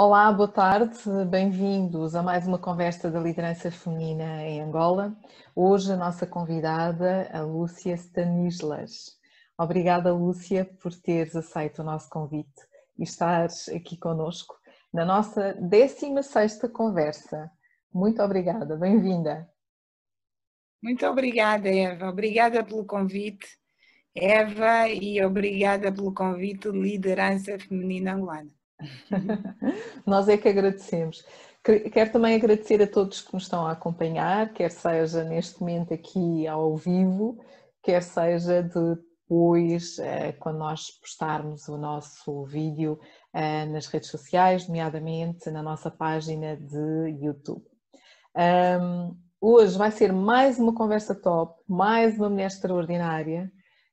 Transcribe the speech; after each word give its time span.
Olá, 0.00 0.30
boa 0.32 0.46
tarde, 0.46 0.96
bem-vindos 1.28 2.14
a 2.14 2.22
mais 2.22 2.46
uma 2.46 2.56
conversa 2.56 3.10
da 3.10 3.18
liderança 3.18 3.68
feminina 3.68 4.44
em 4.44 4.60
Angola. 4.60 5.12
Hoje 5.56 5.92
a 5.92 5.96
nossa 5.96 6.24
convidada, 6.24 7.28
a 7.32 7.40
Lúcia 7.40 7.94
Stanislas. 7.94 9.18
Obrigada, 9.58 10.14
Lúcia, 10.14 10.64
por 10.80 10.94
teres 10.94 11.34
aceito 11.34 11.80
o 11.80 11.84
nosso 11.84 12.08
convite 12.10 12.60
e 12.96 13.02
estares 13.02 13.68
aqui 13.70 13.96
conosco 13.96 14.54
na 14.94 15.04
nossa 15.04 15.54
16 15.54 16.60
conversa. 16.72 17.50
Muito 17.92 18.22
obrigada, 18.22 18.76
bem-vinda. 18.76 19.50
Muito 20.80 21.04
obrigada, 21.06 21.68
Eva. 21.68 22.08
Obrigada 22.08 22.62
pelo 22.62 22.86
convite, 22.86 23.48
Eva, 24.14 24.88
e 24.88 25.20
obrigada 25.24 25.92
pelo 25.92 26.14
convite 26.14 26.68
Liderança 26.68 27.58
Feminina 27.58 28.14
Angolana. 28.14 28.57
Nós 30.06 30.28
é 30.28 30.36
que 30.36 30.48
agradecemos. 30.48 31.24
Quero 31.62 32.12
também 32.12 32.36
agradecer 32.36 32.80
a 32.82 32.86
todos 32.86 33.20
que 33.20 33.34
nos 33.34 33.42
estão 33.42 33.66
a 33.66 33.72
acompanhar, 33.72 34.52
quer 34.52 34.70
seja 34.70 35.24
neste 35.24 35.60
momento 35.60 35.92
aqui 35.92 36.46
ao 36.46 36.76
vivo, 36.76 37.38
quer 37.82 38.02
seja 38.02 38.62
depois, 38.62 39.98
eh, 39.98 40.32
quando 40.32 40.58
nós 40.58 40.90
postarmos 41.00 41.68
o 41.68 41.76
nosso 41.76 42.44
vídeo 42.44 42.98
eh, 43.34 43.66
nas 43.66 43.86
redes 43.86 44.08
sociais, 44.08 44.66
nomeadamente 44.66 45.50
na 45.50 45.62
nossa 45.62 45.90
página 45.90 46.56
de 46.56 47.18
YouTube. 47.20 47.64
Hoje 49.40 49.78
vai 49.78 49.92
ser 49.92 50.12
mais 50.12 50.58
uma 50.58 50.74
conversa 50.74 51.14
top, 51.14 51.62
mais 51.68 52.18
uma 52.18 52.28
mulher 52.28 52.46
extraordinária, 52.46 53.48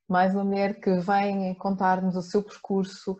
mais 0.09 0.33
uma 0.33 0.43
mulher 0.43 0.79
que 0.79 0.91
vem 1.01 1.53
contar-nos 1.53 2.15
o 2.15 2.21
seu 2.23 2.41
percurso, 2.41 3.15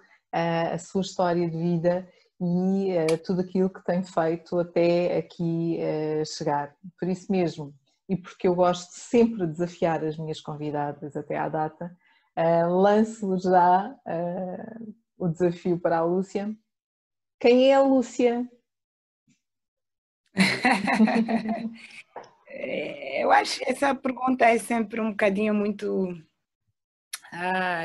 a 0.73 0.77
sua 0.77 1.01
história 1.01 1.49
de 1.49 1.57
vida 1.57 2.07
e 2.39 2.91
uh, 2.97 3.17
tudo 3.23 3.41
aquilo 3.41 3.69
que 3.69 3.83
tem 3.83 4.03
feito 4.03 4.59
até 4.59 5.17
aqui 5.17 5.79
uh, 5.79 6.25
chegar. 6.25 6.75
Por 6.99 7.07
isso 7.07 7.31
mesmo, 7.31 7.73
e 8.09 8.17
porque 8.17 8.47
eu 8.47 8.55
gosto 8.55 8.91
sempre 8.91 9.45
de 9.45 9.53
desafiar 9.53 10.03
as 10.03 10.17
minhas 10.17 10.41
convidadas 10.41 11.15
até 11.15 11.37
à 11.37 11.47
data, 11.47 11.95
uh, 12.37 12.69
lanço 12.69 13.37
já 13.39 13.95
o 15.17 15.29
desafio 15.29 15.79
para 15.79 15.99
a 15.99 16.03
Lúcia. 16.03 16.53
Quem 17.39 17.71
é 17.71 17.75
a 17.75 17.81
Lúcia? 17.81 18.45
eu 23.19 23.31
acho 23.31 23.59
que 23.59 23.71
essa 23.71 23.95
pergunta 23.95 24.43
é 24.43 24.57
sempre 24.57 24.99
um 24.99 25.11
bocadinho 25.11 25.53
muito 25.53 26.21
ah, 27.31 27.83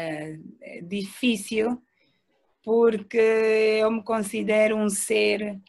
difícil 0.83 1.81
porque 2.63 3.19
eu 3.19 3.91
me 3.91 4.03
considero 4.03 4.77
um 4.77 4.89
ser 4.89 5.61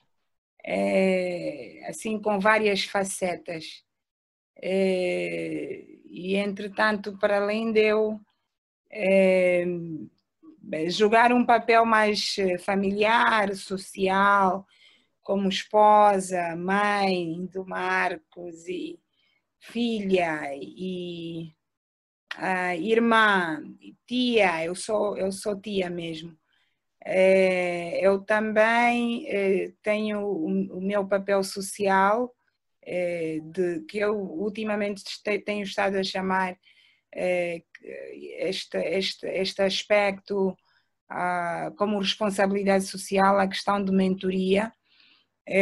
é, 0.66 1.86
assim 1.89 2.20
com 2.22 2.39
várias 2.39 2.83
facetas. 2.86 3.83
É, 4.61 5.86
e 6.06 6.36
entretanto, 6.36 7.17
para 7.17 7.38
além 7.38 7.72
de 7.73 7.81
eu 7.81 8.20
é, 8.92 9.66
jogar 10.89 11.31
um 11.33 11.45
papel 11.45 11.86
mais 11.86 12.36
familiar, 12.64 13.53
social, 13.55 14.66
como 15.22 15.50
esposa, 15.50 16.55
mãe 16.55 17.45
do 17.48 17.66
Marcos 17.66 18.67
e 18.67 19.00
filha 19.59 20.52
e 20.55 21.53
a 22.38 22.76
irmã, 22.78 23.64
tia, 24.08 24.66
eu 24.66 24.76
sou 24.76 25.17
eu 25.17 25.31
sou 25.31 25.59
tia 25.59 25.89
mesmo. 25.89 26.38
Eh, 27.06 28.00
eu 28.02 28.20
também 28.22 29.26
eh, 29.28 29.74
tenho 29.82 30.28
o 30.28 30.82
meu 30.82 31.08
papel 31.08 31.44
social, 31.44 32.34
eh, 32.84 33.39
de, 33.44 33.82
que 33.82 34.00
eu 34.00 34.16
ultimamente 34.17 35.04
tenho 35.45 35.64
estado 35.64 35.98
a 35.98 36.04
chamar 36.04 36.58
este, 37.14 38.78
este, 38.78 39.28
este 39.28 39.61
aspecto 39.64 40.56
ah, 41.10 41.72
como 41.78 42.00
responsabilidade 42.00 42.86
social, 42.86 43.38
a 43.40 43.48
questão 43.48 43.84
de 43.84 43.92
mentoria, 43.92 44.72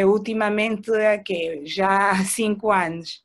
ultimamente 0.06 0.92
okay, 0.92 1.66
já 1.66 2.12
há 2.12 2.26
cinco 2.26 2.72
anos, 2.72 3.24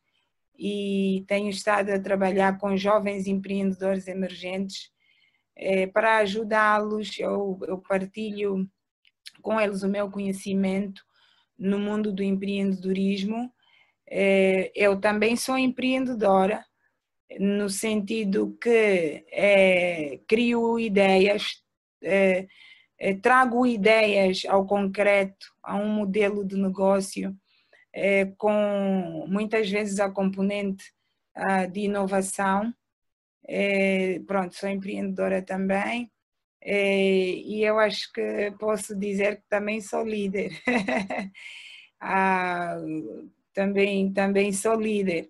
e 0.58 1.24
tenho 1.28 1.50
estado 1.50 1.90
a 1.90 2.00
trabalhar 2.00 2.58
com 2.58 2.76
jovens 2.76 3.26
empreendedores 3.26 4.08
emergentes 4.08 4.93
é, 5.56 5.86
para 5.86 6.18
ajudá-los. 6.18 7.18
Eu, 7.18 7.58
eu 7.66 7.78
partilho 7.78 8.68
com 9.42 9.60
eles 9.60 9.82
o 9.82 9.88
meu 9.88 10.10
conhecimento 10.10 11.02
no 11.58 11.78
mundo 11.78 12.12
do 12.12 12.22
empreendedorismo. 12.22 13.52
É, 14.06 14.70
eu 14.74 15.00
também 15.00 15.36
sou 15.36 15.56
empreendedora, 15.56 16.64
no 17.38 17.68
sentido 17.68 18.56
que 18.60 19.24
é, 19.32 20.20
crio 20.28 20.78
ideias, 20.78 21.62
é, 22.02 22.46
trago 23.22 23.66
ideias 23.66 24.42
ao 24.46 24.66
concreto, 24.66 25.46
a 25.62 25.76
um 25.76 25.88
modelo 25.88 26.44
de 26.44 26.56
negócio, 26.56 27.36
com 28.38 29.26
muitas 29.28 29.70
vezes 29.70 30.00
a 30.00 30.10
componente 30.10 30.84
ah, 31.34 31.66
de 31.66 31.80
inovação 31.80 32.72
é, 33.48 34.20
pronto, 34.26 34.54
sou 34.54 34.68
empreendedora 34.68 35.42
também 35.42 36.10
é, 36.64 37.26
e 37.34 37.62
eu 37.62 37.78
acho 37.78 38.10
que 38.12 38.50
posso 38.58 38.96
dizer 38.98 39.36
que 39.36 39.42
também 39.50 39.80
sou 39.82 40.02
líder. 40.02 40.50
ah, 42.00 42.76
também, 43.52 44.12
também 44.12 44.52
sou 44.52 44.74
líder. 44.80 45.28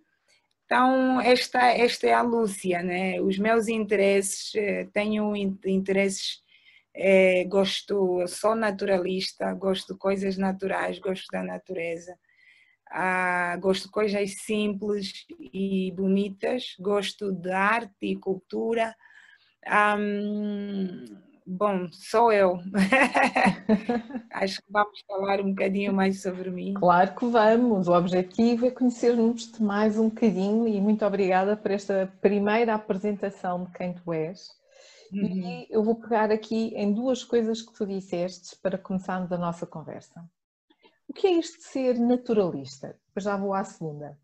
Então, 0.65 1.21
esta, 1.21 1.61
esta 1.73 2.07
é 2.07 2.13
a 2.15 2.23
Lúcia, 2.23 2.83
né? 2.83 3.21
Os 3.21 3.39
meus 3.39 3.69
interesses, 3.69 4.55
eh, 4.55 4.87
tenho 4.93 5.35
interesses, 5.37 6.43
é, 6.95 7.45
gosto, 7.45 8.27
sou 8.29 8.55
naturalista, 8.55 9.53
gosto 9.55 9.95
de 9.95 9.99
coisas 9.99 10.39
naturais, 10.39 10.99
gosto 10.99 11.27
da 11.33 11.43
natureza. 11.43 12.17
Ah, 12.97 13.57
gosto 13.61 13.87
de 13.87 13.91
coisas 13.91 14.37
simples 14.43 15.27
e 15.53 15.93
bonitas, 15.97 16.77
gosto 16.79 17.33
de 17.33 17.51
arte 17.51 17.93
e 18.01 18.15
cultura. 18.15 18.95
Um, 19.99 21.05
bom, 21.45 21.89
sou 21.91 22.33
eu. 22.33 22.61
Acho 24.31 24.63
que 24.63 24.71
vamos 24.71 25.01
falar 25.09 25.41
um 25.41 25.49
bocadinho 25.49 25.93
mais 25.93 26.23
sobre 26.23 26.53
mim. 26.53 26.75
Claro 26.75 27.17
que 27.17 27.27
vamos. 27.27 27.89
O 27.89 27.93
objetivo 27.93 28.67
é 28.67 28.71
conhecermos-te 28.71 29.61
mais 29.61 29.99
um 29.99 30.09
bocadinho 30.09 30.69
e 30.69 30.81
muito 30.81 31.05
obrigada 31.05 31.57
por 31.57 31.73
esta 31.73 32.13
primeira 32.21 32.75
apresentação 32.75 33.65
de 33.65 33.73
quem 33.73 33.93
tu 33.93 34.13
és. 34.13 34.51
Uhum. 35.13 35.25
E 35.25 35.67
eu 35.69 35.83
vou 35.83 35.97
pegar 35.97 36.31
aqui 36.31 36.73
em 36.77 36.93
duas 36.93 37.25
coisas 37.25 37.61
que 37.61 37.75
tu 37.75 37.85
disseste 37.85 38.55
para 38.63 38.79
começarmos 38.79 39.33
a 39.33 39.37
nossa 39.37 39.67
conversa. 39.67 40.25
O 41.09 41.13
que 41.13 41.27
é 41.27 41.33
isto 41.33 41.59
de 41.59 41.65
ser 41.65 41.99
naturalista? 41.99 42.99
Depois 43.07 43.25
já 43.25 43.37
vou 43.37 43.55
à 43.55 43.65
segunda. 43.65 44.19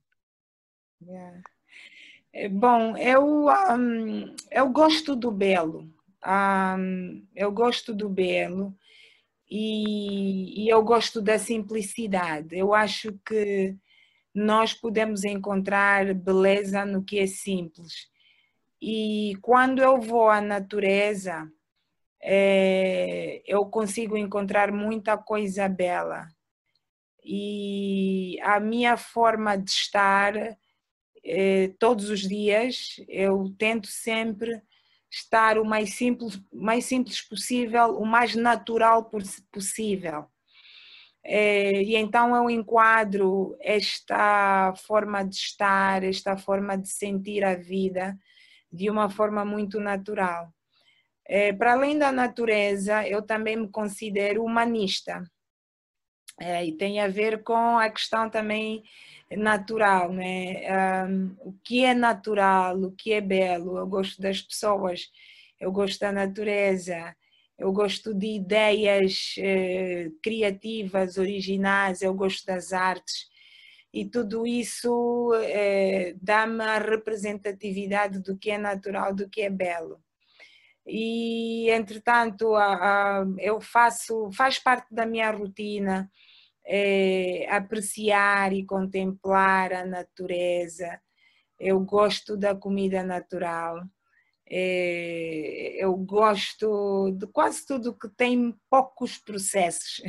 Yeah. 1.03 1.43
É, 2.33 2.49
bom, 2.49 2.97
eu, 2.97 3.47
um, 3.49 4.35
eu 4.51 4.69
gosto 4.71 5.17
do 5.17 5.31
belo. 5.31 5.91
Um, 6.27 7.27
eu 7.35 7.51
gosto 7.51 7.95
do 7.95 8.09
belo 8.09 8.77
e, 9.49 10.65
e 10.65 10.69
eu 10.69 10.83
gosto 10.83 11.21
da 11.21 11.39
simplicidade. 11.39 12.57
Eu 12.57 12.75
acho 12.75 13.13
que 13.25 13.77
nós 14.35 14.73
podemos 14.73 15.25
encontrar 15.25 16.15
beleza 16.15 16.85
no 16.85 17.05
que 17.05 17.19
é 17.19 17.27
simples. 17.27 18.09
E 18.81 19.37
quando 19.43 19.83
eu 19.83 20.01
vou 20.01 20.29
à 20.29 20.41
natureza, 20.41 21.51
é, 22.23 23.43
eu 23.47 23.67
consigo 23.67 24.17
encontrar 24.17 24.73
muita 24.73 25.19
coisa 25.19 25.69
bela 25.69 26.29
e 27.33 28.41
a 28.43 28.59
minha 28.59 28.97
forma 28.97 29.57
de 29.57 29.71
estar 29.71 30.35
eh, 31.25 31.73
todos 31.79 32.11
os 32.11 32.23
dias 32.23 32.97
eu 33.09 33.55
tento 33.57 33.87
sempre 33.87 34.61
estar 35.09 35.57
o 35.57 35.65
mais 35.65 35.95
simples, 35.95 36.43
mais 36.53 36.87
simples 36.87 37.23
possível, 37.23 37.97
o 38.01 38.05
mais 38.05 38.35
natural 38.35 39.09
possível. 39.53 40.27
Eh, 41.25 41.83
e 41.85 41.97
então 41.97 42.35
eu 42.35 42.51
enquadro 42.51 43.57
esta 43.61 44.75
forma 44.75 45.23
de 45.23 45.37
estar, 45.37 46.03
esta 46.03 46.37
forma 46.37 46.77
de 46.77 46.89
sentir 46.89 47.45
a 47.45 47.55
vida 47.55 48.19
de 48.73 48.91
uma 48.91 49.09
forma 49.09 49.45
muito 49.45 49.79
natural. 49.79 50.53
Eh, 51.29 51.53
para 51.53 51.75
além 51.75 51.97
da 51.97 52.11
natureza, 52.11 53.07
eu 53.07 53.23
também 53.23 53.57
me 53.57 53.69
considero 53.69 54.45
humanista 54.45 55.23
é, 56.41 56.65
e 56.65 56.73
tem 56.73 57.01
a 57.01 57.09
ver 57.09 57.43
com 57.43 57.79
a 57.79 57.91
questão 57.91 58.31
também 58.31 58.83
natural, 59.37 60.11
né? 60.13 61.07
Um, 61.07 61.37
o 61.41 61.53
que 61.63 61.85
é 61.85 61.95
natural, 61.95 62.79
o 62.81 62.93
que 62.93 63.13
é 63.13 63.21
belo. 63.21 63.79
Eu 63.79 63.87
gosto 63.87 64.21
das 64.23 64.41
pessoas, 64.41 65.11
eu 65.61 65.71
gosto 65.71 66.01
da 66.01 66.11
natureza, 66.11 67.15
eu 67.59 67.73
gosto 67.73 68.15
de 68.15 68.27
ideias 68.27 69.35
eh, 69.39 70.11
criativas, 70.23 71.19
originais, 71.19 72.01
eu 72.03 72.15
gosto 72.15 72.47
das 72.47 72.73
artes 72.73 73.29
e 73.93 74.07
tudo 74.07 74.47
isso 74.47 75.33
eh, 75.35 76.15
dá-me 76.23 76.63
a 76.65 76.79
representatividade 76.79 78.21
do 78.21 78.37
que 78.39 78.51
é 78.51 78.59
natural, 78.59 79.15
do 79.15 79.29
que 79.29 79.43
é 79.43 79.51
belo. 79.51 80.01
E 80.87 81.71
entretanto, 81.71 82.55
eu 83.39 83.61
faço, 83.61 84.31
faz 84.33 84.59
parte 84.59 84.93
da 84.95 85.07
minha 85.07 85.31
rotina 85.31 86.11
eh, 86.67 87.47
apreciar 87.51 88.53
e 88.53 88.65
contemplar 88.65 89.73
a 89.73 89.85
natureza. 89.87 91.01
Eu 91.59 91.81
gosto 91.81 92.37
da 92.37 92.55
comida 92.55 93.03
natural 93.03 93.83
é, 94.53 95.77
eu 95.79 95.97
gosto 95.97 97.13
de 97.13 97.25
quase 97.29 97.65
tudo 97.65 97.97
que 97.97 98.09
tem 98.09 98.53
poucos 98.69 99.17
processos, 99.17 100.03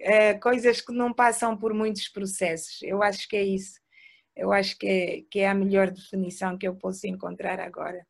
é, 0.00 0.34
coisas 0.42 0.80
que 0.80 0.92
não 0.92 1.14
passam 1.14 1.56
por 1.56 1.72
muitos 1.72 2.08
processos. 2.08 2.82
Eu 2.82 3.00
acho 3.04 3.28
que 3.28 3.36
é 3.36 3.44
isso. 3.44 3.78
Eu 4.34 4.52
acho 4.52 4.76
que 4.76 4.86
é, 4.86 5.22
que 5.30 5.38
é 5.40 5.48
a 5.48 5.54
melhor 5.54 5.90
definição 5.92 6.58
que 6.58 6.66
eu 6.66 6.74
posso 6.74 7.06
encontrar 7.06 7.60
agora. 7.60 8.04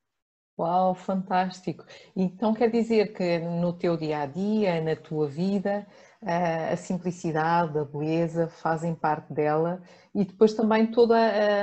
Uau, 0.59 0.95
fantástico! 0.95 1.85
Então 2.17 2.55
quer 2.55 2.71
dizer 2.71 3.13
que 3.13 3.39
no 3.39 3.75
teu 3.75 3.97
dia 3.97 4.21
a 4.21 4.27
dia, 4.27 4.81
na 4.81 4.97
tua 4.97 5.29
vida, 5.29 5.87
a 6.23 6.77
simplicidade, 6.77 7.79
a 7.79 7.85
beleza 7.85 8.49
fazem 8.49 8.95
parte 8.95 9.33
dela 9.33 9.83
e 10.15 10.25
depois 10.25 10.53
também 10.53 10.91
toda, 10.91 11.17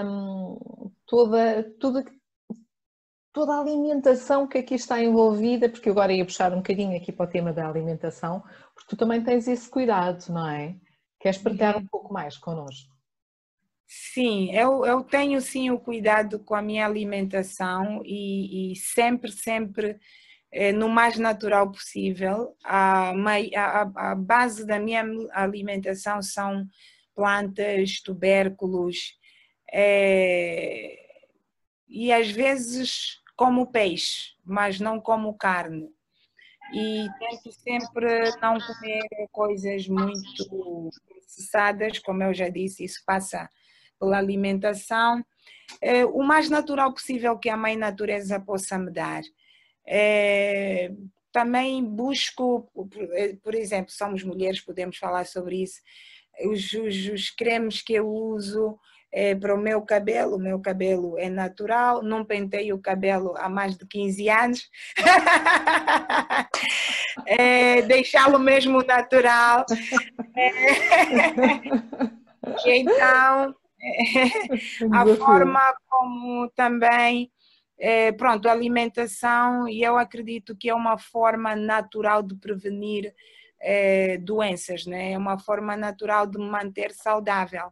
hum, 0.04 0.92
toda, 1.06 1.64
tudo 1.80 2.04
toda 3.38 3.54
a 3.54 3.62
alimentação 3.62 4.48
que 4.48 4.58
aqui 4.58 4.74
está 4.74 5.00
envolvida, 5.00 5.70
porque 5.70 5.92
agora 5.92 6.12
ia 6.12 6.26
puxar 6.26 6.52
um 6.54 6.58
bocadinho 6.58 6.98
aqui 6.98 7.12
para 7.12 7.28
o 7.28 7.30
tema 7.30 7.54
da 7.54 7.70
alimentação, 7.70 8.42
porque 8.74 8.90
tu 8.90 8.98
também 8.98 9.24
tens 9.24 9.48
esse 9.48 9.70
cuidado, 9.70 10.26
não 10.30 10.50
é? 10.50 10.76
Queres 11.20 11.38
partilhar 11.38 11.76
uhum. 11.76 11.84
um 11.84 11.88
pouco 11.88 12.12
mais 12.12 12.36
connosco? 12.36 12.92
Sim, 13.86 14.52
eu, 14.52 14.84
eu 14.86 15.04
tenho 15.04 15.40
sim 15.40 15.70
o 15.70 15.80
cuidado 15.80 16.40
com 16.40 16.56
a 16.56 16.64
minha 16.64 16.84
alimentação 16.84 18.02
e, 18.04 18.72
e 18.72 18.76
sempre, 18.76 19.32
sempre 19.32 20.00
no 20.76 20.90
mais 20.90 21.18
natural 21.18 21.72
possível. 21.72 22.56
A, 22.64 23.12
a, 23.56 24.12
a 24.12 24.16
base 24.16 24.66
da 24.66 24.80
minha 24.80 25.04
alimentação 25.32 26.22
são 26.22 26.68
plantas, 27.16 28.00
tubérculos, 28.02 29.18
eh, 29.74 30.98
e 31.88 32.12
às 32.12 32.30
vezes 32.30 33.22
como 33.36 33.72
peixe, 33.72 34.36
mas 34.46 34.80
não 34.80 35.00
como 35.00 35.38
carne. 35.38 35.90
E 36.74 37.08
tento 37.20 37.52
sempre 37.52 38.32
não 38.42 38.58
comer 38.60 39.08
coisas 39.32 39.88
muito 39.88 40.90
processadas, 41.08 42.00
como 42.00 42.24
eu 42.24 42.34
já 42.34 42.50
disse, 42.50 42.84
isso 42.84 43.02
passa 43.06 43.50
pela 44.00 44.18
alimentação. 44.18 45.24
É, 45.82 46.06
o 46.06 46.22
mais 46.24 46.50
natural 46.50 46.94
possível 46.94 47.38
que 47.38 47.50
a 47.50 47.58
mãe 47.58 47.78
natureza 47.78 48.40
possa 48.40 48.78
me 48.78 48.92
dar. 48.92 49.22
É, 49.88 50.92
também 51.32 51.84
busco, 51.84 52.70
por 53.44 53.56
exemplo, 53.56 53.92
somos 53.92 54.24
mulheres, 54.24 54.60
podemos 54.60 54.98
falar 54.98 55.26
sobre 55.26 55.64
isso, 55.64 55.80
os, 56.46 56.74
os, 56.74 57.08
os 57.08 57.30
cremes 57.30 57.82
que 57.82 57.94
eu 57.94 58.08
uso, 58.08 58.78
é, 59.12 59.34
para 59.34 59.56
o 59.56 59.58
meu 59.58 59.82
cabelo, 59.82 60.36
o 60.36 60.40
meu 60.40 60.60
cabelo 60.60 61.18
é 61.18 61.30
natural, 61.30 62.04
não 62.04 62.26
pentei 62.26 62.74
o 62.74 62.80
cabelo 62.80 63.34
há 63.38 63.48
mais 63.48 63.78
de 63.78 63.88
15 63.88 64.30
anos, 64.30 64.70
é, 67.26 67.82
deixá-lo 67.84 68.38
mesmo 68.38 68.84
natural. 68.84 69.66
É, 70.36 70.52
então, 72.78 73.56
a 74.92 75.06
forma 75.18 75.62
como 75.88 76.50
também, 76.56 77.32
é, 77.80 78.12
pronto, 78.12 78.48
a 78.48 78.52
alimentação, 78.52 79.68
e 79.68 79.84
eu 79.84 79.98
acredito 79.98 80.56
que 80.56 80.70
é 80.70 80.74
uma 80.76 80.98
forma 80.98 81.56
natural 81.56 82.24
de 82.24 82.36
prevenir 82.36 83.14
é, 83.60 84.18
doenças, 84.18 84.86
né? 84.86 85.14
é 85.14 85.18
uma 85.18 85.38
forma 85.38 85.76
natural 85.76 86.28
de 86.28 86.38
manter 86.38 86.92
saudável. 86.92 87.72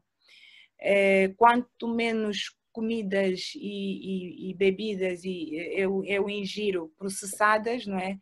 Eh, 0.79 1.33
quanto 1.37 1.87
menos 1.87 2.55
comidas 2.71 3.53
e, 3.55 4.49
e, 4.49 4.51
e 4.51 4.53
bebidas 4.53 5.23
e 5.23 5.55
eu, 5.75 6.03
eu 6.05 6.29
ingiro 6.29 6.91
processadas, 6.97 7.87
não 7.87 7.97
é? 7.97 8.17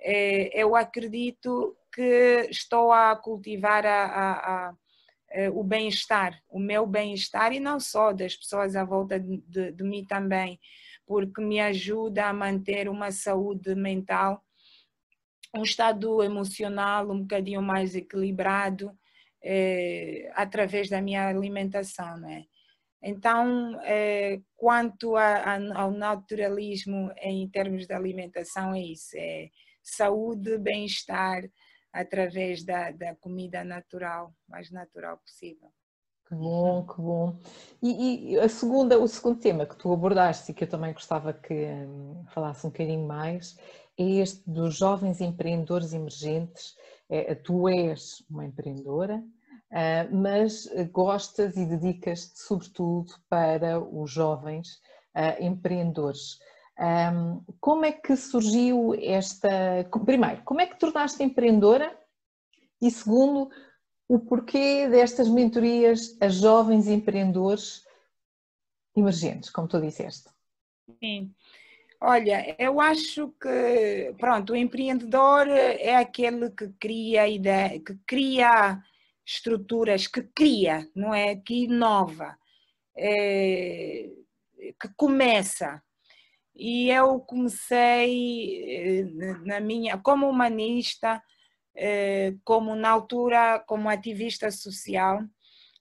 Eh, 0.00 0.50
eu 0.54 0.74
acredito 0.74 1.76
que 1.92 2.48
estou 2.50 2.92
a 2.92 3.14
cultivar 3.16 3.84
a, 3.84 4.04
a, 4.04 4.32
a, 4.70 4.74
eh, 5.30 5.50
o 5.50 5.62
bem-estar, 5.62 6.42
o 6.48 6.58
meu 6.58 6.86
bem-estar 6.86 7.52
e 7.52 7.60
não 7.60 7.78
só 7.78 8.12
das 8.12 8.34
pessoas 8.34 8.74
à 8.74 8.84
volta 8.84 9.20
de, 9.20 9.38
de, 9.46 9.72
de, 9.72 9.84
mim 9.84 10.04
também, 10.04 10.58
porque 11.10 11.40
me 11.40 11.58
ajuda 11.58 12.26
a 12.26 12.32
manter 12.32 12.88
uma 12.88 13.10
saúde 13.10 13.74
mental, 13.74 14.44
um 15.52 15.64
estado 15.64 16.22
emocional 16.22 17.10
um 17.10 17.22
bocadinho 17.22 17.60
mais 17.60 17.96
equilibrado 17.96 18.96
é, 19.42 20.30
através 20.36 20.88
da 20.88 21.02
minha 21.02 21.26
alimentação, 21.26 22.16
né? 22.16 22.44
Então, 23.02 23.76
é, 23.82 24.40
quanto 24.54 25.16
a, 25.16 25.56
a, 25.56 25.82
ao 25.82 25.90
naturalismo 25.90 27.10
em 27.16 27.48
termos 27.48 27.88
de 27.88 27.92
alimentação, 27.92 28.72
é 28.72 28.80
isso: 28.80 29.16
é 29.16 29.50
saúde, 29.82 30.58
bem-estar 30.58 31.42
através 31.92 32.62
da, 32.62 32.92
da 32.92 33.16
comida 33.16 33.64
natural, 33.64 34.32
mais 34.48 34.70
natural 34.70 35.18
possível. 35.18 35.72
Que 36.30 36.36
bom, 36.36 36.86
que 36.86 37.02
bom. 37.02 37.36
E, 37.82 38.34
e, 38.34 38.38
a 38.38 38.48
segunda, 38.48 38.96
o 39.00 39.08
segundo 39.08 39.40
tema 39.40 39.66
que 39.66 39.74
tu 39.74 39.92
abordaste 39.92 40.52
e 40.52 40.54
que 40.54 40.62
eu 40.62 40.68
também 40.68 40.92
gostava 40.92 41.32
que 41.32 41.52
hum, 41.52 42.24
falasse 42.28 42.64
um 42.64 42.70
bocadinho 42.70 43.04
mais 43.04 43.58
é 43.98 44.04
este 44.04 44.48
dos 44.48 44.76
jovens 44.76 45.20
empreendedores 45.20 45.92
emergentes 45.92 46.76
é, 47.08 47.34
tu 47.34 47.68
és 47.68 48.24
uma 48.30 48.44
empreendedora, 48.44 49.20
ah, 49.72 50.06
mas 50.12 50.68
gostas 50.92 51.56
e 51.56 51.66
dedicas-te 51.66 52.38
sobretudo 52.38 53.12
para 53.28 53.80
os 53.80 54.08
jovens 54.12 54.80
ah, 55.12 55.36
empreendedores. 55.42 56.38
Como 57.60 57.84
é 57.84 57.92
que 57.92 58.16
surgiu 58.16 58.94
esta. 58.94 59.50
Primeiro, 60.06 60.42
como 60.44 60.60
é 60.62 60.66
que 60.66 60.78
tornaste 60.78 61.22
empreendedora? 61.22 61.94
E 62.80 62.90
segundo, 62.90 63.50
o 64.10 64.18
porquê 64.18 64.88
destas 64.88 65.28
mentorias 65.28 66.16
a 66.20 66.28
jovens 66.28 66.88
empreendedores 66.88 67.86
emergentes, 68.96 69.50
como 69.50 69.68
tu 69.68 69.80
disseste? 69.80 70.28
Sim. 70.98 71.32
Olha, 72.00 72.56
eu 72.58 72.80
acho 72.80 73.32
que, 73.40 74.12
pronto, 74.18 74.52
o 74.52 74.56
empreendedor 74.56 75.46
é 75.46 75.94
aquele 75.94 76.50
que 76.50 76.70
cria 76.80 77.28
ideia, 77.28 77.78
que 77.78 77.96
cria 78.04 78.82
estruturas, 79.24 80.08
que 80.08 80.22
cria, 80.22 80.88
não 80.92 81.14
é? 81.14 81.36
Que 81.36 81.66
inova, 81.66 82.36
é, 82.96 84.10
que 84.80 84.88
começa. 84.96 85.80
E 86.56 86.90
eu 86.90 87.20
comecei 87.20 88.64
eh, 88.74 89.04
na 89.44 89.60
minha, 89.60 89.98
como 89.98 90.28
humanista, 90.28 91.22
como 92.44 92.74
na 92.74 92.90
altura, 92.90 93.58
como 93.66 93.88
ativista 93.88 94.50
social, 94.50 95.22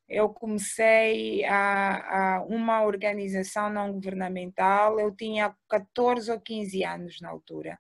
eu 0.09 0.27
comecei 0.29 1.45
a, 1.45 2.37
a, 2.37 2.43
uma 2.45 2.83
organização 2.83 3.69
não 3.69 3.93
governamental, 3.93 4.99
eu 4.99 5.15
tinha 5.15 5.55
14 5.69 6.31
ou 6.31 6.39
15 6.39 6.83
anos 6.83 7.21
na 7.21 7.29
altura. 7.29 7.79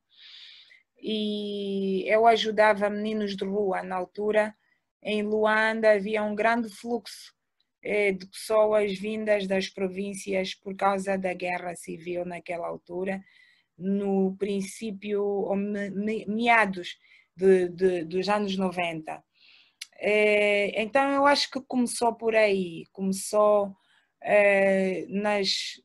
E 1.01 2.03
eu 2.07 2.27
ajudava 2.27 2.89
meninos 2.89 3.35
de 3.35 3.43
rua 3.45 3.81
na 3.81 3.95
altura. 3.95 4.55
Em 5.01 5.23
Luanda 5.23 5.93
havia 5.93 6.21
um 6.23 6.35
grande 6.35 6.69
fluxo 6.69 7.33
eh, 7.81 8.11
de 8.11 8.27
pessoas 8.27 8.93
vindas 8.99 9.47
das 9.47 9.67
províncias 9.67 10.53
por 10.53 10.75
causa 10.75 11.17
da 11.17 11.33
guerra 11.33 11.75
civil 11.75 12.25
naquela 12.25 12.67
altura, 12.67 13.23
no 13.77 14.35
princípio, 14.37 15.23
ou 15.23 15.55
meados 15.55 16.97
de, 17.39 17.69
de, 17.69 18.03
dos 18.03 18.27
anos 18.27 18.57
90. 18.57 19.23
É, 20.01 20.81
então 20.81 21.09
eu 21.11 21.25
acho 21.25 21.49
que 21.49 21.61
começou 21.61 22.13
por 22.13 22.35
aí, 22.35 22.85
começou 22.91 23.73
é, 24.21 25.05
nas, 25.09 25.81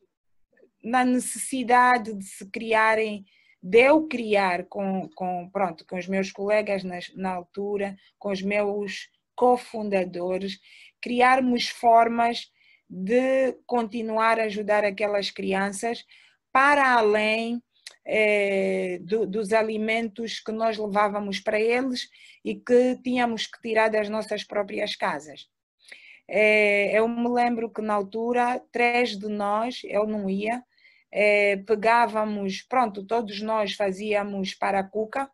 na 0.83 1.05
necessidade 1.05 2.13
de 2.13 2.25
se 2.25 2.49
criarem, 2.51 3.25
de 3.61 3.79
eu 3.79 4.07
criar 4.07 4.65
com, 4.65 5.09
com, 5.15 5.49
pronto, 5.49 5.85
com 5.87 5.97
os 5.97 6.07
meus 6.07 6.31
colegas 6.31 6.83
na, 6.83 6.99
na 7.15 7.31
altura, 7.31 7.95
com 8.19 8.31
os 8.31 8.41
meus 8.41 9.09
cofundadores, 9.35 10.59
criarmos 11.01 11.67
formas 11.67 12.51
de 12.89 13.53
continuar 13.65 14.39
a 14.39 14.43
ajudar 14.43 14.85
aquelas 14.85 15.31
crianças 15.31 16.05
para 16.53 16.93
além 16.93 17.61
é, 18.05 18.99
do, 19.01 19.25
dos 19.25 19.51
alimentos 19.51 20.39
que 20.39 20.51
nós 20.51 20.77
levávamos 20.77 21.39
para 21.39 21.59
eles 21.59 22.09
e 22.43 22.55
que 22.55 22.97
tínhamos 23.03 23.47
que 23.47 23.59
tirar 23.61 23.89
das 23.89 24.07
nossas 24.09 24.43
próprias 24.43 24.95
casas. 24.95 25.47
É, 26.27 26.97
eu 26.97 27.07
me 27.07 27.27
lembro 27.29 27.69
que 27.69 27.81
na 27.81 27.93
altura, 27.93 28.61
três 28.71 29.17
de 29.17 29.27
nós, 29.27 29.81
eu 29.83 30.05
não 30.05 30.29
ia, 30.29 30.63
é, 31.11 31.57
pegávamos, 31.57 32.61
pronto, 32.61 33.05
todos 33.05 33.41
nós 33.41 33.73
fazíamos 33.73 34.53
para 34.53 34.79
a 34.79 34.83
cuca 34.83 35.29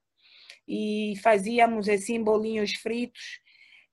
e 0.68 1.14
fazíamos 1.24 1.90
assim 1.90 2.24
bolinhos 2.24 2.74
fritos 2.74 3.42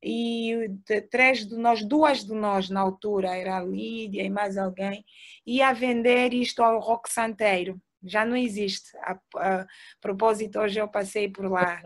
e 0.02 0.70
três 1.10 1.46
de 1.46 1.56
nós, 1.56 1.82
duas 1.82 2.24
de 2.24 2.34
nós 2.34 2.70
na 2.70 2.80
altura, 2.80 3.36
era 3.36 3.58
a 3.58 3.64
Lídia 3.64 4.22
e 4.22 4.30
mais 4.30 4.56
alguém, 4.56 5.04
ia 5.46 5.72
vender 5.72 6.32
isto 6.32 6.62
ao 6.62 6.78
Rock 6.78 7.10
Santeiro. 7.10 7.80
Já 8.02 8.24
não 8.24 8.36
existe. 8.36 8.96
A, 8.98 9.18
a, 9.36 9.60
a 9.62 9.66
propósito, 10.00 10.58
hoje 10.58 10.80
eu 10.80 10.88
passei 10.88 11.28
por 11.28 11.50
lá. 11.50 11.80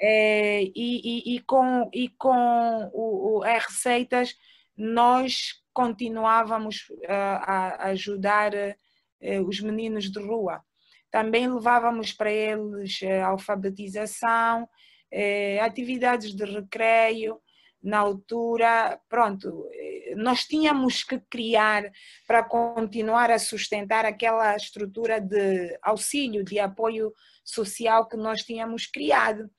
É, 0.00 0.62
e, 0.62 0.72
e, 0.74 1.36
e, 1.36 1.40
com, 1.40 1.88
e 1.92 2.08
com 2.10 2.90
o, 2.92 3.38
o, 3.38 3.44
as 3.44 3.64
receitas, 3.64 4.36
nós 4.76 5.62
continuávamos 5.72 6.86
a, 7.08 7.84
a 7.84 7.84
ajudar 7.88 8.52
eh, 8.54 9.40
os 9.40 9.60
meninos 9.60 10.10
de 10.10 10.20
rua. 10.20 10.62
Também 11.10 11.48
levávamos 11.48 12.12
para 12.12 12.30
eles 12.30 13.00
eh, 13.02 13.22
alfabetização, 13.22 14.68
eh, 15.10 15.58
atividades 15.60 16.34
de 16.34 16.44
recreio, 16.44 17.40
na 17.82 17.98
altura, 17.98 19.00
pronto, 19.08 19.68
nós 20.16 20.44
tínhamos 20.44 21.04
que 21.04 21.20
criar 21.30 21.90
para 22.26 22.42
continuar 22.42 23.30
a 23.30 23.38
sustentar 23.38 24.04
aquela 24.04 24.56
estrutura 24.56 25.20
de 25.20 25.78
auxílio, 25.82 26.44
de 26.44 26.58
apoio 26.58 27.12
social 27.44 28.08
que 28.08 28.16
nós 28.16 28.40
tínhamos 28.42 28.86
criado. 28.86 29.50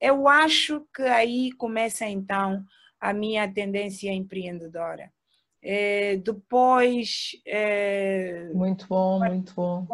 Eu 0.00 0.28
acho 0.28 0.86
que 0.94 1.02
aí 1.02 1.52
começa 1.52 2.06
então 2.06 2.64
a 3.00 3.12
minha 3.12 3.52
tendência 3.52 4.12
empreendedora. 4.12 5.12
É, 5.62 6.16
depois. 6.16 7.30
É, 7.46 8.50
muito 8.54 8.86
bom, 8.88 9.18
muito 9.18 9.54
bom. 9.54 9.86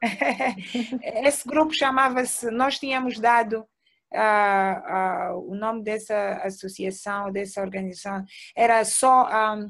Esse 1.24 1.46
grupo 1.48 1.74
chamava-se. 1.74 2.50
Nós 2.50 2.78
tínhamos 2.78 3.18
dado. 3.18 3.66
Uh, 4.12 5.36
uh, 5.36 5.50
o 5.50 5.54
nome 5.54 5.82
dessa 5.82 6.40
associação, 6.44 7.30
dessa 7.30 7.60
organização, 7.60 8.24
era 8.56 8.84
só, 8.84 9.28
um, 9.54 9.66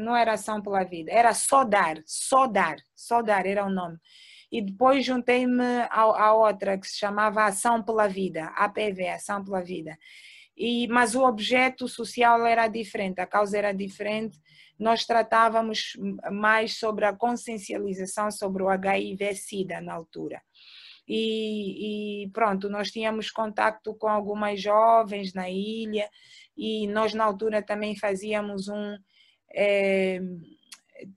não 0.00 0.16
era 0.16 0.32
Ação 0.32 0.60
pela 0.60 0.82
Vida, 0.84 1.12
era 1.12 1.32
Só 1.32 1.64
Dar, 1.64 1.98
Só 2.04 2.46
Dar, 2.46 2.76
Só 2.96 3.22
Dar 3.22 3.46
era 3.46 3.64
o 3.64 3.70
nome. 3.70 3.96
E 4.50 4.62
depois 4.62 5.04
juntei-me 5.04 5.86
à 5.90 6.32
outra 6.32 6.78
que 6.78 6.88
se 6.88 6.98
chamava 6.98 7.44
Ação 7.44 7.82
pela 7.82 8.08
Vida, 8.08 8.46
APV, 8.56 9.08
Ação 9.08 9.44
pela 9.44 9.62
Vida 9.62 9.96
e, 10.58 10.88
mas 10.88 11.14
o 11.14 11.24
objeto 11.24 11.86
social 11.86 12.44
era 12.44 12.66
diferente, 12.66 13.20
a 13.20 13.26
causa 13.26 13.56
era 13.56 13.72
diferente. 13.72 14.36
Nós 14.78 15.06
tratávamos 15.06 15.92
mais 16.32 16.78
sobre 16.78 17.04
a 17.04 17.12
consciencialização 17.12 18.30
sobre 18.30 18.62
o 18.62 18.68
HIV-Sida 18.68 19.80
na 19.80 19.94
altura. 19.94 20.42
E, 21.08 22.24
e, 22.24 22.30
pronto, 22.30 22.68
nós 22.68 22.90
tínhamos 22.90 23.30
contato 23.30 23.94
com 23.94 24.08
algumas 24.08 24.60
jovens 24.60 25.32
na 25.32 25.48
ilha 25.48 26.08
e 26.54 26.86
nós 26.88 27.14
na 27.14 27.24
altura 27.24 27.62
também 27.62 27.96
fazíamos 27.96 28.68
um 28.68 28.98
é, 29.54 30.20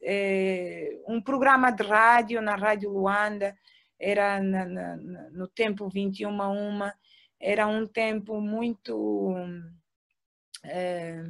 é, 0.02 1.02
um 1.08 1.22
programa 1.22 1.72
de 1.72 1.84
rádio 1.84 2.42
na 2.42 2.56
Rádio 2.56 2.90
Luanda, 2.90 3.54
era 4.00 4.42
na, 4.42 4.66
na, 4.66 4.98
no 5.32 5.48
tempo 5.48 5.90
21 5.90 6.42
a 6.42 6.50
1, 6.50 6.80
era 7.40 7.68
um 7.68 7.86
tempo 7.86 8.40
muito 8.40 9.36
é, 10.64 11.22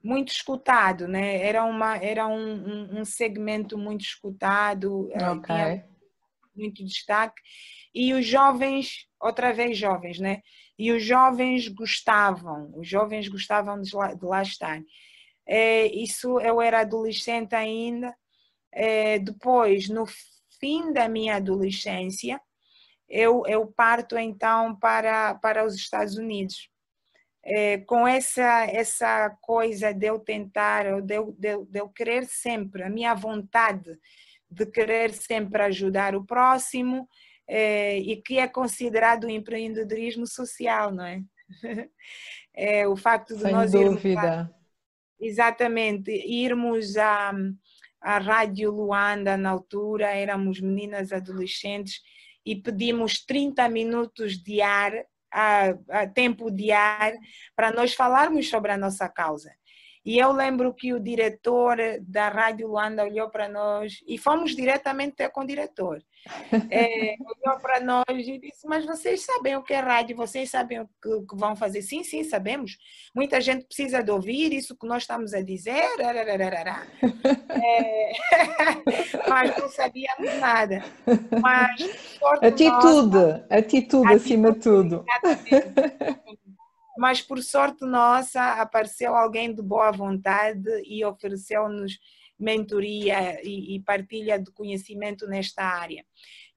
muito 0.00 0.30
escutado, 0.30 1.08
né? 1.08 1.42
Era 1.42 1.64
uma 1.64 1.96
era 1.96 2.28
um, 2.28 3.00
um, 3.00 3.04
segmento 3.04 3.76
muito 3.76 4.02
escutado, 4.02 5.10
okay. 5.34 5.82
muito 6.54 6.84
destaque 6.84 7.42
e 7.98 8.14
os 8.14 8.24
jovens 8.24 9.08
outra 9.20 9.52
vez 9.52 9.76
jovens, 9.76 10.20
né? 10.20 10.40
E 10.78 10.92
os 10.92 11.02
jovens 11.02 11.66
gostavam, 11.66 12.70
os 12.76 12.86
jovens 12.86 13.26
gostavam 13.26 13.82
de 13.82 13.92
lá, 13.92 14.14
de 14.14 14.24
lá 14.24 14.40
estar. 14.40 14.80
É, 15.44 15.86
isso 15.86 16.38
eu 16.38 16.62
era 16.62 16.82
adolescente 16.82 17.56
ainda. 17.56 18.14
É, 18.70 19.18
depois, 19.18 19.88
no 19.88 20.04
fim 20.60 20.92
da 20.92 21.08
minha 21.08 21.36
adolescência, 21.36 22.40
eu, 23.08 23.42
eu 23.48 23.66
parto 23.66 24.16
então 24.16 24.76
para, 24.76 25.34
para 25.34 25.64
os 25.64 25.74
Estados 25.74 26.14
Unidos. 26.16 26.70
É, 27.42 27.78
com 27.78 28.06
essa, 28.06 28.64
essa 28.66 29.30
coisa 29.40 29.92
de 29.92 30.06
eu 30.06 30.20
tentar, 30.20 31.02
de 31.02 31.14
eu, 31.16 31.32
de, 31.36 31.64
de 31.64 31.80
eu 31.80 31.88
querer 31.88 32.26
sempre, 32.26 32.84
a 32.84 32.90
minha 32.90 33.12
vontade 33.12 33.98
de 34.48 34.66
querer 34.66 35.12
sempre 35.12 35.62
ajudar 35.62 36.14
o 36.14 36.24
próximo, 36.24 37.08
é, 37.48 37.98
e 37.98 38.20
que 38.20 38.38
é 38.38 38.46
considerado 38.46 39.28
empreendedorismo 39.28 40.26
social, 40.26 40.92
não 40.92 41.04
é? 41.04 41.22
é 42.54 42.86
o 42.86 42.96
facto 42.96 43.34
de 43.34 43.42
Sem 43.42 43.52
nós 43.52 43.72
dúvida. 43.72 44.20
irmos. 44.20 44.58
Exatamente, 45.20 46.10
irmos 46.10 46.96
à, 46.96 47.32
à 48.00 48.18
Rádio 48.18 48.70
Luanda 48.70 49.36
na 49.36 49.50
altura, 49.50 50.06
éramos 50.06 50.60
meninas 50.60 51.12
adolescentes 51.12 52.00
e 52.44 52.54
pedimos 52.54 53.24
30 53.24 53.68
minutos 53.68 54.42
de 54.42 54.60
ar, 54.62 54.92
a, 55.32 55.74
a 55.90 56.06
tempo 56.06 56.50
de 56.50 56.70
ar, 56.70 57.12
para 57.56 57.72
nós 57.72 57.94
falarmos 57.94 58.48
sobre 58.48 58.70
a 58.70 58.78
nossa 58.78 59.08
causa. 59.08 59.50
E 60.04 60.18
eu 60.18 60.32
lembro 60.32 60.72
que 60.72 60.94
o 60.94 61.00
diretor 61.00 61.76
da 62.00 62.28
Rádio 62.28 62.68
Luanda 62.68 63.04
olhou 63.04 63.28
para 63.28 63.48
nós 63.48 64.02
e 64.06 64.16
fomos 64.16 64.56
diretamente 64.56 65.28
com 65.28 65.42
o 65.42 65.46
diretor. 65.46 66.02
É, 66.70 67.16
olhou 67.20 67.58
para 67.60 67.80
nós 67.80 68.04
e 68.08 68.38
disse: 68.38 68.66
Mas 68.66 68.84
vocês 68.84 69.24
sabem 69.24 69.56
o 69.56 69.62
que 69.62 69.72
é 69.74 69.80
rádio, 69.80 70.16
vocês 70.16 70.50
sabem 70.50 70.80
o 70.80 70.88
que, 71.02 71.36
vão 71.36 71.54
fazer? 71.56 71.82
Sim, 71.82 72.02
sim, 72.02 72.24
sabemos. 72.24 72.78
Muita 73.14 73.40
gente 73.40 73.64
precisa 73.64 74.02
de 74.02 74.10
ouvir 74.10 74.52
isso 74.52 74.76
que 74.76 74.86
nós 74.86 75.02
estamos 75.02 75.34
a 75.34 75.40
dizer. 75.40 75.84
É, 77.50 78.12
mas 79.28 79.56
não 79.56 79.68
sabíamos 79.68 80.34
nada. 80.40 80.84
Mas, 81.40 81.80
atitude, 82.42 83.16
nossa, 83.16 83.46
atitude, 83.50 84.12
acima 84.12 84.52
de 84.52 84.60
tudo. 84.60 85.04
Mas 86.98 87.22
por 87.22 87.40
sorte 87.42 87.84
nossa, 87.84 88.54
apareceu 88.54 89.14
alguém 89.14 89.54
de 89.54 89.62
boa 89.62 89.92
vontade 89.92 90.68
e 90.84 91.04
ofereceu-nos 91.04 91.96
mentoria 92.38 93.40
e, 93.42 93.74
e 93.76 93.80
partilha 93.80 94.38
de 94.38 94.50
conhecimento 94.52 95.26
nesta 95.26 95.64
área. 95.64 96.04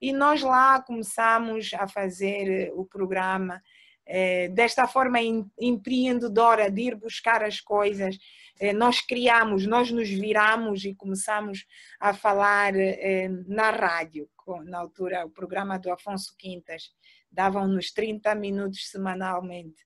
E 0.00 0.12
nós 0.12 0.42
lá 0.42 0.80
começamos 0.82 1.70
a 1.74 1.86
fazer 1.88 2.72
o 2.74 2.84
programa 2.84 3.60
eh, 4.04 4.48
desta 4.48 4.86
forma 4.88 5.18
empreendedora 5.58 6.70
de 6.70 6.82
ir 6.82 6.96
buscar 6.96 7.42
as 7.42 7.60
coisas. 7.60 8.18
Eh, 8.58 8.72
nós 8.72 9.00
criamos, 9.00 9.66
nós 9.66 9.90
nos 9.90 10.08
viramos 10.08 10.84
e 10.84 10.94
começamos 10.94 11.64
a 12.00 12.12
falar 12.12 12.74
eh, 12.76 13.28
na 13.46 13.70
rádio, 13.70 14.28
na 14.64 14.78
altura 14.80 15.24
o 15.24 15.30
programa 15.30 15.78
do 15.78 15.90
Afonso 15.90 16.34
Quintas, 16.36 16.90
davam-nos 17.30 17.92
30 17.92 18.34
minutos 18.34 18.90
semanalmente. 18.90 19.82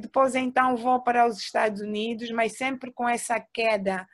depois 0.00 0.34
então 0.34 0.76
vou 0.76 1.02
para 1.02 1.26
os 1.26 1.38
Estados 1.38 1.80
Unidos, 1.80 2.30
mas 2.30 2.56
sempre 2.56 2.90
com 2.92 3.08
essa 3.08 3.38
queda 3.40 4.06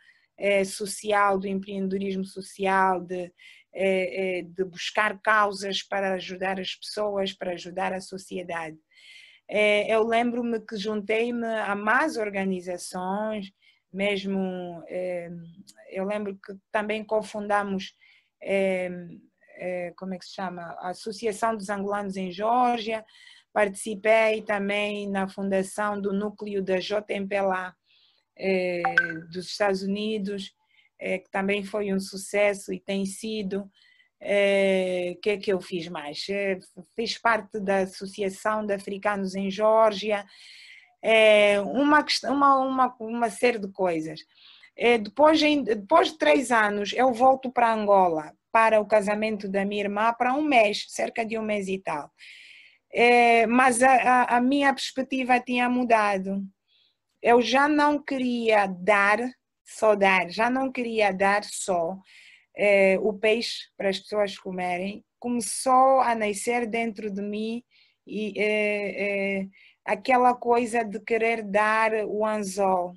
é, 0.42 0.64
social, 0.64 1.38
do 1.38 1.46
empreendedorismo 1.46 2.24
social, 2.24 3.00
de, 3.00 3.32
é, 3.72 4.40
é, 4.40 4.42
de 4.42 4.64
buscar 4.64 5.16
causas 5.20 5.84
para 5.84 6.14
ajudar 6.14 6.58
as 6.58 6.74
pessoas, 6.74 7.32
para 7.32 7.52
ajudar 7.52 7.92
a 7.92 8.00
sociedade. 8.00 8.76
Eu 9.86 10.02
lembro-me 10.02 10.58
que 10.60 10.76
juntei-me 10.76 11.46
a 11.46 11.74
mais 11.76 12.16
organizações, 12.16 13.52
mesmo 13.92 14.82
eu 15.90 16.06
lembro 16.06 16.38
que 16.42 16.54
também 16.70 17.04
cofundamos 17.04 17.94
como 19.96 20.14
é 20.14 20.18
que 20.18 20.24
se 20.24 20.34
chama? 20.34 20.62
A 20.78 20.90
Associação 20.90 21.54
dos 21.54 21.68
Angolanos 21.68 22.16
em 22.16 22.32
Geórgia, 22.32 23.04
participei 23.52 24.40
também 24.40 25.10
na 25.10 25.28
fundação 25.28 26.00
do 26.00 26.14
núcleo 26.14 26.62
da 26.62 26.78
JMPLA, 26.78 27.74
é, 28.36 28.82
dos 29.30 29.48
Estados 29.48 29.82
Unidos, 29.82 30.54
é, 30.98 31.18
que 31.18 31.30
também 31.30 31.64
foi 31.64 31.92
um 31.92 32.00
sucesso 32.00 32.72
e 32.72 32.80
tem 32.80 33.04
sido. 33.04 33.62
O 33.62 33.70
é, 34.20 35.16
que 35.20 35.30
é 35.30 35.36
que 35.36 35.52
eu 35.52 35.60
fiz 35.60 35.88
mais? 35.88 36.26
É, 36.30 36.58
fiz 36.94 37.18
parte 37.18 37.58
da 37.58 37.78
Associação 37.78 38.64
de 38.64 38.72
Africanos 38.72 39.34
em 39.34 39.50
Geórgia, 39.50 40.24
é, 41.02 41.60
uma, 41.60 42.04
uma, 42.24 42.58
uma, 42.58 42.96
uma 43.00 43.30
série 43.30 43.58
de 43.58 43.68
coisas. 43.68 44.20
depois, 45.02 45.40
depois 45.64 46.12
de 46.12 46.18
três 46.18 46.52
anos, 46.52 46.92
eu 46.92 47.12
volto 47.12 47.50
para 47.50 47.74
Angola 47.74 48.32
para 48.52 48.80
o 48.80 48.86
casamento 48.86 49.48
da 49.48 49.64
minha 49.64 49.82
irmã 49.82 50.12
para 50.12 50.34
um 50.34 50.42
mês, 50.42 50.84
cerca 50.88 51.24
de 51.24 51.38
um 51.38 51.42
mês 51.42 51.66
e 51.68 51.78
tal. 51.78 52.12
É, 52.92 53.46
mas 53.46 53.82
a, 53.82 54.24
a 54.24 54.40
minha 54.40 54.72
perspectiva 54.72 55.40
tinha 55.40 55.68
mudado. 55.68 56.44
Eu 57.22 57.40
já 57.40 57.68
não 57.68 58.02
queria 58.02 58.66
dar, 58.66 59.18
só 59.64 59.94
dar, 59.94 60.28
já 60.28 60.50
não 60.50 60.72
queria 60.72 61.12
dar 61.12 61.44
só 61.44 61.96
é, 62.56 62.98
o 63.00 63.12
peixe 63.12 63.68
para 63.76 63.88
as 63.88 63.98
pessoas 64.00 64.36
comerem. 64.36 65.04
Começou 65.20 66.00
a 66.00 66.14
nascer 66.14 66.66
dentro 66.66 67.10
de 67.10 67.22
mim 67.22 67.62
e 68.04 68.34
é, 68.36 69.40
é, 69.40 69.46
aquela 69.84 70.34
coisa 70.34 70.84
de 70.84 70.98
querer 70.98 71.42
dar 71.44 71.92
o 72.06 72.26
anzol 72.26 72.94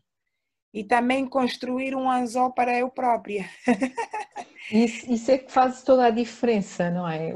e 0.73 0.83
também 0.83 1.27
construir 1.27 1.95
um 1.95 2.09
anzol 2.09 2.51
para 2.51 2.77
eu 2.77 2.89
própria. 2.89 3.45
Isso, 4.71 5.11
isso, 5.11 5.29
é 5.29 5.37
que 5.37 5.51
faz 5.51 5.83
toda 5.83 6.07
a 6.07 6.09
diferença, 6.09 6.89
não 6.89 7.07
é? 7.07 7.35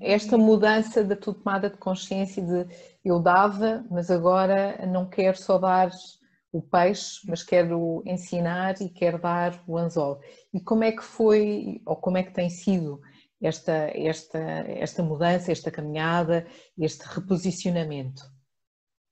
Esta 0.00 0.36
mudança 0.36 1.04
da 1.04 1.14
tua 1.14 1.32
tomada 1.32 1.70
de 1.70 1.76
consciência 1.76 2.42
de 2.42 2.66
eu 3.04 3.20
dava, 3.20 3.84
mas 3.88 4.10
agora 4.10 4.84
não 4.84 5.08
quero 5.08 5.36
só 5.36 5.56
dar 5.56 5.92
o 6.54 6.62
peixe, 6.62 7.18
mas 7.26 7.42
quero 7.42 8.00
ensinar 8.06 8.80
e 8.80 8.88
quero 8.88 9.20
dar 9.20 9.60
o 9.66 9.76
anzol. 9.76 10.20
E 10.52 10.60
como 10.60 10.84
é 10.84 10.92
que 10.92 11.02
foi, 11.02 11.82
ou 11.84 11.96
como 11.96 12.16
é 12.16 12.22
que 12.22 12.32
tem 12.32 12.48
sido 12.48 13.00
esta, 13.42 13.90
esta, 13.92 14.38
esta 14.38 15.02
mudança, 15.02 15.50
esta 15.50 15.68
caminhada, 15.68 16.46
este 16.78 17.02
reposicionamento? 17.08 18.22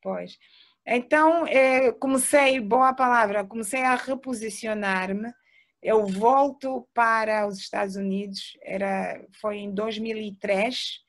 Pois. 0.01 0.39
Então, 0.87 1.45
é, 1.49 1.91
comecei, 1.91 2.61
boa 2.61 2.95
palavra, 2.95 3.45
comecei 3.45 3.83
a 3.83 3.97
reposicionar-me. 3.97 5.33
Eu 5.83 6.07
volto 6.07 6.89
para 6.95 7.49
os 7.49 7.59
Estados 7.59 7.97
Unidos, 7.97 8.57
era, 8.63 9.21
foi 9.41 9.57
em 9.59 9.75
2003, 9.75 11.01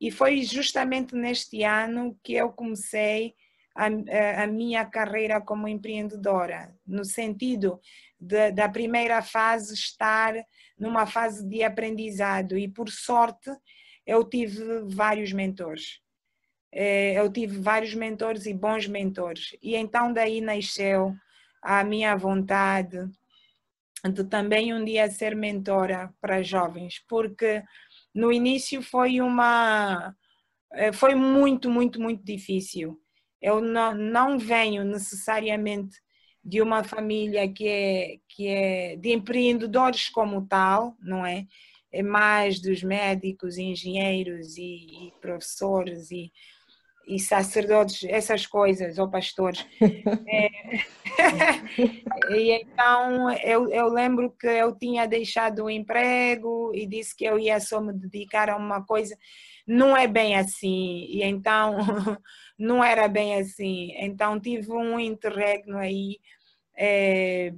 e 0.00 0.10
foi 0.10 0.42
justamente 0.42 1.14
neste 1.14 1.62
ano 1.62 2.18
que 2.24 2.32
eu 2.32 2.50
comecei 2.50 3.34
a, 3.76 4.42
a 4.44 4.46
minha 4.46 4.84
carreira 4.84 5.40
como 5.40 5.68
empreendedora, 5.68 6.74
no 6.86 7.04
sentido 7.04 7.80
de, 8.18 8.50
da 8.52 8.68
primeira 8.68 9.22
fase 9.22 9.74
estar 9.74 10.34
numa 10.78 11.06
fase 11.06 11.46
de 11.46 11.62
aprendizado, 11.62 12.56
e 12.56 12.68
por 12.68 12.90
sorte 12.90 13.50
eu 14.06 14.24
tive 14.24 14.62
vários 14.86 15.32
mentores 15.32 16.00
é, 16.78 17.18
eu 17.18 17.32
tive 17.32 17.58
vários 17.58 17.94
mentores 17.94 18.44
e 18.44 18.52
bons 18.52 18.86
mentores. 18.86 19.56
E 19.62 19.74
então 19.74 20.12
daí 20.12 20.42
nasceu 20.42 21.14
a 21.62 21.82
minha 21.82 22.14
vontade 22.14 22.98
de 24.12 24.24
também 24.24 24.74
um 24.74 24.84
dia 24.84 25.10
ser 25.10 25.34
mentora 25.34 26.12
para 26.20 26.42
jovens, 26.42 27.02
porque 27.08 27.62
no 28.14 28.30
início 28.30 28.82
foi 28.82 29.22
uma 29.22 30.14
é, 30.72 30.92
foi 30.92 31.14
muito, 31.14 31.70
muito, 31.70 31.98
muito 31.98 32.22
difícil. 32.22 33.00
Eu 33.46 33.60
não, 33.60 33.94
não 33.94 34.38
venho 34.40 34.84
necessariamente 34.84 35.96
de 36.44 36.60
uma 36.60 36.82
família 36.82 37.48
que 37.48 37.68
é, 37.68 38.16
que 38.28 38.48
é 38.48 38.96
de 38.96 39.12
empreendedores 39.12 40.08
como 40.08 40.44
tal, 40.46 40.96
não 41.00 41.24
é? 41.24 41.46
É 41.92 42.02
mais 42.02 42.60
dos 42.60 42.82
médicos, 42.82 43.56
engenheiros 43.56 44.56
e, 44.56 44.62
e 44.62 45.12
professores 45.20 46.10
e 46.10 46.32
e 47.06 47.20
sacerdotes, 47.20 48.02
essas 48.10 48.46
coisas, 48.46 48.98
ou 48.98 49.08
pastores. 49.08 49.64
é, 50.26 50.48
e 52.34 52.50
então 52.50 53.30
eu, 53.42 53.70
eu 53.70 53.88
lembro 53.88 54.30
que 54.32 54.48
eu 54.48 54.76
tinha 54.76 55.06
deixado 55.06 55.64
o 55.64 55.70
emprego 55.70 56.72
e 56.74 56.84
disse 56.84 57.14
que 57.14 57.24
eu 57.24 57.38
ia 57.38 57.60
só 57.60 57.80
me 57.80 57.92
dedicar 57.92 58.50
a 58.50 58.56
uma 58.56 58.84
coisa. 58.84 59.16
Não 59.66 59.96
é 59.96 60.06
bem 60.06 60.36
assim, 60.36 61.06
e 61.08 61.22
então 61.22 61.76
não 62.58 62.82
era 62.84 63.08
bem 63.08 63.40
assim. 63.40 63.92
Então 63.96 64.40
tive 64.40 64.70
um 64.72 64.98
interregno 65.00 65.78
aí, 65.78 66.18
é, 66.76 67.52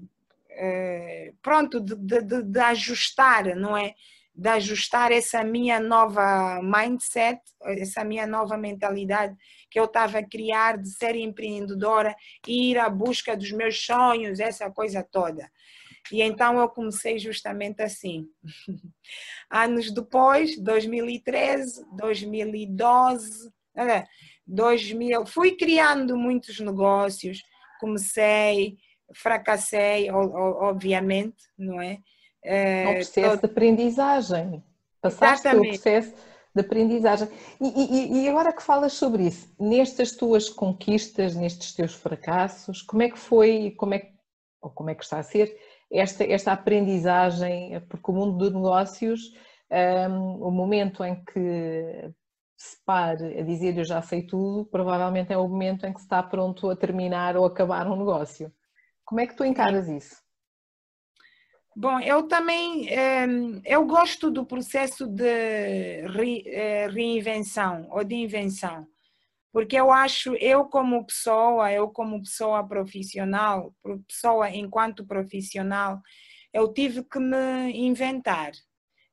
é, 0.51 1.33
pronto, 1.43 1.81
de, 1.81 1.95
de, 1.97 2.43
de 2.43 2.61
ajustar, 2.61 3.55
não 3.57 3.77
é? 3.77 3.95
de 4.39 4.49
ajustar 4.51 5.11
essa 5.11 5.43
minha 5.43 5.81
nova 5.81 6.61
mindset, 6.63 7.41
essa 7.65 8.05
minha 8.05 8.25
nova 8.25 8.57
mentalidade 8.57 9.37
que 9.69 9.81
eu 9.81 9.87
estava 9.87 10.19
a 10.21 10.23
criar 10.27 10.79
de 10.79 10.89
ser 10.91 11.17
empreendedora, 11.17 12.15
ir 12.47 12.79
à 12.79 12.89
busca 12.89 13.37
dos 13.37 13.51
meus 13.51 13.85
sonhos, 13.85 14.39
essa 14.39 14.71
coisa 14.71 15.03
toda. 15.03 15.51
E 16.13 16.23
então 16.23 16.59
eu 16.59 16.69
comecei 16.69 17.19
justamente 17.19 17.83
assim. 17.83 18.27
Anos 19.51 19.91
depois, 19.91 20.59
2013, 20.59 21.85
2012, 21.97 23.51
2000, 24.47 25.27
fui 25.27 25.57
criando 25.57 26.17
muitos 26.17 26.59
negócios, 26.61 27.43
comecei, 27.81 28.77
fracassei, 29.15 30.11
obviamente, 30.11 31.37
não 31.57 31.81
é? 31.81 31.99
É 32.43 32.89
um 32.89 32.95
processo 32.95 33.31
todo... 33.31 33.41
de 33.41 33.47
aprendizagem. 33.47 34.65
Passaste 35.01 35.49
pelo 35.49 35.63
processo 35.63 36.15
de 36.55 36.61
aprendizagem. 36.61 37.29
E, 37.61 37.67
e, 37.67 38.23
e, 38.25 38.29
agora 38.29 38.53
que 38.53 38.63
falas 38.63 38.95
sobre 38.95 39.27
isso, 39.27 39.53
nestas 39.59 40.13
tuas 40.13 40.49
conquistas, 40.49 41.37
nestes 41.37 41.75
teus 41.75 41.95
fracassos, 41.95 42.83
como 42.83 43.03
é 43.03 43.11
que 43.11 43.19
foi, 43.19 43.75
como 43.77 43.95
é, 43.95 44.11
ou 44.61 44.71
como 44.71 44.91
é 44.91 44.95
que 44.95 45.05
está 45.05 45.19
a 45.19 45.23
ser 45.23 45.57
esta, 45.91 46.25
esta 46.25 46.53
aprendizagem? 46.53 47.81
Porque 47.89 48.11
o 48.11 48.15
mundo 48.15 48.49
de 48.49 48.55
negócios, 48.55 49.21
um, 50.11 50.47
o 50.47 50.51
momento 50.51 51.05
em 51.05 51.23
que 51.25 52.11
se 52.57 52.77
pare 52.85 53.39
a 53.39 53.43
dizer 53.43 53.79
eu 53.79 53.85
já 53.85 54.03
sei 54.03 54.27
tudo, 54.27 54.67
provavelmente 54.67 55.33
é 55.33 55.39
o 55.39 55.49
momento 55.49 55.87
em 55.87 55.93
que 55.93 56.01
se 56.01 56.07
está 56.07 56.23
pronto 56.23 56.69
a 56.69 56.77
terminar 56.77 57.37
ou 57.37 57.45
acabar 57.45 57.87
um 57.87 57.97
negócio. 57.97 58.53
Como 59.05 59.21
é 59.21 59.27
que 59.27 59.37
tu 59.37 59.45
encaras 59.45 59.89
isso? 59.89 60.17
Bom, 61.77 62.01
eu 62.01 62.27
também 62.27 62.89
ehm, 62.89 63.61
eu 63.65 63.87
gosto 63.87 64.33
do 64.33 64.45
processo 64.45 65.07
de 65.07 65.25
eh, 65.25 66.89
reinvenção 66.91 67.87
ou 67.93 68.03
de 68.03 68.17
invenção, 68.17 68.85
porque 69.53 69.77
eu 69.77 69.91
acho, 69.91 70.35
eu 70.37 70.67
como 70.67 71.05
pessoa, 71.07 71.73
eu 71.73 71.89
como 71.89 72.21
pessoa 72.23 72.67
profissional, 72.67 73.75
pessoa 74.07 74.51
enquanto 74.51 75.07
profissional, 75.07 76.01
eu 76.53 76.73
tive 76.73 77.03
que 77.03 77.19
me 77.19 77.73
inventar, 77.73 78.53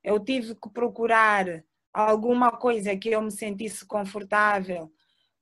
eu 0.03 0.19
tive 0.19 0.55
que 0.55 0.69
procurar 0.69 1.63
alguma 1.93 2.51
coisa 2.51 2.95
que 2.95 3.09
eu 3.09 3.21
me 3.21 3.31
sentisse 3.31 3.85
confortável 3.85 4.91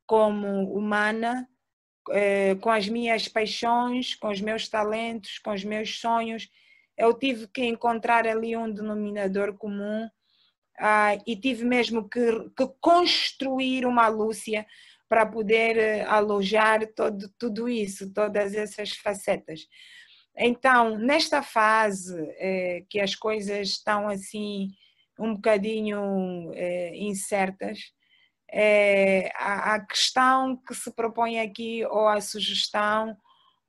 como 0.06 0.72
humana, 0.74 1.48
eh, 2.12 2.56
com 2.56 2.70
as 2.70 2.88
minhas 2.88 3.28
paixões, 3.28 4.16
com 4.16 4.30
os 4.30 4.42
meus 4.42 4.68
talentos, 4.70 5.40
com 5.40 5.52
os 5.52 5.64
meus 5.64 6.00
sonhos. 6.00 6.50
Eu 6.98 7.14
tive 7.14 7.48
que 7.48 7.66
encontrar 7.66 8.28
ali 8.28 8.56
um 8.56 8.72
denominador 8.72 9.58
comum 9.58 10.08
uh, 10.80 11.22
e 11.26 11.36
tive 11.36 11.66
mesmo 11.66 12.08
que, 12.10 12.50
que, 12.56 12.68
construir 12.80 13.86
uma 13.86 14.08
Lúcia 14.08 14.66
para 15.08 15.26
poder 15.26 16.06
uh, 16.06 16.10
alojar 16.10 16.88
todo, 16.96 17.30
tudo 17.38 17.70
isso, 17.70 18.12
todas 18.14 18.54
essas 18.54 18.92
facetas. 18.92 19.68
Então, 20.36 20.98
nesta 20.98 21.44
fase 21.44 22.16
eh, 22.40 22.84
que 22.90 23.00
as 23.00 23.16
coisas 23.16 23.70
estão 23.70 24.08
assim 24.08 24.70
um 25.20 25.36
bocadinho 25.36 26.52
eh, 26.56 26.92
incertas, 26.96 27.80
eh, 28.52 29.32
a, 29.36 29.76
a 29.76 29.80
questão 29.86 30.58
que 30.58 30.74
se 30.74 30.92
propõe 30.92 31.40
aqui 31.40 31.86
ou 31.86 32.08
a 32.08 32.20
sugestão 32.20 33.16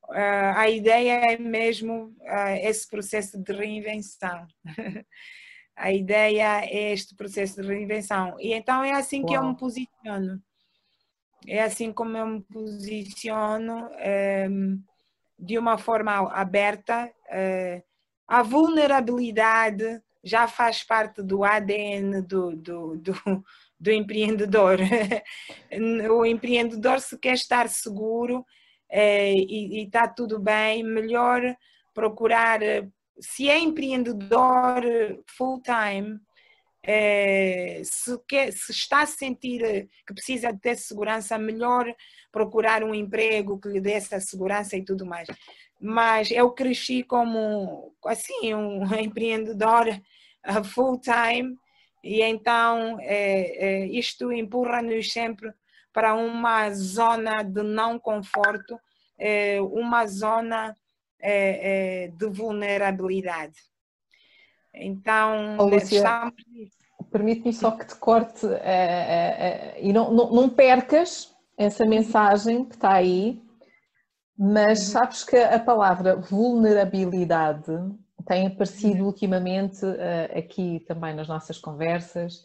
uh, 0.08 0.56
a 0.56 0.68
ideia 0.68 1.32
é 1.32 1.38
mesmo 1.38 2.14
uh, 2.20 2.56
esse 2.62 2.88
processo 2.88 3.38
de 3.42 3.52
reinvenção. 3.52 4.46
a 5.76 5.92
ideia 5.92 6.64
é 6.64 6.92
este 6.92 7.14
processo 7.14 7.60
de 7.60 7.68
reinvenção. 7.68 8.36
E 8.38 8.52
então 8.52 8.82
é 8.82 8.92
assim 8.92 9.20
Uau. 9.20 9.26
que 9.26 9.34
eu 9.34 9.42
me 9.44 9.56
posiciono. 9.56 10.42
É 11.46 11.62
assim 11.62 11.92
como 11.92 12.16
eu 12.16 12.26
me 12.26 12.40
posiciono 12.40 13.86
um, 13.86 13.90
ehm, 13.98 14.78
de 15.38 15.58
uma 15.58 15.76
forma 15.76 16.12
aberta. 16.32 17.12
Uh, 17.26 17.82
a 18.26 18.42
vulnerabilidade 18.42 20.00
já 20.22 20.48
faz 20.48 20.82
parte 20.82 21.22
do 21.22 21.44
ADN 21.44 22.22
do, 22.22 22.56
do, 22.56 22.96
do, 22.96 23.44
do 23.78 23.90
empreendedor. 23.90 24.78
o 26.10 26.24
empreendedor, 26.24 27.00
se 27.00 27.18
quer 27.18 27.34
estar 27.34 27.68
seguro, 27.68 28.44
é, 28.88 29.34
e 29.34 29.84
está 29.84 30.08
tudo 30.08 30.38
bem, 30.38 30.82
melhor 30.82 31.42
procurar, 31.92 32.60
se 33.20 33.48
é 33.48 33.58
empreendedor 33.58 34.82
full 35.36 35.60
time, 35.62 36.20
é, 36.86 37.80
se, 37.82 38.18
quer, 38.28 38.52
se, 38.52 38.72
está 38.72 39.02
a 39.02 39.06
sentir 39.06 39.88
que 40.06 40.12
precisa 40.12 40.52
de 40.52 40.60
ter 40.60 40.76
segurança, 40.76 41.38
melhor 41.38 41.86
procurar 42.30 42.84
um 42.84 42.94
emprego 42.94 43.58
que 43.58 43.68
lhe 43.68 43.80
dê 43.80 43.92
essa 43.92 44.20
segurança 44.20 44.76
e 44.76 44.84
tudo 44.84 45.06
mais. 45.06 45.26
Mas 45.80 46.30
eu 46.30 46.50
cresci 46.50 47.02
como, 47.02 47.94
assim, 48.04 48.54
um 48.54 48.84
empreendedor 49.00 49.86
full 50.64 51.00
time 51.00 51.56
e 52.02 52.20
então 52.20 52.98
é, 53.00 53.84
é, 53.84 53.86
isto 53.86 54.30
empurra-nos 54.30 55.10
sempre 55.10 55.50
para 55.90 56.14
uma 56.14 56.70
zona 56.70 57.42
de 57.42 57.62
não 57.62 57.98
conforto, 57.98 58.78
uma 59.70 60.04
zona 60.06 60.76
é, 61.26 62.04
é, 62.04 62.08
de 62.08 62.26
vulnerabilidade. 62.26 63.54
Então, 64.74 65.58
Alicia, 65.58 65.98
estamos... 65.98 66.34
permite-me 67.10 67.52
só 67.52 67.70
que 67.70 67.86
te 67.86 67.94
corte 67.96 68.46
é, 68.46 69.74
e 69.80 69.90
não, 69.90 70.12
não, 70.12 70.30
não 70.30 70.48
percas 70.50 71.34
essa 71.56 71.86
mensagem 71.86 72.66
que 72.66 72.74
está 72.74 72.92
aí, 72.92 73.40
mas 74.36 74.80
uhum. 74.80 74.92
sabes 74.92 75.24
que 75.24 75.36
a 75.36 75.58
palavra 75.58 76.16
vulnerabilidade 76.16 77.72
tem 78.26 78.46
aparecido 78.46 79.00
uhum. 79.00 79.06
ultimamente 79.06 79.86
aqui 80.36 80.84
também 80.86 81.14
nas 81.14 81.28
nossas 81.28 81.56
conversas, 81.58 82.44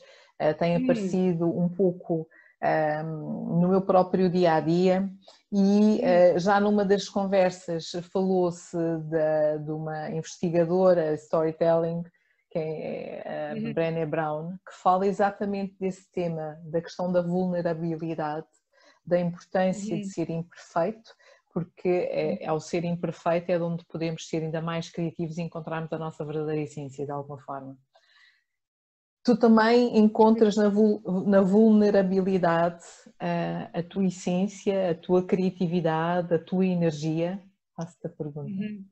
tem 0.57 0.77
aparecido 0.77 1.49
um 1.49 1.67
pouco 1.67 2.27
um, 3.03 3.59
no 3.59 3.67
meu 3.69 3.81
próprio 3.81 4.29
dia 4.29 4.53
a 4.53 4.59
dia 4.59 5.09
e 5.51 5.99
uh, 5.99 6.39
já 6.39 6.59
numa 6.59 6.85
das 6.85 7.09
conversas 7.09 7.91
falou-se 8.11 8.77
de, 8.77 9.63
de, 9.65 9.71
uma 9.71 10.09
investigadora 10.11 11.13
storytelling 11.15 12.03
que 12.51 12.59
é 12.59 13.51
a 13.51 13.55
uhum. 13.55 13.73
Brené 13.73 14.05
Brown 14.05 14.51
que 14.57 14.73
fala 14.81 15.07
exatamente 15.07 15.75
desse 15.79 16.09
tema 16.11 16.59
da 16.63 16.81
questão 16.81 17.11
da 17.11 17.21
vulnerabilidade 17.21 18.47
da 19.05 19.19
importância 19.19 19.95
uhum. 19.95 20.01
de 20.01 20.07
ser 20.07 20.29
imperfeito 20.29 21.11
porque 21.51 22.09
é, 22.11 22.45
ao 22.45 22.59
ser 22.59 22.83
imperfeito 22.85 23.51
é 23.51 23.59
onde 23.59 23.83
podemos 23.85 24.27
ser 24.27 24.43
ainda 24.43 24.61
mais 24.61 24.89
criativos 24.89 25.37
e 25.37 25.41
encontrarmos 25.41 25.91
a 25.91 25.97
nossa 25.97 26.23
verdadeira 26.23 26.61
essência 26.61 27.05
de 27.05 27.11
alguma 27.11 27.39
forma. 27.39 27.75
Tu 29.29 29.37
também 29.37 29.95
encontras 29.95 30.55
na, 30.55 30.71
na 31.27 31.39
vulnerabilidade 31.39 32.83
a, 33.19 33.69
a, 33.77 33.83
tua 33.83 34.07
essência, 34.07 34.89
a 34.89 34.95
tua 34.95 35.23
criatividade, 35.23 36.33
a 36.33 36.39
tua 36.39 36.65
energia? 36.65 37.39
Faço-te 37.75 38.07
a 38.07 38.09
pergunta. 38.09 38.49
Uhum. 38.49 38.85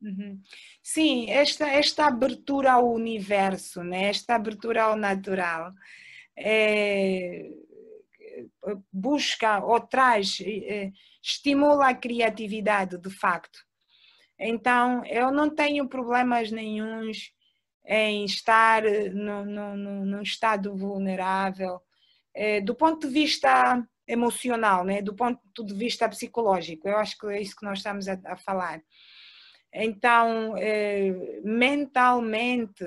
Uhum. 0.00 0.40
Sim, 0.82 1.28
esta, 1.28 1.68
esta 1.68 2.06
abertura 2.06 2.72
ao 2.72 2.90
universo, 2.90 3.84
né? 3.84 4.04
esta 4.04 4.34
abertura 4.34 4.84
ao 4.84 4.96
natural, 4.96 5.74
é, 6.38 7.50
busca 8.90 9.62
ou 9.62 9.78
traz 9.78 10.38
é, 10.42 10.90
estimula 11.22 11.90
a 11.90 11.94
criatividade, 11.94 12.96
de 12.96 13.10
facto. 13.10 13.58
Então, 14.38 15.04
eu 15.04 15.30
não 15.30 15.54
tenho 15.54 15.86
problemas 15.86 16.50
nenhums 16.50 17.30
em 17.84 18.24
estar 18.24 18.82
no, 19.12 19.44
num 19.76 20.22
estado 20.22 20.76
vulnerável, 20.76 21.80
é, 22.34 22.60
do 22.60 22.74
ponto 22.74 23.06
de 23.06 23.12
vista 23.12 23.86
emocional, 24.06 24.84
né? 24.84 25.02
do 25.02 25.14
ponto 25.14 25.64
de 25.64 25.74
vista 25.74 26.08
psicológico. 26.08 26.88
Eu 26.88 26.98
acho 26.98 27.16
que 27.18 27.26
é 27.26 27.40
isso 27.40 27.56
que 27.56 27.64
nós 27.64 27.78
estamos 27.78 28.08
a, 28.08 28.18
a 28.24 28.36
falar. 28.36 28.82
Então, 29.72 30.56
é, 30.56 31.40
mentalmente, 31.44 32.84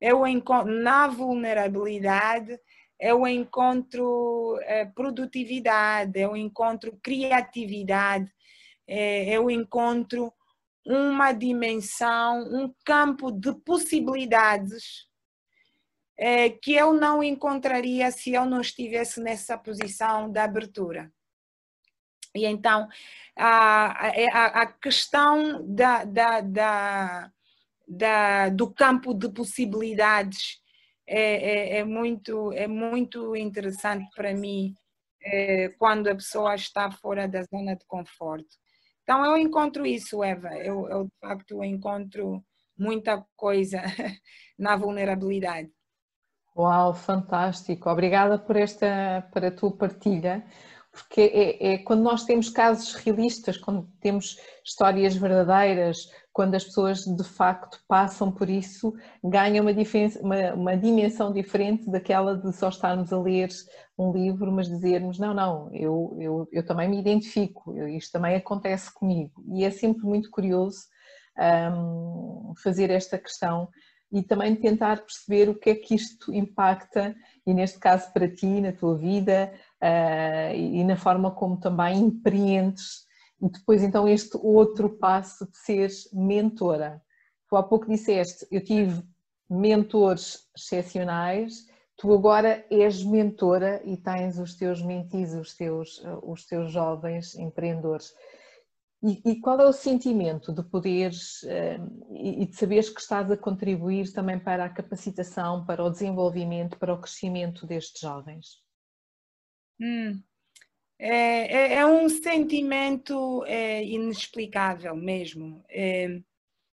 eu 0.00 0.26
encontro 0.26 0.72
na 0.72 1.08
vulnerabilidade 1.08 2.58
eu 3.02 3.26
encontro 3.26 4.56
é, 4.62 4.84
produtividade, 4.84 6.20
eu 6.20 6.36
encontro 6.36 6.96
criatividade, 7.02 8.32
é, 8.86 9.28
eu 9.28 9.50
encontro 9.50 10.32
uma 10.84 11.32
dimensão, 11.32 12.42
um 12.42 12.74
campo 12.84 13.30
de 13.30 13.54
possibilidades 13.60 15.06
é, 16.18 16.50
que 16.50 16.74
eu 16.74 16.92
não 16.92 17.22
encontraria 17.22 18.10
se 18.10 18.32
eu 18.32 18.44
não 18.44 18.60
estivesse 18.60 19.20
nessa 19.20 19.56
posição 19.56 20.30
de 20.30 20.38
abertura. 20.38 21.12
E 22.34 22.46
então, 22.46 22.88
a, 23.36 24.08
a, 24.32 24.62
a 24.62 24.66
questão 24.66 25.64
da, 25.66 26.04
da, 26.04 26.40
da, 26.40 27.32
da, 27.86 28.48
do 28.48 28.72
campo 28.72 29.12
de 29.12 29.28
possibilidades 29.28 30.60
é, 31.06 31.20
é, 31.20 31.78
é, 31.78 31.84
muito, 31.84 32.52
é 32.52 32.66
muito 32.66 33.36
interessante 33.36 34.08
para 34.14 34.32
mim 34.32 34.74
é, 35.24 35.68
quando 35.78 36.08
a 36.08 36.14
pessoa 36.14 36.54
está 36.54 36.90
fora 36.90 37.28
da 37.28 37.42
zona 37.42 37.76
de 37.76 37.84
conforto. 37.86 38.61
Então 39.02 39.24
eu 39.24 39.36
encontro 39.36 39.84
isso, 39.84 40.22
Eva, 40.22 40.54
eu, 40.58 40.88
eu 40.88 41.04
de 41.04 41.12
facto 41.20 41.62
encontro 41.64 42.42
muita 42.78 43.24
coisa 43.36 43.82
na 44.58 44.76
vulnerabilidade. 44.76 45.70
Uau, 46.56 46.94
fantástico! 46.94 47.88
Obrigada 47.88 48.38
por 48.38 48.56
esta, 48.56 49.26
por 49.32 49.44
a 49.44 49.50
tua 49.50 49.74
partilha, 49.74 50.44
porque 50.90 51.20
é, 51.22 51.72
é, 51.72 51.78
quando 51.78 52.02
nós 52.02 52.24
temos 52.24 52.50
casos 52.50 52.94
realistas, 52.94 53.56
quando 53.56 53.88
temos 54.00 54.36
histórias 54.64 55.16
verdadeiras, 55.16 56.10
quando 56.32 56.54
as 56.54 56.64
pessoas 56.64 57.04
de 57.04 57.24
facto 57.24 57.78
passam 57.86 58.32
por 58.32 58.48
isso, 58.48 58.94
ganha 59.22 59.60
uma, 59.60 59.70
uma, 59.70 60.54
uma, 60.54 60.76
dimensão 60.76 61.32
diferente 61.32 61.90
daquela 61.90 62.36
de 62.36 62.52
só 62.56 62.68
estarmos 62.68 63.12
a 63.12 63.20
ler 63.20 63.50
um 63.98 64.12
livro, 64.12 64.50
mas 64.50 64.68
dizermos: 64.68 65.18
não, 65.18 65.34
não, 65.34 65.70
eu, 65.74 66.16
eu, 66.18 66.48
eu 66.50 66.64
também 66.64 66.88
me 66.88 66.98
identifico, 66.98 67.76
isto 67.88 68.12
também 68.12 68.34
acontece 68.34 68.92
comigo. 68.92 69.44
E 69.54 69.64
é 69.64 69.70
sempre 69.70 70.04
muito 70.04 70.30
curioso 70.30 70.80
um, 71.38 72.54
fazer 72.62 72.90
esta 72.90 73.18
questão 73.18 73.68
e 74.10 74.22
também 74.22 74.54
tentar 74.54 75.02
perceber 75.02 75.48
o 75.48 75.54
que 75.54 75.70
é 75.70 75.74
que 75.74 75.94
isto 75.94 76.32
impacta, 76.34 77.14
e 77.46 77.54
neste 77.54 77.78
caso 77.78 78.12
para 78.12 78.28
ti, 78.28 78.60
na 78.60 78.72
tua 78.72 78.96
vida 78.96 79.52
uh, 79.82 80.54
e 80.54 80.84
na 80.84 80.96
forma 80.96 81.30
como 81.30 81.58
também 81.58 81.98
empreendes 81.98 83.06
e 83.06 83.11
depois 83.50 83.82
então 83.82 84.08
este 84.08 84.36
outro 84.36 84.90
passo 84.90 85.50
de 85.50 85.56
seres 85.56 86.08
mentora. 86.12 87.02
Tu 87.48 87.56
há 87.56 87.62
pouco 87.62 87.88
disseste, 87.88 88.46
eu 88.50 88.62
tive 88.62 89.02
mentores 89.48 90.48
excepcionais, 90.56 91.66
tu 91.96 92.12
agora 92.12 92.64
és 92.70 93.02
mentora 93.04 93.82
e 93.84 93.96
tens 93.96 94.38
os 94.38 94.54
teus 94.54 94.82
mentis, 94.82 95.34
os 95.34 95.54
teus, 95.54 96.02
os 96.22 96.46
teus 96.46 96.72
jovens 96.72 97.34
empreendedores. 97.34 98.14
E, 99.02 99.20
e, 99.32 99.40
qual 99.40 99.60
é 99.60 99.66
o 99.66 99.72
sentimento 99.72 100.52
de 100.52 100.62
poderes 100.62 101.42
eh, 101.42 101.80
e 102.12 102.46
de 102.46 102.54
saberes 102.54 102.88
que 102.88 103.00
estás 103.00 103.28
a 103.32 103.36
contribuir 103.36 104.12
também 104.12 104.38
para 104.38 104.64
a 104.64 104.68
capacitação, 104.68 105.66
para 105.66 105.82
o 105.82 105.90
desenvolvimento, 105.90 106.78
para 106.78 106.94
o 106.94 107.00
crescimento 107.00 107.66
destes 107.66 108.00
jovens? 108.00 108.62
Hum, 109.80 110.22
é, 111.04 111.52
é, 111.52 111.74
é 111.78 111.86
um 111.86 112.08
sentimento 112.08 113.44
é, 113.46 113.84
inexplicável 113.84 114.94
mesmo, 114.94 115.64
é, 115.68 116.20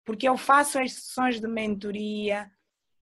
porque 0.06 0.30
eu 0.30 0.38
faço 0.38 0.78
as 0.78 0.94
sessões 0.94 1.42
de 1.42 1.48
mentoria 1.48 2.48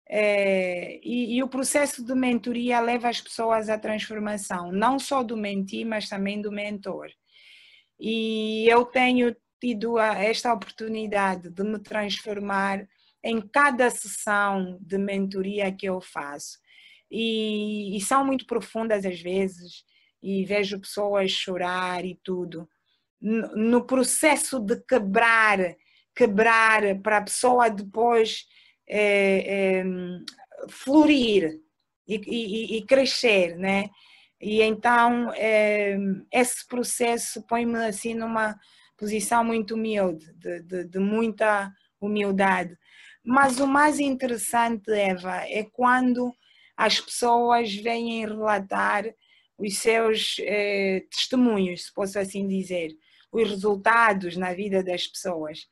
é, 0.08 1.00
e, 1.04 1.36
e, 1.36 1.44
o 1.44 1.50
processo 1.50 2.06
de 2.06 2.14
mentoria 2.14 2.80
leva 2.80 3.10
as 3.10 3.20
pessoas 3.20 3.68
à 3.68 3.80
transformação, 3.80 4.72
não 4.72 5.00
só 5.00 5.24
do 5.24 5.36
mentir, 5.36 5.88
mas 5.88 6.08
também 6.08 6.40
do 6.40 6.52
mentor. 6.52 7.10
E 8.00 8.68
eu 8.70 8.86
tenho 8.86 9.36
tido 9.60 9.98
esta 10.00 10.54
oportunidade 10.54 11.50
de 11.50 11.64
me 11.64 11.80
transformar 11.80 12.88
em 13.24 13.42
cada 13.42 13.90
sessão 13.90 14.78
de 14.80 15.00
mentoria 15.00 15.72
que 15.72 15.88
eu 15.88 16.00
faço. 16.00 16.60
E, 17.10 17.98
e 17.98 18.02
são 18.02 18.24
muito 18.24 18.46
profundas 18.46 19.04
às 19.04 19.20
vezes, 19.20 19.84
e 20.22 20.46
vejo 20.46 20.80
pessoas 20.80 21.32
chorar 21.32 22.04
e 22.06 22.20
tudo. 22.24 22.68
No 23.22 23.86
processo 23.86 24.60
de 24.60 24.76
quebrar, 24.82 25.76
quebrar 26.16 27.00
para 27.02 27.18
a 27.18 27.24
pessoa 27.24 27.70
depois 27.70 28.46
é, 28.88 29.80
é, 29.80 29.84
florir 30.70 31.60
e, 32.08 32.16
e, 32.16 32.78
e, 32.78 32.86
crescer, 32.86 33.58
né? 33.58 33.90
E 34.40 34.62
então 34.62 35.32
é, 35.34 35.98
esse 36.32 36.66
processo 36.68 37.42
põe-me 37.48 37.86
assim 37.86 38.14
numa 38.14 38.56
posição 38.96 39.44
muito 39.44 39.76
humilde, 39.76 40.32
de, 40.34 40.62
de, 40.62 40.84
de 40.86 41.00
muita 41.00 41.72
humildade. 42.00 42.78
Mas 43.24 43.60
o 43.60 43.68
mais 43.68 44.00
interessante, 44.00 44.92
Eva, 44.92 45.42
é 45.48 45.64
quando 45.64 46.32
as 46.76 47.00
pessoas 47.00 47.74
vêm 47.76 48.26
relatar 48.26 49.04
os 49.58 49.78
seus 49.78 50.38
eh, 50.42 51.04
testemunhos, 51.10 51.86
se 51.86 51.94
posso 51.94 52.20
assim 52.20 52.48
dizer, 52.48 52.96
os 53.32 53.50
resultados 53.50 54.38
na 54.38 54.54
vida 54.54 54.84
das 54.84 55.08
pessoas. 55.08 55.68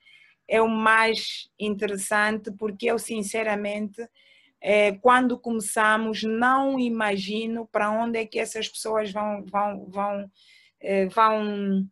É 0.47 0.61
o 0.61 0.67
mais 0.67 1.49
interessante 1.59 2.51
porque 2.51 2.87
eu, 2.87 2.99
sinceramente, 2.99 4.07
eh, 4.61 4.93
quando 5.01 5.39
começamos, 5.39 6.23
não 6.23 6.79
imagino 6.79 7.67
para 7.67 7.91
onde 7.91 8.19
é 8.19 8.25
que 8.25 8.39
essas 8.39 8.67
pessoas 8.67 9.11
vão, 9.11 9.45
vão, 9.45 9.85
vão, 9.89 10.31
eh, 10.81 11.05
vão 11.07 11.87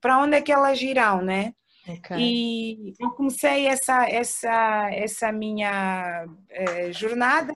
para 0.00 0.18
onde 0.18 0.36
é 0.36 0.42
que 0.42 0.52
elas 0.52 0.80
irão, 0.82 1.22
né? 1.22 1.54
Okay. 1.88 2.18
E 2.18 2.94
eu 3.00 3.10
comecei 3.12 3.66
essa, 3.66 4.06
essa, 4.08 4.90
essa 4.92 5.32
minha 5.32 6.26
eh, 6.50 6.92
jornada 6.92 7.54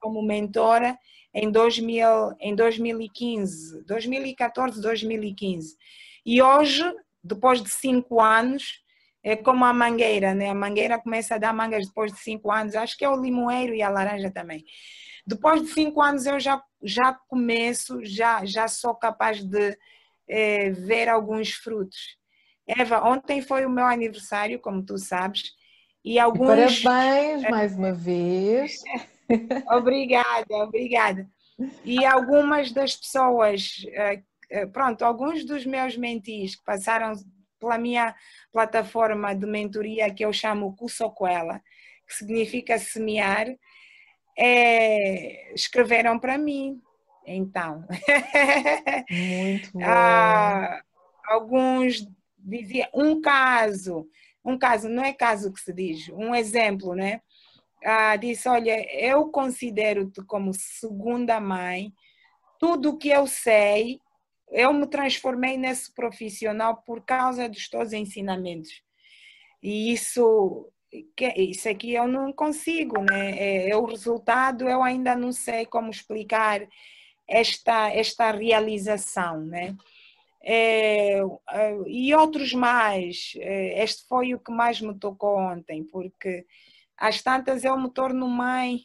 como 0.00 0.22
mentora 0.22 0.98
em, 1.34 1.50
2000, 1.50 2.36
em 2.40 2.54
2015, 2.54 3.84
2014, 3.84 4.80
2015. 4.80 5.76
E 6.24 6.40
hoje, 6.40 6.84
depois 7.22 7.62
de 7.62 7.68
cinco 7.68 8.20
anos, 8.20 8.82
é 9.22 9.34
como 9.34 9.64
a 9.64 9.72
mangueira, 9.72 10.34
né? 10.34 10.50
A 10.50 10.54
mangueira 10.54 10.98
começa 10.98 11.34
a 11.34 11.38
dar 11.38 11.52
mangas 11.52 11.86
depois 11.86 12.12
de 12.12 12.20
cinco 12.20 12.52
anos. 12.52 12.76
Acho 12.76 12.96
que 12.96 13.04
é 13.04 13.08
o 13.08 13.20
limoeiro 13.20 13.74
e 13.74 13.82
a 13.82 13.88
laranja 13.88 14.30
também. 14.30 14.64
Depois 15.26 15.62
de 15.62 15.68
cinco 15.68 16.02
anos 16.02 16.26
eu 16.26 16.38
já, 16.38 16.62
já 16.82 17.14
começo, 17.26 18.04
já, 18.04 18.44
já 18.44 18.68
sou 18.68 18.94
capaz 18.94 19.42
de 19.42 19.76
é, 20.28 20.70
ver 20.70 21.08
alguns 21.08 21.52
frutos. 21.52 21.98
Eva, 22.66 23.02
ontem 23.02 23.42
foi 23.42 23.64
o 23.64 23.70
meu 23.70 23.86
aniversário, 23.86 24.60
como 24.60 24.84
tu 24.84 24.98
sabes, 24.98 25.42
e 26.04 26.18
alguns... 26.18 26.80
E 26.80 26.82
parabéns 26.82 27.42
mais 27.50 27.74
uma 27.76 27.92
vez. 27.92 28.72
obrigada, 29.70 30.54
obrigada. 30.56 31.28
E 31.84 32.04
algumas 32.04 32.72
das 32.72 32.96
pessoas, 32.96 33.84
eh, 33.88 34.22
eh, 34.50 34.66
pronto, 34.66 35.04
alguns 35.04 35.44
dos 35.44 35.64
meus 35.64 35.96
mentis 35.96 36.56
que 36.56 36.64
passaram 36.64 37.12
pela 37.60 37.78
minha 37.78 38.14
plataforma 38.52 39.34
de 39.34 39.46
mentoria 39.46 40.12
que 40.12 40.24
eu 40.24 40.32
chamo 40.32 40.76
Cusoquela, 40.76 41.62
que 42.06 42.14
significa 42.14 42.78
semear, 42.78 43.46
é, 44.36 45.54
escreveram 45.54 46.18
para 46.18 46.36
mim. 46.36 46.80
Então, 47.26 47.86
muito 49.10 49.72
bom. 49.72 49.80
ah, 49.82 50.82
alguns 51.26 52.06
diziam 52.38 52.88
um 52.92 53.20
caso, 53.20 54.06
um 54.44 54.58
caso 54.58 54.88
não 54.88 55.02
é 55.02 55.12
caso 55.12 55.50
que 55.52 55.60
se 55.60 55.72
diz, 55.72 56.08
um 56.10 56.34
exemplo, 56.34 56.94
né? 56.94 57.22
Ah, 57.84 58.16
disse: 58.16 58.48
Olha, 58.48 58.84
eu 58.98 59.28
considero-te 59.30 60.24
como 60.24 60.52
segunda 60.54 61.38
mãe, 61.40 61.92
tudo 62.58 62.90
o 62.90 62.98
que 62.98 63.10
eu 63.10 63.26
sei 63.26 64.00
eu 64.54 64.72
me 64.72 64.86
transformei 64.86 65.56
nesse 65.56 65.92
profissional 65.92 66.82
por 66.86 67.04
causa 67.04 67.48
dos 67.48 67.68
teus 67.68 67.92
ensinamentos. 67.92 68.82
E 69.62 69.92
isso, 69.92 70.70
isso 71.36 71.68
aqui 71.68 71.92
eu 71.94 72.06
não 72.06 72.32
consigo, 72.32 73.02
né? 73.02 73.32
É, 73.36 73.70
é, 73.70 73.76
o 73.76 73.84
resultado, 73.84 74.68
eu 74.68 74.82
ainda 74.82 75.16
não 75.16 75.32
sei 75.32 75.66
como 75.66 75.90
explicar 75.90 76.66
esta, 77.26 77.90
esta 77.90 78.30
realização, 78.30 79.40
né? 79.40 79.74
É, 80.42 81.18
é 81.50 81.76
e 81.86 82.14
outros 82.14 82.52
mais. 82.52 83.32
É, 83.38 83.82
este 83.82 84.06
foi 84.06 84.34
o 84.34 84.38
que 84.38 84.52
mais 84.52 84.80
me 84.80 84.96
tocou 84.98 85.36
ontem, 85.36 85.82
porque 85.84 86.46
às 86.96 87.22
tantas 87.22 87.64
eu 87.64 87.76
me 87.78 87.90
torno 87.90 88.28
mãe 88.28 88.80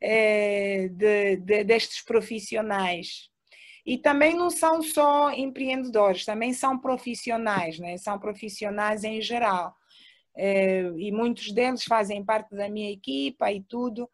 de, 0.00 1.36
de, 1.36 1.64
destes 1.64 2.02
profissionais 2.02 3.30
e 3.84 3.98
também 3.98 4.36
não 4.36 4.50
são 4.50 4.82
só 4.82 5.32
empreendedores, 5.32 6.24
também 6.24 6.52
são 6.52 6.78
profissionais, 6.78 7.78
né? 7.78 7.96
são 7.96 8.18
profissionais 8.18 9.04
em 9.04 9.20
geral. 9.20 9.74
É, 10.36 10.82
e 10.96 11.10
muitos 11.10 11.52
deles 11.52 11.84
fazem 11.84 12.24
parte 12.24 12.54
da 12.54 12.68
minha 12.68 12.90
equipa 12.90 13.50
e 13.50 13.62
tudo. 13.62 14.08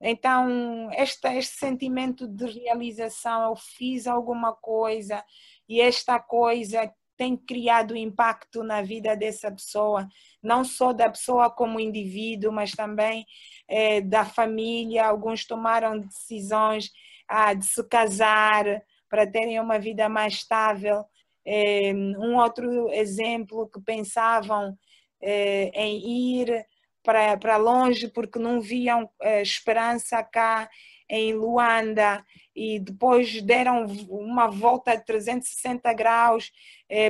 Então, 0.00 0.88
este 0.92 1.42
sentimento 1.42 2.28
de 2.28 2.46
realização, 2.46 3.50
eu 3.50 3.56
fiz 3.56 4.06
alguma 4.06 4.54
coisa 4.54 5.24
e 5.68 5.80
esta 5.80 6.20
coisa 6.20 6.90
tem 7.18 7.36
criado 7.36 7.96
impacto 7.96 8.62
na 8.62 8.80
vida 8.80 9.16
dessa 9.16 9.50
pessoa, 9.50 10.08
não 10.40 10.64
só 10.64 10.92
da 10.92 11.10
pessoa 11.10 11.50
como 11.50 11.80
indivíduo, 11.80 12.52
mas 12.52 12.70
também 12.70 13.26
é, 13.66 14.00
da 14.00 14.24
família. 14.24 15.04
Alguns 15.04 15.44
tomaram 15.44 15.98
decisões 15.98 16.90
ah, 17.28 17.52
de 17.52 17.66
se 17.66 17.82
casar, 17.88 18.64
para 19.08 19.26
terem 19.26 19.58
uma 19.58 19.78
vida 19.78 20.08
mais 20.08 20.34
estável. 20.34 21.04
É, 21.44 21.92
um 21.94 22.36
outro 22.36 22.88
exemplo 22.90 23.68
que 23.68 23.80
pensavam 23.80 24.78
é, 25.20 25.70
em 25.74 26.40
ir 26.40 26.66
para, 27.02 27.36
para 27.36 27.56
longe 27.56 28.08
porque 28.08 28.38
não 28.38 28.60
viam 28.60 29.08
é, 29.22 29.42
esperança 29.42 30.22
cá 30.22 30.68
em 31.08 31.32
Luanda 31.32 32.24
e 32.54 32.78
depois 32.78 33.40
deram 33.42 33.86
uma 34.08 34.48
volta 34.48 34.96
de 34.96 35.04
360 35.04 35.92
graus. 35.94 36.50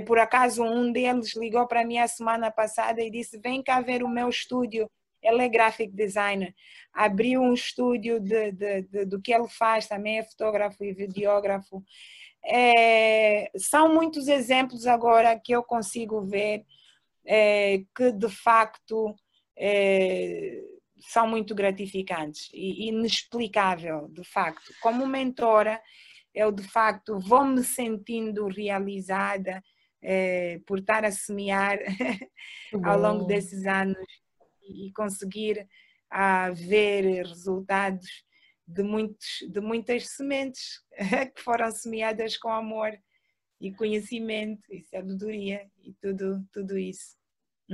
por 0.07 0.19
acaso, 0.19 0.63
um 0.63 0.93
deles 0.93 1.35
ligou 1.35 1.67
para 1.67 1.85
mim 1.85 1.99
a 1.99 2.07
semana 2.07 2.51
passada 2.51 3.03
e 3.03 3.11
disse: 3.11 3.39
Vem 3.39 3.63
cá 3.63 3.81
ver 3.81 4.03
o 4.03 4.09
meu 4.09 4.29
estúdio. 4.29 4.91
Ele 5.23 5.45
é 5.45 5.49
graphic 5.49 5.93
designer. 5.93 6.55
Abriu 6.93 7.41
um 7.41 7.53
estúdio 7.53 8.21
de, 8.21 8.53
de, 8.53 8.83
de, 8.83 9.05
do 9.05 9.21
que 9.21 9.33
ele 9.33 9.49
faz, 9.49 9.89
também 9.89 10.19
é 10.19 10.23
fotógrafo 10.23 10.85
e 10.85 10.93
videógrafo. 10.93 11.83
É, 12.45 13.51
são 13.57 13.93
muitos 13.93 14.29
exemplos 14.29 14.87
agora 14.87 15.39
que 15.39 15.53
eu 15.53 15.63
consigo 15.63 16.23
ver 16.23 16.65
é, 17.27 17.83
que 17.95 18.11
de 18.13 18.29
facto 18.29 19.15
é, 19.57 20.63
são 21.01 21.27
muito 21.27 21.55
gratificantes 21.55 22.49
e 22.53 22.89
inexplicável, 22.89 24.09
de 24.09 24.25
facto. 24.25 24.73
Como 24.81 25.07
mentora, 25.07 25.81
eu 26.35 26.53
de 26.53 26.63
facto 26.63 27.19
vou 27.19 27.45
me 27.45 27.63
sentindo 27.63 28.47
realizada 28.47 29.63
é, 30.03 30.61
por 30.67 30.79
estar 30.79 31.05
a 31.05 31.11
semear 31.11 31.79
ao 32.85 32.99
longo 32.99 33.25
desses 33.25 33.67
anos 33.67 33.99
e 34.63 34.93
conseguir 34.93 35.67
a 36.11 36.51
ver 36.51 37.25
resultados 37.27 38.25
de, 38.67 38.83
muitos, 38.83 39.39
de 39.49 39.61
muitas 39.61 40.09
sementes 40.09 40.83
que 41.35 41.43
foram 41.43 41.71
semeadas 41.71 42.37
com 42.37 42.51
amor 42.51 42.93
e 43.61 43.73
conhecimento 43.75 44.63
e 44.73 44.83
sabedoria 44.85 45.69
e 45.83 45.93
tudo, 45.95 46.45
tudo 46.53 46.79
isso. 46.79 47.18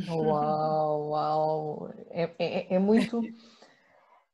Uau, 0.09 1.09
uau! 1.11 1.91
É, 2.11 2.31
é, 2.39 2.75
é 2.75 2.79
muito. 2.79 3.21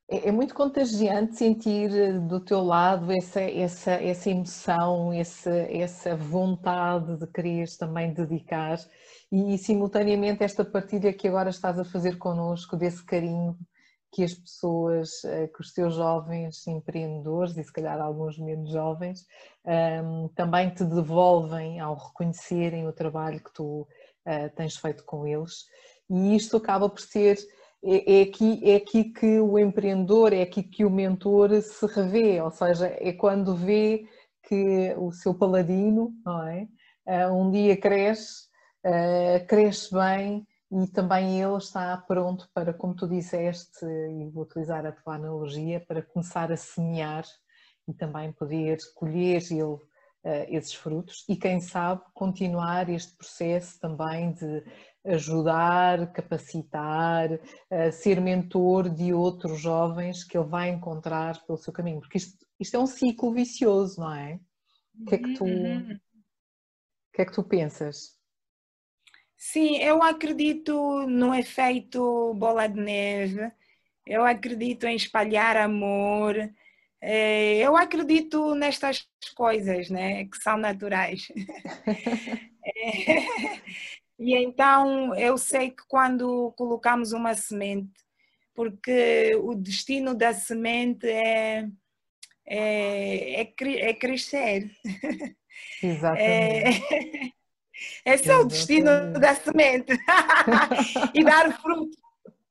É, 0.09 0.29
é 0.29 0.33
muito 0.33 0.55
contagiante 0.55 1.37
sentir 1.37 2.19
do 2.21 2.41
teu 2.41 2.63
lado 2.65 3.13
essa, 3.13 3.41
essa, 3.41 3.93
essa 3.93 4.31
emoção, 4.31 5.13
essa, 5.13 5.51
essa 5.51 6.17
vontade 6.17 7.17
de 7.17 7.27
quereres 7.29 7.77
também 7.77 8.13
dedicar 8.13 8.79
e 9.31 9.57
simultaneamente 9.57 10.43
esta 10.43 10.65
partilha 10.65 11.13
que 11.13 11.29
agora 11.29 11.51
estás 11.51 11.79
a 11.79 11.85
fazer 11.85 12.19
connosco, 12.19 12.77
desse 12.77 13.05
carinho 13.05 13.57
que 14.13 14.25
as 14.25 14.35
pessoas, 14.35 15.23
eh, 15.25 15.47
que 15.47 15.61
os 15.61 15.73
teus 15.73 15.95
jovens 15.95 16.67
empreendedores 16.67 17.57
e 17.57 17.63
se 17.63 17.73
calhar 17.73 18.01
alguns 18.01 18.37
menos 18.39 18.71
jovens 18.73 19.25
ehm, 19.65 20.27
também 20.35 20.71
te 20.71 20.85
devolvem 20.85 21.79
ao 21.79 21.95
reconhecerem 21.95 22.89
o 22.89 22.93
trabalho 22.93 23.39
que 23.39 23.53
tu 23.53 23.87
eh, 24.31 24.49
tens 24.51 24.77
feito 24.77 25.05
com 25.05 25.27
eles. 25.27 25.67
E 26.09 26.37
isto 26.37 26.57
acaba 26.57 26.89
por 26.89 27.01
ser 27.01 27.39
é, 27.83 28.21
é, 28.21 28.23
aqui, 28.23 28.61
é 28.63 28.77
aqui 28.77 29.05
que 29.05 29.41
o 29.41 29.59
empreendedor, 29.59 30.33
é 30.33 30.43
aqui 30.43 30.63
que 30.63 30.85
o 30.85 30.91
mentor 30.91 31.51
se 31.63 31.87
revê, 31.87 32.41
ou 32.41 32.51
seja, 32.51 32.87
é 33.01 33.13
quando 33.13 33.55
vê 33.55 34.07
que 34.45 34.95
o 34.99 35.13
seu 35.13 35.35
paladino, 35.35 36.13
não 36.25 36.47
é? 36.47 36.69
Eh, 37.07 37.29
um 37.29 37.51
dia 37.51 37.77
cresce 37.77 38.51
uh, 38.85 39.47
cresce 39.47 39.93
bem 39.93 40.47
e 40.71 40.87
também 40.89 41.41
ele 41.43 41.57
está 41.57 41.97
pronto 41.97 42.49
para, 42.55 42.73
como 42.73 42.95
tu 42.95 43.09
disseste, 43.09 43.85
e 43.85 44.31
vou 44.31 44.45
utilizar 44.45 44.87
a 44.87 44.93
tua 44.93 45.17
analogia, 45.17 45.81
para 45.81 46.03
começar 46.03 46.53
a 46.53 46.57
semear 46.57 47.25
e 47.89 47.93
também 47.93 48.33
poder 48.33 48.79
colher. 48.95 49.43
Ele 49.51 49.79
esses 50.49 50.75
frutos 50.75 51.25
e 51.29 51.35
quem 51.35 51.61
sabe 51.61 52.03
continuar 52.13 52.91
este 52.91 53.17
processo 53.17 53.81
também 53.81 54.33
de 54.33 54.63
ajudar, 55.05 56.13
capacitar, 56.13 57.33
uh, 57.33 57.93
ser 57.93 58.21
mentor 58.21 58.89
de 58.89 59.13
outros 59.13 59.61
jovens 59.61 60.25
que 60.25 60.37
ele 60.37 60.47
vai 60.47 60.69
encontrar 60.69 61.45
pelo 61.47 61.59
seu 61.59 61.73
caminho, 61.73 62.01
porque 62.01 62.19
isto, 62.19 62.47
isto 62.59 62.77
é 62.77 62.79
um 62.79 62.87
ciclo 62.87 63.33
vicioso, 63.33 64.01
não 64.01 64.15
é? 64.15 64.39
O 64.99 65.05
que 65.07 65.15
é 65.15 65.19
que 65.19 65.35
tu, 65.35 65.45
uhum. 65.45 65.99
que 67.15 67.23
é 67.23 67.25
que 67.25 67.33
tu 67.33 67.43
pensas? 67.43 68.19
Sim, 69.37 69.79
eu 69.79 70.03
acredito 70.03 71.07
no 71.07 71.35
efeito 71.35 72.35
bola 72.35 72.69
de 72.69 72.79
neve, 72.79 73.51
eu 74.07 74.23
acredito 74.25 74.85
em 74.85 74.97
espalhar 74.97 75.57
amor, 75.57 76.37
eh, 76.37 76.53
eu 77.03 77.77
acredito 77.77 78.55
nestas 78.55 79.09
coisas, 79.35 79.89
né, 79.89 80.27
que 80.27 80.37
são 80.39 80.57
naturais. 80.57 81.29
e 84.19 84.37
então 84.37 85.15
eu 85.15 85.39
sei 85.39 85.71
que 85.71 85.83
quando 85.89 86.53
colocamos 86.57 87.13
uma 87.13 87.35
semente, 87.35 87.93
porque 88.55 89.35
o 89.37 89.55
destino 89.55 90.15
da 90.15 90.35
semente 90.35 91.09
é, 91.09 91.67
é, 92.47 93.43
é, 93.43 93.53
é 93.63 93.95
crescer. 93.95 94.71
Exatamente. 95.83 97.35
É, 98.05 98.13
Esse 98.13 98.31
é 98.31 98.37
o 98.37 98.45
destino 98.45 99.13
da 99.13 99.35
semente. 99.35 99.93
e 101.15 101.25
dar 101.25 101.61
frutos. 101.61 101.97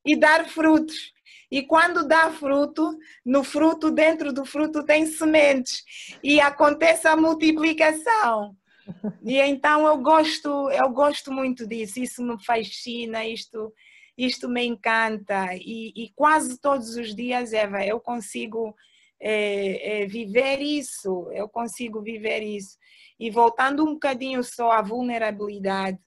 E 0.05 0.15
dar 0.15 0.47
frutos. 0.47 1.13
E 1.51 1.63
quando 1.63 2.07
dá 2.07 2.29
fruto, 2.31 2.97
no 3.25 3.43
fruto, 3.43 3.89
dentro 3.89 4.31
do 4.31 4.45
fruto 4.45 4.83
tem 4.83 5.05
sementes. 5.05 5.83
E 6.23 6.39
acontece 6.39 7.07
a 7.07 7.15
multiplicação. 7.15 8.55
E 9.23 9.37
então 9.39 9.85
eu 9.87 9.97
gosto, 9.97 10.69
eu 10.71 10.89
gosto 10.89 11.31
muito 11.31 11.67
disso, 11.67 11.99
isso 11.99 12.23
me 12.23 12.43
fascina, 12.43 13.25
isto, 13.25 13.73
isto 14.17 14.49
me 14.49 14.65
encanta. 14.65 15.53
E, 15.55 15.93
e 15.95 16.11
quase 16.15 16.59
todos 16.59 16.95
os 16.95 17.15
dias, 17.15 17.53
Eva, 17.53 17.85
eu 17.85 17.99
consigo 17.99 18.75
é, 19.19 20.03
é, 20.03 20.05
viver 20.05 20.61
isso, 20.61 21.29
eu 21.31 21.47
consigo 21.49 22.01
viver 22.01 22.41
isso. 22.41 22.77
E 23.19 23.29
voltando 23.29 23.83
um 23.83 23.93
bocadinho 23.93 24.43
só 24.43 24.71
à 24.71 24.81
vulnerabilidade, 24.81 25.99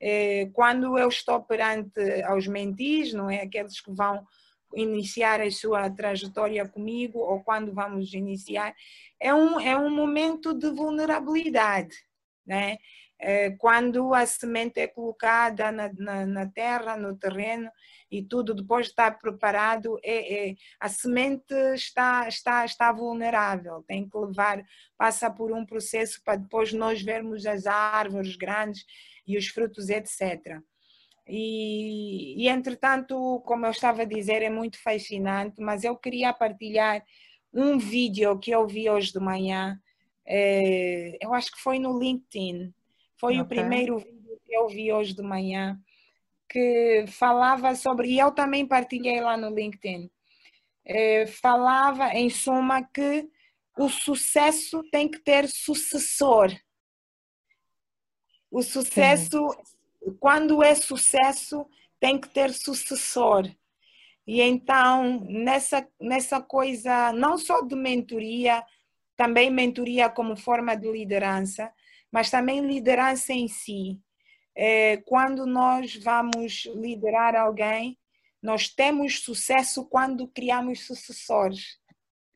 é, 0.00 0.48
quando 0.52 0.96
eu 0.96 1.08
estou 1.08 1.42
perante 1.42 2.00
aos 2.22 2.46
mentis, 2.46 3.12
não 3.12 3.28
é? 3.28 3.42
Aqueles 3.42 3.80
que 3.80 3.92
vão 3.92 4.24
iniciar 4.74 5.40
a 5.40 5.50
sua 5.50 5.90
trajetória 5.90 6.68
comigo 6.68 7.18
ou 7.18 7.42
quando 7.42 7.72
vamos 7.72 8.12
iniciar, 8.14 8.74
é 9.18 9.34
um, 9.34 9.60
é 9.60 9.76
um 9.76 9.90
momento 9.90 10.54
de 10.54 10.70
vulnerabilidade, 10.70 11.96
né? 12.46 12.78
É, 13.22 13.50
quando 13.50 14.14
a 14.14 14.24
semente 14.24 14.80
é 14.80 14.86
colocada 14.86 15.70
na, 15.70 15.92
na, 15.92 16.24
na, 16.24 16.46
terra, 16.46 16.96
no 16.96 17.14
terreno 17.14 17.70
e 18.10 18.22
tudo 18.22 18.54
depois 18.54 18.86
está 18.86 19.10
preparado, 19.10 19.98
é, 20.02 20.48
é, 20.48 20.54
a 20.80 20.88
semente 20.88 21.52
está, 21.74 22.26
está, 22.26 22.64
está 22.64 22.90
vulnerável, 22.90 23.84
tem 23.86 24.08
que 24.08 24.16
levar, 24.16 24.64
passa 24.96 25.30
por 25.30 25.52
um 25.52 25.66
processo 25.66 26.22
para 26.24 26.36
depois 26.36 26.72
nós 26.72 27.02
vermos 27.02 27.44
as 27.44 27.66
árvores 27.66 28.36
grandes 28.36 28.86
e 29.26 29.36
os 29.36 29.48
frutos, 29.48 29.90
etc. 29.90 30.62
E, 31.32 32.34
e 32.42 32.48
entretanto, 32.48 33.40
como 33.46 33.64
eu 33.64 33.70
estava 33.70 34.02
a 34.02 34.04
dizer, 34.04 34.42
é 34.42 34.50
muito 34.50 34.82
fascinante, 34.82 35.60
mas 35.60 35.84
eu 35.84 35.96
queria 35.96 36.32
partilhar 36.32 37.04
um 37.54 37.78
vídeo 37.78 38.36
que 38.38 38.50
eu 38.50 38.66
vi 38.66 38.90
hoje 38.90 39.12
de 39.12 39.20
manhã, 39.20 39.80
é, 40.26 41.16
eu 41.20 41.32
acho 41.32 41.52
que 41.52 41.60
foi 41.60 41.78
no 41.78 41.96
LinkedIn, 41.96 42.74
foi 43.16 43.34
okay. 43.34 43.42
o 43.42 43.46
primeiro 43.46 43.98
vídeo 43.98 44.40
que 44.44 44.52
eu 44.52 44.68
vi 44.68 44.92
hoje 44.92 45.14
de 45.14 45.22
manhã 45.22 45.80
que 46.48 47.04
falava 47.06 47.76
sobre, 47.76 48.08
e 48.08 48.18
eu 48.18 48.32
também 48.32 48.66
partilhei 48.66 49.20
lá 49.20 49.36
no 49.36 49.54
LinkedIn, 49.54 50.10
é, 50.84 51.26
falava 51.26 52.12
em 52.12 52.28
suma 52.28 52.82
que 52.82 53.28
o 53.78 53.88
sucesso 53.88 54.82
tem 54.90 55.08
que 55.08 55.20
ter 55.20 55.48
sucessor. 55.48 56.52
O 58.50 58.62
sucesso, 58.62 59.48
Sim. 59.50 59.79
Quando 60.18 60.62
é 60.62 60.74
sucesso, 60.74 61.66
tem 61.98 62.18
que 62.18 62.28
ter 62.28 62.52
sucessor. 62.52 63.48
E 64.26 64.40
então, 64.40 65.26
nessa, 65.28 65.86
nessa 66.00 66.40
coisa, 66.40 67.12
não 67.12 67.36
só 67.36 67.62
de 67.62 67.74
mentoria, 67.74 68.64
também 69.16 69.50
mentoria 69.50 70.08
como 70.08 70.36
forma 70.36 70.76
de 70.76 70.90
liderança, 70.90 71.72
mas 72.10 72.30
também 72.30 72.66
liderança 72.66 73.32
em 73.32 73.48
si. 73.48 74.00
É, 74.54 74.98
quando 74.98 75.46
nós 75.46 75.96
vamos 75.96 76.66
liderar 76.74 77.34
alguém, 77.34 77.98
nós 78.42 78.68
temos 78.68 79.20
sucesso 79.20 79.84
quando 79.86 80.26
criamos 80.28 80.86
sucessores. 80.86 81.78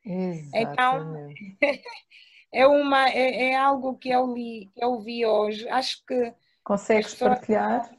Então, 0.04 0.50
Exatamente. 0.54 1.56
Então, 1.56 1.80
é, 2.52 2.66
uma, 2.66 3.08
é, 3.08 3.50
é, 3.50 3.56
algo 3.56 3.96
que 3.96 4.10
eu 4.10 4.32
li, 4.32 4.70
que 4.74 4.84
eu 4.84 5.00
vi 5.00 5.24
hoje. 5.24 5.68
Acho 5.68 6.04
que. 6.06 6.34
Consegues 6.64 7.12
pessoas... 7.12 7.38
partilhar? 7.38 7.96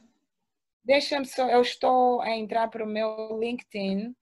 Deixa-me 0.84 1.24
só, 1.24 1.48
eu 1.48 1.62
estou 1.62 2.20
a 2.20 2.30
entrar 2.30 2.68
para 2.68 2.84
o 2.84 2.88
meu 2.88 3.38
LinkedIn. 3.38 4.14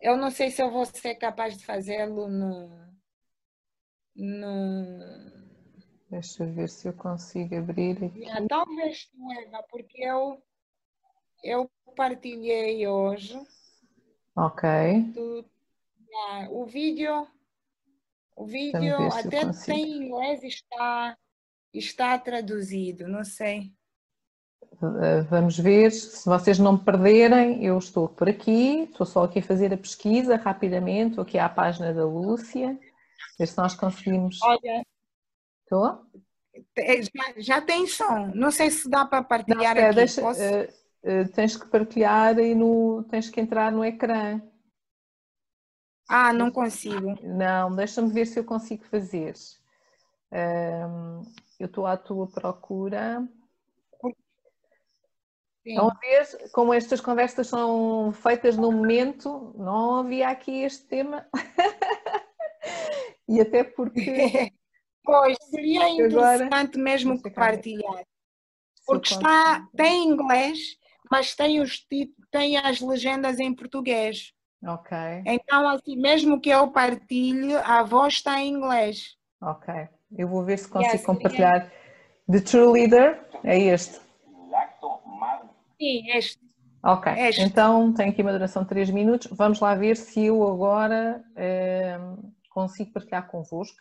Eu 0.00 0.16
não 0.16 0.30
sei 0.30 0.50
se 0.50 0.62
eu 0.62 0.70
vou 0.70 0.86
ser 0.86 1.14
capaz 1.16 1.58
de 1.58 1.64
fazê-lo 1.64 2.26
no, 2.26 2.70
no, 4.16 5.40
Deixa 6.10 6.42
eu 6.42 6.52
ver 6.52 6.68
se 6.68 6.88
eu 6.88 6.92
consigo 6.92 7.54
abrir 7.56 8.04
aqui. 8.04 8.18
Yeah, 8.18 8.44
talvez 8.48 9.08
porque 9.70 10.02
eu, 10.02 10.42
eu 11.44 11.70
partilhei 11.94 12.84
hoje. 12.88 13.40
Ok. 14.34 14.68
Do, 15.14 15.48
yeah, 16.10 16.50
o 16.50 16.66
vídeo, 16.66 17.28
o 18.34 18.44
vídeo 18.44 18.96
até 19.12 19.52
tem 19.64 19.84
em 19.84 20.06
inglês 20.06 20.42
está, 20.42 21.16
está 21.72 22.18
traduzido, 22.18 23.06
não 23.08 23.24
sei. 23.24 23.72
Eh, 25.02 25.22
vamos 25.22 25.58
ver, 25.58 25.90
se 25.92 26.24
vocês 26.24 26.58
não 26.58 26.74
me 26.74 26.84
perderem, 26.84 27.64
eu 27.64 27.78
estou 27.78 28.08
por 28.08 28.28
aqui, 28.28 28.84
estou 28.84 29.06
só 29.06 29.24
aqui 29.24 29.40
a 29.40 29.42
fazer 29.42 29.72
a 29.72 29.78
pesquisa 29.78 30.36
rapidamente, 30.36 31.10
estou 31.10 31.22
aqui 31.22 31.38
à 31.38 31.48
página 31.48 31.92
da 31.92 32.04
Lúcia, 32.04 32.78
ver 33.38 33.46
se 33.46 33.58
nós 33.58 33.74
conseguimos. 33.74 34.38
Olha, 34.42 34.82
Estou? 35.70 36.04
É, 36.76 37.00
já, 37.02 37.10
já, 37.36 37.60
tem 37.62 37.86
som. 37.86 38.32
Não 38.34 38.50
sei 38.50 38.72
se 38.72 38.90
dá 38.90 39.06
para 39.06 39.22
partilhar 39.22 39.76
não, 39.76 39.84
aqui. 39.84 39.94
Deixa, 39.94 40.20
Posso... 40.20 40.40
uh, 40.42 41.22
uh, 41.22 41.28
tens 41.32 41.56
que 41.56 41.68
partilhar 41.68 42.36
e 42.40 42.56
no, 42.56 43.04
tens 43.08 43.30
que 43.30 43.40
entrar 43.40 43.70
no 43.70 43.84
ecrã. 43.84 44.42
Ah, 46.08 46.32
não 46.32 46.50
consigo. 46.50 47.16
Não, 47.22 47.72
deixa-me 47.76 48.12
ver 48.12 48.26
se 48.26 48.40
eu 48.40 48.44
consigo 48.44 48.84
fazer. 48.86 49.34
Eu 51.60 51.66
estou 51.66 51.86
à 51.86 51.96
tua 51.96 52.26
procura. 52.26 53.22
Sim. 55.62 55.72
Então, 55.72 55.90
ver 56.00 56.50
como 56.52 56.72
estas 56.72 57.00
conversas 57.00 57.46
são 57.46 58.12
feitas 58.12 58.56
no 58.56 58.72
momento, 58.72 59.54
não 59.56 59.96
havia 59.96 60.30
aqui 60.30 60.62
este 60.62 60.86
tema. 60.86 61.28
e 63.28 63.40
até 63.40 63.62
porque 63.62 64.50
Pois, 65.04 65.36
seria 65.50 65.88
interessante 65.88 66.76
Agora, 66.76 66.78
mesmo 66.78 67.22
que 67.22 67.30
partilhar. 67.30 68.04
Porque 68.86 69.12
está, 69.12 69.66
tem 69.76 70.08
inglês, 70.08 70.58
mas 71.10 71.34
tem, 71.34 71.60
os, 71.60 71.86
tem 72.30 72.56
as 72.56 72.80
legendas 72.80 73.38
em 73.38 73.54
português. 73.54 74.32
Ok. 74.64 74.96
Então, 75.26 75.68
assim, 75.68 75.96
mesmo 75.96 76.40
que 76.40 76.50
eu 76.50 76.70
partilhe, 76.70 77.54
a 77.56 77.82
voz 77.82 78.14
está 78.14 78.40
em 78.40 78.54
inglês. 78.54 79.16
Ok. 79.40 79.88
Eu 80.16 80.28
vou 80.28 80.44
ver 80.44 80.58
se 80.58 80.68
consigo 80.68 80.94
yes, 80.94 81.06
compartilhar. 81.06 81.72
The 82.30 82.40
True 82.40 82.72
Leader 82.72 83.28
é 83.44 83.58
este. 83.58 84.00
Sim, 85.78 86.10
este. 86.10 86.40
Ok, 86.82 87.12
este. 87.12 87.42
então 87.42 87.92
tenho 87.92 88.10
aqui 88.10 88.22
uma 88.22 88.32
duração 88.32 88.62
de 88.62 88.68
3 88.68 88.90
minutos. 88.90 89.28
Vamos 89.32 89.60
lá 89.60 89.74
ver 89.74 89.96
se 89.96 90.26
eu 90.26 90.46
agora 90.46 91.22
eh, 91.36 91.98
consigo 92.50 92.92
partilhar 92.92 93.28
convosco 93.28 93.78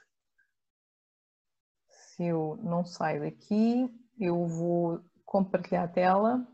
se 2.20 2.26
eu 2.26 2.60
não 2.62 2.84
saio 2.84 3.22
daqui, 3.22 3.89
eu 4.20 4.46
vou 4.46 5.00
compartilhar 5.26 5.84
a 5.84 5.88
tela. 5.88 6.46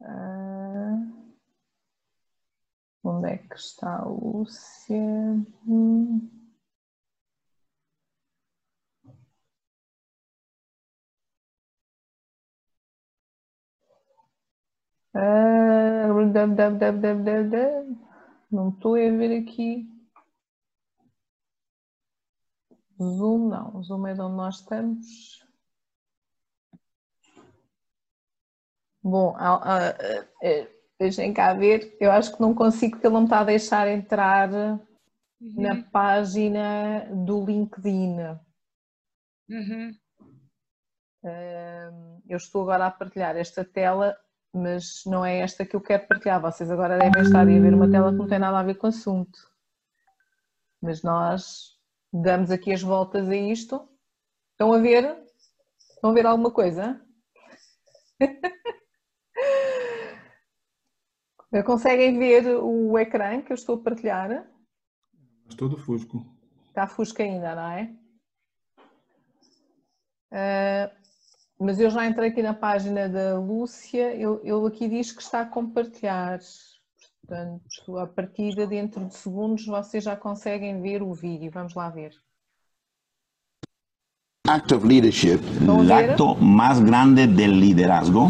Ah, 0.00 0.33
onde 3.04 3.28
é 3.30 3.38
que 3.38 3.54
está 3.56 3.98
a 3.98 4.04
Lúcia? 4.04 4.96
Hum. 5.66 6.28
Ah, 15.14 16.08
não 18.50 18.70
estou 18.70 18.94
a 18.94 18.98
ver 18.98 19.42
aqui. 19.42 19.88
Zoom 23.00 23.48
não, 23.48 23.82
Zoom 23.82 24.06
é 24.06 24.14
de 24.14 24.20
onde 24.20 24.36
nós 24.36 24.56
estamos. 24.60 25.44
Bom, 29.02 29.36
deixem 30.98 31.32
cá 31.32 31.52
ver, 31.52 31.96
eu 32.00 32.10
acho 32.10 32.34
que 32.34 32.40
não 32.40 32.54
consigo 32.54 32.92
porque 32.92 33.06
ele 33.06 33.14
não 33.14 33.22
me 33.22 33.26
está 33.26 33.40
a 33.40 33.44
deixar 33.44 33.88
entrar 33.88 34.50
uhum. 34.52 34.80
na 35.40 35.82
página 35.82 37.06
do 37.10 37.44
LinkedIn. 37.44 38.16
Uhum. 39.48 39.94
Eu 42.28 42.36
estou 42.36 42.62
agora 42.62 42.86
a 42.86 42.90
partilhar 42.90 43.36
esta 43.36 43.64
tela, 43.64 44.16
mas 44.52 45.02
não 45.06 45.24
é 45.24 45.38
esta 45.38 45.64
que 45.64 45.74
eu 45.74 45.80
quero 45.80 46.06
partilhar. 46.06 46.40
Vocês 46.40 46.70
agora 46.70 46.98
devem 46.98 47.22
estar 47.22 47.40
a 47.40 47.44
ver 47.44 47.74
uma 47.74 47.90
tela 47.90 48.10
que 48.10 48.18
não 48.18 48.28
tem 48.28 48.38
nada 48.38 48.58
a 48.58 48.62
ver 48.62 48.74
com 48.74 48.86
o 48.86 48.90
assunto. 48.90 49.38
Mas 50.80 51.02
nós 51.02 51.78
damos 52.12 52.50
aqui 52.50 52.72
as 52.72 52.82
voltas 52.82 53.28
a 53.28 53.36
isto. 53.36 53.88
Estão 54.52 54.72
a 54.72 54.78
ver? 54.78 55.16
Estão 55.94 56.10
a 56.10 56.14
ver 56.14 56.26
alguma 56.26 56.50
coisa? 56.50 57.00
Conseguem 61.62 62.18
ver 62.18 62.46
o 62.56 62.98
ecrã 62.98 63.40
que 63.40 63.52
eu 63.52 63.54
estou 63.54 63.76
a 63.76 63.80
partilhar? 63.80 64.46
Está 65.48 65.56
todo 65.56 65.76
fusco. 65.76 66.26
Está 66.68 66.86
fusco 66.86 67.22
ainda, 67.22 67.54
não 67.54 67.70
é? 67.70 67.94
Uh, 70.32 70.90
mas 71.60 71.78
eu 71.78 71.88
já 71.90 72.06
entrei 72.06 72.30
aqui 72.30 72.42
na 72.42 72.54
página 72.54 73.08
da 73.08 73.38
Lúcia, 73.38 74.12
ele, 74.12 74.40
ele 74.42 74.66
aqui 74.66 74.88
diz 74.88 75.12
que 75.12 75.22
está 75.22 75.42
a 75.42 75.46
compartilhar. 75.46 76.40
Portanto, 77.20 77.98
a 77.98 78.06
partir 78.06 78.54
de 78.54 78.66
dentro 78.66 79.04
de 79.04 79.14
segundos 79.14 79.64
vocês 79.64 80.04
já 80.04 80.16
conseguem 80.16 80.82
ver 80.82 81.02
o 81.02 81.14
vídeo. 81.14 81.50
Vamos 81.52 81.74
lá 81.74 81.88
ver. 81.88 82.12
Act 84.46 84.74
of 84.74 84.86
leadership. 84.86 85.40
El 85.62 85.90
acto 85.90 86.34
más 86.34 86.80
grande 86.80 87.26
del 87.26 87.58
liderazgo. 87.58 88.28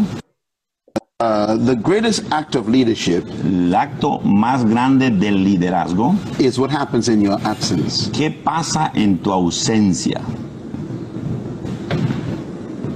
Uh, 1.21 1.55
the 1.55 1.77
greatest 1.77 2.29
act 2.33 2.55
of 2.55 2.67
leadership 2.67 3.23
El 3.45 3.73
acto 3.73 4.19
más 4.25 4.65
grande 4.69 5.09
del 5.11 5.35
liderazgo. 5.45 6.13
is 6.41 6.59
what 6.59 6.69
happens 6.69 7.07
in 7.07 7.21
your 7.21 7.39
absence. 7.47 8.09
¿Qué 8.09 8.29
pasa 8.43 8.91
en 8.95 9.17
tu 9.19 9.31
ausencia? 9.31 10.21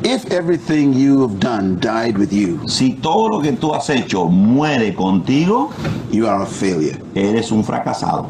If 0.04 0.30
everything 0.34 0.92
you 0.92 1.22
have 1.22 1.40
done 1.40 1.80
died 1.80 2.18
with 2.18 2.34
you, 2.34 2.60
Si 2.68 2.92
todo 3.02 3.30
lo 3.30 3.42
que 3.42 3.54
tú 3.54 3.74
has 3.74 3.90
hecho 3.90 4.26
muere 4.28 4.94
contigo, 4.94 5.72
you 6.12 6.28
are 6.28 6.42
a 6.42 6.46
failure. 6.46 7.00
eres 7.16 7.54
un 7.54 7.64
fracasado. 7.64 8.28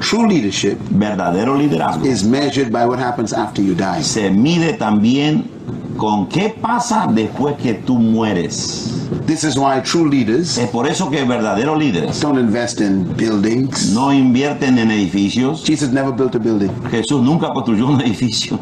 True 0.00 0.26
leadership 0.26 0.78
Verdadero 0.88 1.58
liderazgo 1.58 2.06
is 2.06 2.24
measured 2.24 2.72
by 2.72 2.86
what 2.86 2.98
happens 2.98 3.34
after 3.34 3.60
you 3.60 3.74
die. 3.74 4.00
se 4.00 4.30
mide 4.30 4.78
también 4.78 5.44
con 6.00 6.26
qué 6.28 6.48
pasa 6.48 7.06
después 7.12 7.56
que 7.56 7.74
tú 7.74 7.98
mueres. 7.98 9.06
This 9.26 9.44
is 9.44 9.58
why 9.58 9.82
true 9.82 10.08
leaders 10.08 10.56
Es 10.56 10.70
por 10.70 10.88
eso 10.88 11.10
que 11.10 11.22
verdaderos 11.24 11.78
líderes 11.78 12.18
don't 12.22 12.38
invest 12.38 12.80
in 12.80 13.04
buildings. 13.18 13.92
no 13.92 14.10
invierten 14.10 14.78
en 14.78 14.90
edificios. 14.90 15.62
Jesus 15.62 15.90
never 15.90 16.10
built 16.10 16.34
a 16.34 16.38
building. 16.38 16.70
Jesús 16.90 17.22
nunca 17.22 17.52
construyó 17.52 17.86
un 17.88 18.00
edificio. 18.00 18.58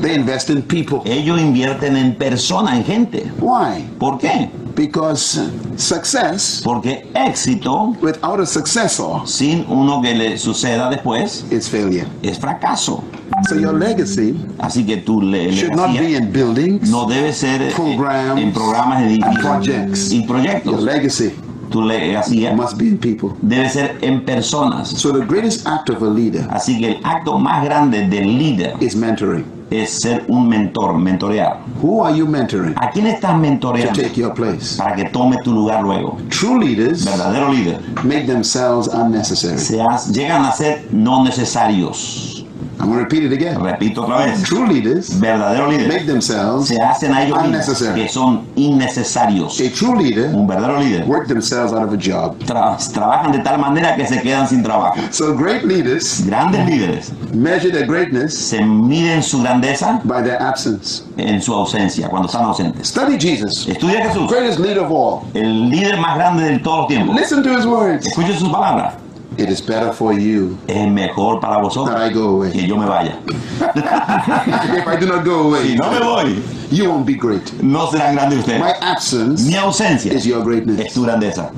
They 0.00 0.14
invest 0.14 0.48
in 0.48 0.62
people. 0.62 1.00
Ellos 1.04 1.40
invierten 1.40 1.96
en 1.96 2.14
personas, 2.14 2.76
en 2.76 2.84
gente. 2.84 3.32
Why? 3.40 3.90
¿Por 3.98 4.18
qué? 4.18 4.48
Because 4.74 5.40
success 5.76 6.60
Porque 6.64 7.06
éxito 7.14 7.94
without 8.00 8.40
a 8.40 8.46
successor 8.46 9.26
sin 9.26 9.64
uno 9.68 10.00
que 10.00 10.14
le 10.14 10.38
suceda 10.38 10.88
después 10.90 11.44
is 11.50 11.68
failure. 11.68 12.06
es 12.22 12.38
fracaso. 12.38 13.02
So 13.48 13.56
your 13.56 13.74
legacy 13.74 14.34
Así 14.58 14.84
que 14.84 14.96
tu 14.98 15.20
le 15.22 15.50
should 15.52 15.74
not 15.74 15.92
be 15.92 16.14
in 16.16 16.30
buildings. 16.32 16.90
no 16.90 17.06
debe 17.06 17.32
ser 17.32 17.62
eh, 17.62 17.72
Programs 17.74 18.40
en 18.40 18.52
programas 18.52 19.02
edificios 19.02 19.38
projects. 19.40 20.12
y 20.12 20.18
Your 20.18 20.26
proyectos. 20.26 20.82
legacy 20.82 21.32
Tu 21.70 21.80
legacía 21.82 22.52
must 22.54 22.76
be 22.78 22.86
in 22.88 22.98
people. 22.98 23.30
debe 23.42 23.68
ser 23.70 23.96
en 24.02 24.24
personas. 24.24 24.88
So 24.88 25.12
the 25.12 25.24
greatest 25.24 25.66
act 25.66 25.88
of 25.90 26.02
a 26.02 26.06
leader 26.08 26.46
Así 26.50 26.78
que 26.80 26.92
el 26.92 27.00
acto 27.04 27.38
más 27.38 27.64
grande 27.64 28.08
del 28.08 28.36
líder 28.38 28.74
is 28.80 28.96
mentoring. 28.96 29.44
Es 29.70 30.00
ser 30.00 30.24
un 30.28 30.48
mentor, 30.48 30.98
mentorear. 30.98 31.60
Who 31.82 32.04
are 32.04 32.16
you 32.16 32.26
mentoring 32.26 32.74
¿A 32.76 32.90
quién 32.90 33.06
estás 33.06 33.32
to 33.32 33.38
mentoreando 33.38 34.02
take 34.02 34.20
your 34.20 34.34
place? 34.34 34.76
para 34.76 34.96
que 34.96 35.04
tome 35.06 35.36
tu 35.44 35.52
lugar 35.52 35.82
luego? 35.82 36.16
True 36.28 36.58
leaders 36.64 37.04
Verdadero 37.04 37.52
líder. 37.52 37.78
make 38.04 38.26
themselves 38.26 38.88
unnecessary. 38.88 39.58
Se 39.58 39.80
has- 39.80 40.10
llegan 40.12 40.44
a 40.44 40.52
ser 40.52 40.86
no 40.90 41.22
necesarios. 41.24 42.39
I'm 42.80 42.86
going 42.88 42.98
to 42.98 43.04
repeat 43.04 43.24
it 43.24 43.32
again. 43.32 43.60
Repito 43.60 44.02
otra 44.02 44.24
vez. 44.26 44.42
True 44.44 44.66
leaders 44.66 45.10
Verdadero 45.20 45.68
make 45.68 45.82
líder. 45.86 46.06
themselves 46.06 46.68
Se 46.68 46.76
hacen 46.82 47.12
a 47.14 47.24
ellos 47.24 47.38
unnecessary. 47.42 48.00
que 48.02 48.08
son 48.08 48.46
innecesarios. 48.56 49.60
A 49.60 49.70
true 49.70 49.96
leader 49.96 50.34
Un 50.34 50.46
verdadero 50.46 50.78
líder. 50.80 51.04
work 51.06 51.28
themselves 51.28 51.72
out 51.72 51.82
of 51.82 51.92
a 51.92 51.96
job. 51.96 52.36
Tra- 52.46 52.76
trabajan 52.92 53.32
de 53.32 53.38
tal 53.40 53.58
manera 53.58 53.94
que 53.96 54.06
se 54.06 54.20
quedan 54.22 54.48
sin 54.48 54.62
trabajo. 54.62 54.96
So 55.10 55.34
great 55.34 55.62
leaders 55.64 56.24
Grandes 56.26 56.66
líderes 56.66 57.12
measure 57.34 57.70
their 57.70 57.86
greatness 57.86 58.34
se 58.36 58.62
miden 58.64 59.22
su 59.22 59.40
grandeza 59.42 60.00
by 60.04 60.22
their 60.22 60.40
absence. 60.42 61.04
en 61.16 61.42
su 61.42 61.52
ausencia, 61.52 62.08
cuando 62.08 62.28
están 62.28 62.44
ausentes. 62.44 62.88
Study 62.88 63.18
Jesus, 63.18 63.66
Estudia 63.68 64.00
a 64.00 64.08
Jesús, 64.08 64.30
greatest 64.30 64.58
leader 64.58 64.78
of 64.84 64.90
all. 64.90 65.20
el 65.34 65.68
líder 65.68 65.98
más 65.98 66.16
grande 66.16 66.44
de 66.44 66.58
todos 66.60 66.78
los 66.78 66.88
tiempos. 66.88 67.14
Listen 67.14 67.42
to 67.42 67.50
his 67.56 67.66
words. 67.66 68.06
Escuche 68.06 68.34
sus 68.38 68.48
palabras. 68.48 68.94
It 69.38 69.48
is 69.48 69.60
better 69.62 69.92
for 69.92 70.12
you 70.12 70.58
Es 70.66 70.88
mejor 70.90 71.40
para 71.40 71.54
that 71.56 71.62
vosotros 71.62 71.96
I 71.96 72.12
go 72.12 72.28
away. 72.36 72.52
que 72.52 72.66
yo 72.66 72.76
me 72.76 72.86
vaya. 72.86 73.18
if 73.26 74.86
I 74.86 74.96
do 74.98 75.06
not 75.06 75.24
go 75.24 75.48
away, 75.48 75.62
Si 75.68 75.74
no 75.76 75.90
me 75.90 75.98
voy, 75.98 76.42
you 76.70 76.88
won't 76.90 77.06
be 77.06 77.14
great. 77.14 77.52
no 77.62 77.86
serán 77.86 78.14
grandes 78.16 78.46
My 78.46 78.54
ustedes. 78.72 78.82
absence 78.82 79.46
Mi 79.46 79.54
ausencia 79.56 80.12
is 80.12 80.26
your 80.26 80.40
es 80.40 80.44
greatness. 80.44 80.92
tu 80.94 81.02
grandeza. 81.04 81.52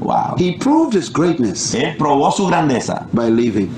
Wow. 0.00 0.34
He 0.36 0.56
proved 0.58 0.94
his 0.94 1.08
greatness 1.10 1.74
Él 1.74 1.96
probó 1.96 2.32
su 2.32 2.46
grandeza 2.46 3.06
by 3.12 3.28
leaving. 3.28 3.70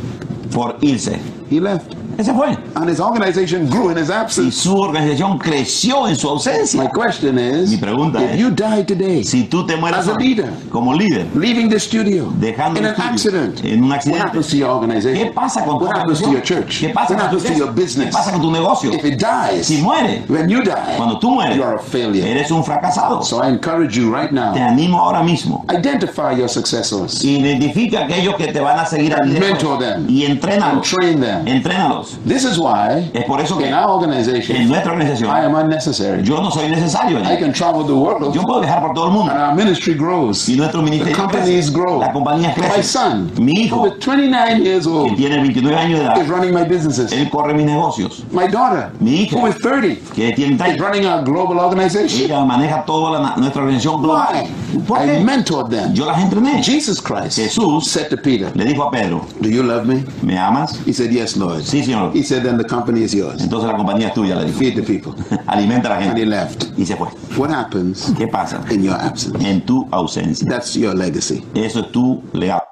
por 0.52 0.76
irse. 0.80 1.18
He 1.50 1.60
left. 1.60 1.94
Él 2.18 2.24
se 2.24 2.32
fue. 2.32 2.56
And 2.74 2.88
his 2.90 3.00
organization 3.00 3.68
grew 3.68 3.90
in 3.90 3.96
his 3.98 4.08
Y 4.08 4.12
absence. 4.12 4.52
su 4.60 4.76
organización 4.76 5.38
creció 5.38 6.08
en 6.08 6.16
su 6.16 6.28
My 6.76 6.88
question 6.88 7.38
is 7.38 7.70
Mi 7.70 7.76
pregunta 7.76 8.22
if 8.22 8.32
es- 8.32 8.38
you 8.38 8.50
die 8.50 8.84
today, 8.84 9.24
Si 9.24 9.44
tú 9.44 9.64
te 9.66 9.76
mueres 9.76 10.00
As 10.00 10.08
a 10.08 10.14
leader. 10.18 10.50
como 10.70 10.92
líder, 10.94 11.26
leaving 11.34 11.68
the 11.68 11.78
studio 11.78 12.32
dejando 12.38 12.80
in 12.80 12.86
el 12.86 12.94
an 12.94 13.14
estudio, 13.14 13.40
accident, 13.40 13.64
en 13.64 13.82
un 13.84 13.90
what 13.90 14.20
happens 14.20 14.48
to 14.48 14.56
your 14.56 14.70
organization? 14.70 15.24
¿qué 15.26 15.32
pasa 15.32 15.64
con 15.64 15.78
tu 15.78 15.84
What 15.84 15.96
happens 15.98 16.20
to 16.20 16.30
your 16.32 16.42
church? 16.42 16.80
¿Qué 16.80 16.88
pasa 16.90 17.14
What 17.14 17.20
con 17.20 17.30
tu 17.30 17.36
happens 17.36 17.42
to 17.44 17.48
your 17.58 17.68
iglesia? 17.70 17.74
¿Qué 17.74 17.80
business? 17.82 18.14
pasa 18.14 18.32
con 18.32 18.40
tu 18.42 18.50
negocio? 18.50 18.92
If 18.92 19.04
it 19.04 19.18
dies, 19.20 19.66
Si 19.66 19.78
muere, 19.82 20.24
when 20.28 20.48
you 20.48 20.62
die, 20.62 20.72
cuando 20.96 21.18
tú 21.18 21.30
mueres, 21.30 21.56
you 21.56 21.62
are 21.62 21.76
a 21.76 21.78
failure. 21.78 22.28
eres 22.30 22.50
un 22.50 22.64
fracasado. 22.64 23.22
So 23.22 23.42
I 23.42 23.48
encourage 23.48 23.96
you 23.98 24.12
right 24.14 24.28
Te 24.30 24.34
now, 24.34 24.54
animo 24.54 24.98
ahora 25.00 25.22
mismo. 25.22 25.64
identify 25.70 26.34
your 26.36 26.48
successors 26.48 27.22
Identifica 27.24 28.04
aquellos 28.04 28.34
que 28.36 28.48
te 28.52 28.60
van 28.60 28.78
a 28.78 28.86
seguir 28.86 29.12
a 29.14 29.16
ti 29.16 29.22
And 29.22 29.32
después 29.32 29.52
mentor 29.52 29.78
them. 29.78 30.06
y 30.08 30.24
entrénalos. 30.24 30.88
train 30.90 31.20
them. 31.20 31.46
Entrénalos. 31.46 32.03
This 32.26 32.44
is 32.44 32.58
why 32.58 33.10
Es 33.12 33.24
por 33.24 33.40
eso 33.40 33.56
que 33.58 33.66
in 33.68 33.74
our 33.74 33.84
en 33.84 33.90
organization, 33.90 34.68
nuestra 34.68 34.94
I 34.94 35.44
am 35.44 35.54
unnecessary. 35.54 36.22
yo 36.22 36.40
no 36.42 36.50
soy 36.50 36.68
necesario. 36.68 37.18
I 37.20 37.36
can 37.38 37.52
travel 37.52 37.84
the 37.86 37.92
world 37.94 38.32
Yo 38.34 38.42
puedo 38.42 38.60
viajar 38.60 38.80
por 38.82 38.94
todo 38.94 39.06
el 39.08 39.12
mundo 39.12 39.32
and 39.32 39.40
our 39.40 39.54
ministry 39.54 39.94
grows. 39.94 40.48
y 40.48 40.56
nuestro 40.56 40.80
The 40.82 40.90
ministerio 40.90 41.16
companies 41.16 41.70
crece. 41.70 41.72
grow. 41.72 42.00
La 42.00 42.12
compañía 42.12 42.54
My 42.56 42.82
son, 42.82 43.30
Mi 43.38 43.68
who 43.70 43.86
hijo, 43.86 43.86
is 43.86 43.94
29 44.04 44.62
years 44.64 44.84
que 44.86 44.90
old, 44.92 45.16
tiene 45.16 45.36
29 45.38 45.76
años 45.76 46.00
de 46.00 46.22
is 46.22 46.28
running 46.28 46.54
my 46.54 46.64
businesses. 46.64 47.12
él 47.12 47.28
corre 47.30 47.54
mis 47.54 47.66
negocios. 47.66 48.24
My 48.32 48.46
daughter, 48.48 48.90
Mi 49.00 49.22
hija. 49.22 49.36
who 49.38 49.46
is 49.48 49.56
30, 49.58 49.96
Que 50.14 50.32
tiene 50.32 50.54
is 50.54 50.78
running 50.78 51.06
our 51.06 51.22
global 51.24 51.58
organization. 51.58 52.22
Ella 52.24 52.44
maneja 52.44 52.84
toda 52.84 53.18
la- 53.20 53.36
nuestra 53.36 53.62
organización 53.62 54.02
global. 54.02 54.34
Why? 54.34 54.80
¿Por 54.86 54.98
I 55.04 55.22
mentored 55.22 55.68
them. 55.70 55.94
Yo 55.94 56.04
las 56.06 56.18
entrené. 56.20 56.62
Jesus 56.62 57.00
Christ 57.00 57.36
Jesús 57.38 57.86
said 57.88 58.08
to 58.10 58.16
Peter, 58.16 58.50
le 58.54 58.64
dijo 58.64 58.84
a 58.84 58.90
Pedro, 58.90 59.24
Do 59.40 59.48
you 59.48 59.62
love 59.62 59.84
me? 59.86 60.04
¿me 60.22 60.36
amas? 60.38 60.78
He 60.86 60.92
said, 60.92 61.10
Yes, 61.10 61.36
Lord. 61.36 61.62
Sí, 61.62 61.82
señor. 61.94 62.12
He 62.14 62.22
said, 62.22 62.42
Then 62.42 62.56
the 62.58 62.64
company 62.64 63.02
is 63.02 63.14
yours. 63.14 63.40
Entonces 63.42 63.68
la 63.70 63.76
compañía 63.76 64.08
es 64.08 64.14
tuya, 64.14 64.36
le 64.36 64.46
dijo. 64.46 64.58
Feed 64.58 64.74
the 64.76 64.82
people. 64.82 65.12
Alimenta 65.46 65.88
a 65.88 65.90
la 65.90 65.96
And 65.96 66.04
he 66.18 66.20
gente. 66.22 66.26
left. 66.26 66.78
Y 66.78 66.84
se 66.86 66.96
fue. 66.96 67.08
What 67.36 67.50
happens 67.50 68.12
¿Qué 68.16 68.26
pasa? 68.28 68.60
in 68.70 68.82
your 68.82 68.94
absence? 69.00 69.38
En 69.48 69.64
tu 69.64 69.88
ausencia. 69.90 70.48
That's 70.48 70.74
your 70.74 70.94
legacy. 70.94 71.44
Eso 71.54 71.80
es 71.80 71.92
tu 71.92 72.22
legado. 72.32 72.62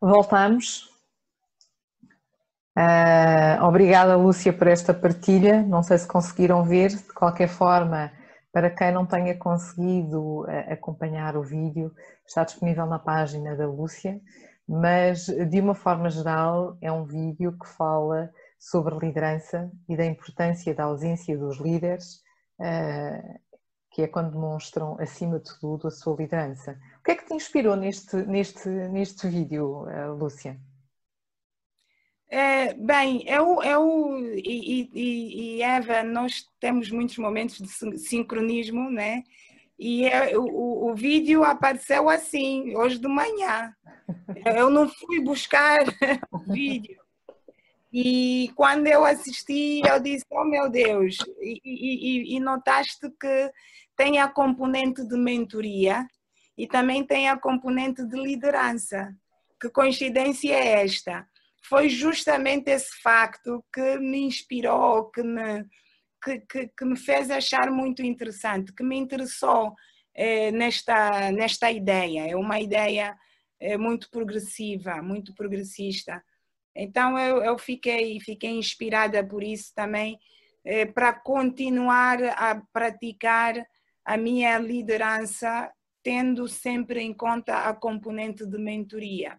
Voltamos. 0.00 0.88
Ah, 2.74 3.58
obrigada, 3.62 4.16
Lúcia, 4.16 4.52
por 4.56 4.66
esta 4.68 4.94
partilha. 4.94 5.62
Não 5.62 5.82
sei 5.82 5.98
se 5.98 6.06
conseguiram 6.06 6.64
ver. 6.64 6.90
De 6.90 7.12
qualquer 7.12 7.48
forma, 7.48 8.10
para 8.52 8.70
quem 8.70 8.92
não 8.92 9.06
tenha 9.06 9.36
conseguido 9.36 10.44
ah, 10.46 10.72
acompanhar 10.72 11.36
o 11.36 11.42
vídeo, 11.42 11.92
está 12.26 12.44
disponível 12.44 12.86
na 12.86 12.98
página 12.98 13.56
da 13.56 13.66
Lúcia. 13.66 14.20
Mas, 14.68 15.26
de 15.26 15.60
uma 15.60 15.74
forma 15.74 16.08
geral, 16.08 16.76
é 16.80 16.92
um 16.92 17.04
vídeo 17.04 17.56
que 17.58 17.66
fala 17.66 18.30
sobre 18.58 18.94
liderança 18.96 19.70
e 19.88 19.96
da 19.96 20.04
importância 20.06 20.74
da 20.74 20.84
ausência 20.84 21.36
dos 21.36 21.58
líderes, 21.58 22.20
ah, 22.60 23.20
que 23.90 24.02
é 24.02 24.08
quando 24.08 24.32
demonstram, 24.32 24.96
acima 24.98 25.38
de 25.38 25.50
tudo, 25.60 25.88
a 25.88 25.90
sua 25.90 26.16
liderança. 26.16 26.78
O 27.00 27.02
que 27.02 27.10
é 27.10 27.14
que 27.14 27.26
te 27.26 27.34
inspirou 27.34 27.76
neste, 27.76 28.16
neste, 28.16 28.68
neste 28.68 29.28
vídeo, 29.28 29.86
eh, 29.88 30.06
Lúcia? 30.06 30.58
É, 32.34 32.72
bem, 32.72 33.22
eu, 33.28 33.62
eu 33.62 34.18
e, 34.36 34.88
e- 34.94 35.56
e 35.58 35.62
Eva, 35.62 36.02
nós 36.02 36.48
temos 36.58 36.90
muitos 36.90 37.18
momentos 37.18 37.58
de 37.58 37.68
sin- 37.68 37.98
sincronismo, 37.98 38.90
né? 38.90 39.22
E 39.78 40.06
é- 40.06 40.34
o, 40.38 40.42
o- 40.90 40.94
vídeo 40.94 41.44
apareceu 41.44 42.08
assim, 42.08 42.74
hoje 42.74 42.98
de 42.98 43.06
manhã. 43.06 43.74
Eu 44.46 44.70
não 44.70 44.88
fui 44.88 45.20
buscar 45.20 45.80
o 46.32 46.38
vídeo. 46.38 46.98
E 47.92 48.50
quando 48.56 48.86
eu 48.86 49.04
assisti, 49.04 49.82
eu 49.86 50.00
disse: 50.00 50.24
Oh 50.30 50.44
meu 50.46 50.70
Deus! 50.70 51.18
E- 51.38 51.60
e- 51.62 52.34
e 52.36 52.40
notaste 52.40 53.10
que 53.20 53.52
tem 53.94 54.18
a 54.20 54.26
componente 54.26 55.06
de 55.06 55.18
mentoria 55.18 56.08
e 56.56 56.66
também 56.66 57.04
tem 57.04 57.28
a 57.28 57.36
componente 57.36 58.02
de 58.06 58.16
liderança. 58.16 59.14
Que 59.60 59.68
coincidência 59.68 60.54
é 60.54 60.82
esta? 60.82 61.28
Foi 61.68 61.88
justamente 61.88 62.70
esse 62.70 63.00
facto 63.02 63.64
que 63.72 63.98
me 63.98 64.18
inspirou, 64.20 65.10
que 65.10 65.22
me, 65.22 65.64
que, 66.22 66.40
que- 66.40 66.68
que 66.76 66.84
me 66.84 66.96
fez 66.96 67.30
achar 67.30 67.70
muito 67.70 68.02
interessante, 68.02 68.72
que 68.72 68.82
me 68.82 68.96
interessou 68.96 69.74
eh, 70.14 70.50
nesta, 70.52 71.30
nesta 71.32 71.70
ideia. 71.70 72.28
É 72.28 72.36
uma 72.36 72.60
ideia 72.60 73.16
eh, 73.60 73.76
muito 73.78 74.10
progressiva, 74.10 75.00
muito 75.02 75.34
progressista. 75.34 76.22
Então 76.74 77.18
eu, 77.18 77.42
eu 77.42 77.58
fiquei, 77.58 78.18
fiquei 78.20 78.50
inspirada 78.50 79.24
por 79.26 79.42
isso 79.42 79.72
também, 79.74 80.18
eh, 80.64 80.86
para 80.86 81.12
continuar 81.12 82.22
a 82.36 82.60
praticar 82.72 83.54
a 84.04 84.16
minha 84.16 84.58
liderança, 84.58 85.70
tendo 86.02 86.48
sempre 86.48 87.00
em 87.00 87.14
conta 87.14 87.68
a 87.68 87.74
componente 87.74 88.44
de 88.46 88.58
mentoria. 88.58 89.38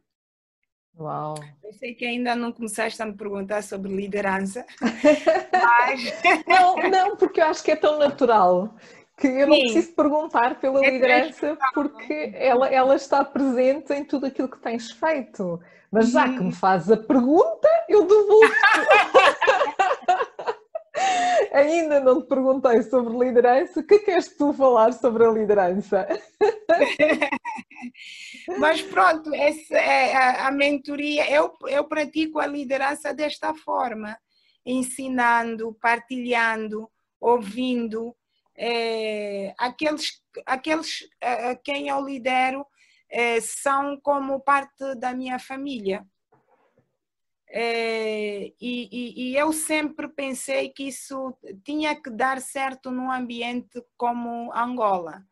Uau! 1.00 1.36
Eu 1.64 1.74
sei 1.74 1.96
que 1.96 2.06
ainda 2.06 2.36
não 2.36 2.52
começaste 2.52 3.02
a 3.02 3.06
me 3.06 3.14
perguntar 3.14 3.64
sobre 3.64 3.92
liderança, 3.92 4.66
mas... 4.82 6.46
não, 6.48 6.76
não, 6.90 7.18
porque 7.18 7.42
eu 7.42 7.46
acho 7.46 7.64
que 7.64 7.72
é 7.72 7.76
tão 7.76 7.98
natural 7.98 8.76
que 9.18 9.28
eu 9.28 9.48
não 9.48 9.56
Sim. 9.56 9.62
preciso 9.62 9.94
perguntar 9.94 10.60
pela 10.60 10.86
é 10.86 10.90
liderança 10.90 11.58
porque 11.74 12.32
ela, 12.36 12.68
ela 12.68 12.96
está 12.96 13.24
presente 13.24 13.94
em 13.94 14.04
tudo 14.04 14.26
aquilo 14.26 14.50
que 14.50 14.60
tens 14.60 14.92
feito. 14.92 15.60
Mas 15.92 16.10
já 16.10 16.24
que 16.24 16.40
me 16.40 16.46
uhum. 16.46 16.52
fazes 16.52 16.92
a 16.92 16.98
pergunta, 16.98 17.70
eu 17.88 18.08
devolvo. 18.08 18.52
Ainda 21.54 22.00
não 22.00 22.20
te 22.20 22.28
perguntei 22.28 22.82
sobre 22.82 23.16
liderança. 23.16 23.80
O 23.80 23.84
que 23.84 24.00
queres 24.00 24.36
tu 24.36 24.52
falar 24.54 24.92
sobre 24.94 25.24
a 25.24 25.30
liderança? 25.30 26.08
Mas 28.60 28.82
pronto, 28.82 29.34
essa 29.34 29.76
é 29.76 30.16
a, 30.16 30.48
a 30.48 30.52
mentoria. 30.52 31.30
Eu, 31.30 31.54
eu 31.68 31.84
pratico 31.86 32.40
a 32.40 32.48
liderança 32.48 33.14
desta 33.14 33.54
forma, 33.54 34.18
ensinando, 34.66 35.78
partilhando, 35.82 36.90
ouvindo. 37.20 38.16
É, 38.56 39.54
aqueles, 39.58 40.22
aqueles 40.46 41.08
a, 41.22 41.52
a 41.52 41.56
quem 41.56 41.88
eu 41.88 42.06
lidero 42.06 42.66
é, 43.10 43.40
são 43.42 44.00
como 44.02 44.40
parte 44.40 44.96
da 44.96 45.14
minha 45.14 45.40
família. 45.40 46.06
É, 47.56 48.52
e, 48.60 48.90
e, 48.92 49.30
e, 49.30 49.38
eu 49.38 49.54
sempre 49.54 50.08
pensei 50.08 50.70
que 50.70 50.88
isso 50.88 51.38
tinha 51.64 51.96
que 51.96 52.10
dar 52.10 52.42
certo 52.42 52.90
num 52.90 53.12
ambiente 53.12 53.80
como 53.96 54.52
Angola, 54.52 55.24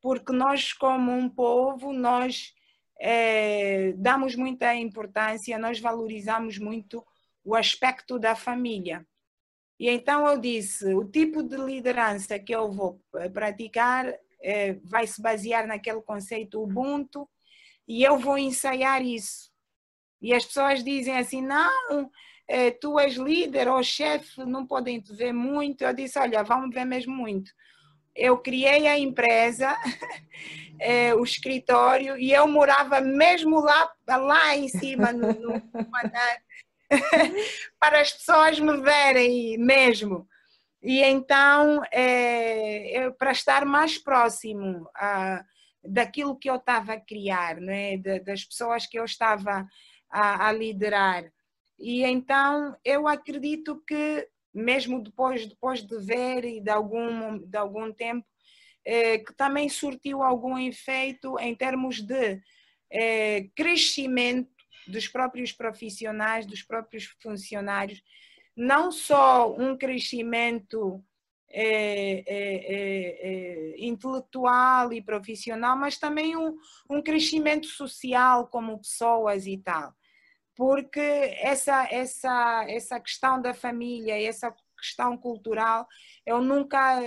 porque 0.00 0.32
nós 0.32 0.72
como 0.72 1.12
um 1.12 1.28
povo 1.28 1.92
nós 1.92 2.54
é, 3.00 3.92
damos 3.96 4.34
muita 4.34 4.74
importância, 4.74 5.58
nós 5.58 5.78
valorizamos 5.78 6.58
muito 6.58 7.04
o 7.44 7.54
aspecto 7.54 8.18
da 8.18 8.34
família. 8.34 9.06
E 9.78 9.88
então 9.88 10.26
eu 10.26 10.38
disse, 10.38 10.92
o 10.92 11.04
tipo 11.04 11.42
de 11.42 11.56
liderança 11.56 12.38
que 12.38 12.54
eu 12.54 12.70
vou 12.70 13.00
praticar 13.32 14.12
é, 14.40 14.74
vai 14.84 15.06
se 15.06 15.22
basear 15.22 15.66
naquele 15.66 16.00
conceito 16.00 16.62
Ubuntu 16.62 17.28
e 17.86 18.02
eu 18.02 18.18
vou 18.18 18.36
ensaiar 18.36 19.02
isso. 19.02 19.50
E 20.20 20.34
as 20.34 20.44
pessoas 20.44 20.82
dizem 20.82 21.16
assim: 21.16 21.42
não, 21.42 22.10
é, 22.46 22.70
tu 22.70 22.98
és 22.98 23.14
líder 23.14 23.68
ou 23.68 23.82
chefe, 23.82 24.44
não 24.44 24.66
podem 24.66 25.00
te 25.00 25.12
ver 25.14 25.32
muito. 25.32 25.82
Eu 25.82 25.94
disse: 25.94 26.18
olha, 26.18 26.42
vamos 26.42 26.74
ver 26.74 26.84
mesmo 26.84 27.14
muito. 27.14 27.50
Eu 28.18 28.36
criei 28.36 28.88
a 28.88 28.98
empresa, 28.98 29.76
é, 30.80 31.14
o 31.14 31.22
escritório, 31.22 32.18
e 32.18 32.32
eu 32.32 32.48
morava 32.48 33.00
mesmo 33.00 33.60
lá, 33.60 33.92
lá 34.08 34.56
em 34.56 34.68
cima, 34.68 35.12
no, 35.12 35.32
no 35.32 35.52
andar, 36.04 36.42
para 37.78 38.00
as 38.00 38.12
pessoas 38.12 38.58
me 38.58 38.76
verem 38.78 39.56
mesmo. 39.56 40.26
E 40.82 41.00
então, 41.00 41.80
é, 41.92 43.08
para 43.18 43.30
estar 43.30 43.64
mais 43.64 43.98
próximo 43.98 44.88
a, 44.96 45.44
daquilo 45.84 46.36
que 46.36 46.50
eu 46.50 46.56
estava 46.56 46.94
a 46.94 47.00
criar, 47.00 47.56
né? 47.56 47.96
das 48.24 48.44
pessoas 48.44 48.84
que 48.84 48.98
eu 48.98 49.04
estava 49.04 49.64
a, 50.10 50.48
a 50.48 50.52
liderar. 50.52 51.24
E 51.78 52.02
então, 52.04 52.76
eu 52.84 53.06
acredito 53.06 53.80
que, 53.86 54.28
mesmo 54.58 55.02
depois, 55.02 55.46
depois 55.46 55.82
de 55.82 55.98
ver 55.98 56.44
e 56.44 56.60
de 56.60 56.70
algum, 56.70 57.38
de 57.38 57.56
algum 57.56 57.92
tempo, 57.92 58.26
é, 58.84 59.18
que 59.18 59.34
também 59.34 59.68
surtiu 59.68 60.22
algum 60.22 60.58
efeito 60.58 61.38
em 61.38 61.54
termos 61.54 62.00
de 62.00 62.40
é, 62.90 63.48
crescimento 63.54 64.50
dos 64.86 65.06
próprios 65.06 65.52
profissionais, 65.52 66.46
dos 66.46 66.62
próprios 66.62 67.04
funcionários, 67.22 68.02
não 68.56 68.90
só 68.90 69.54
um 69.54 69.76
crescimento 69.76 71.04
é, 71.50 72.24
é, 72.26 73.74
é, 73.76 73.86
intelectual 73.86 74.92
e 74.92 75.02
profissional, 75.02 75.76
mas 75.76 75.98
também 75.98 76.36
um, 76.36 76.56
um 76.90 77.02
crescimento 77.02 77.66
social 77.66 78.48
como 78.48 78.78
pessoas 78.78 79.46
e 79.46 79.56
tal. 79.58 79.94
Porque 80.58 80.98
essa, 81.40 81.86
essa, 81.88 82.66
essa 82.68 82.98
questão 82.98 83.40
da 83.40 83.54
família, 83.54 84.20
essa 84.20 84.52
questão 84.76 85.16
cultural, 85.16 85.86
eu 86.26 86.42
nunca 86.42 87.00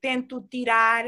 tento 0.00 0.40
tirar 0.50 1.04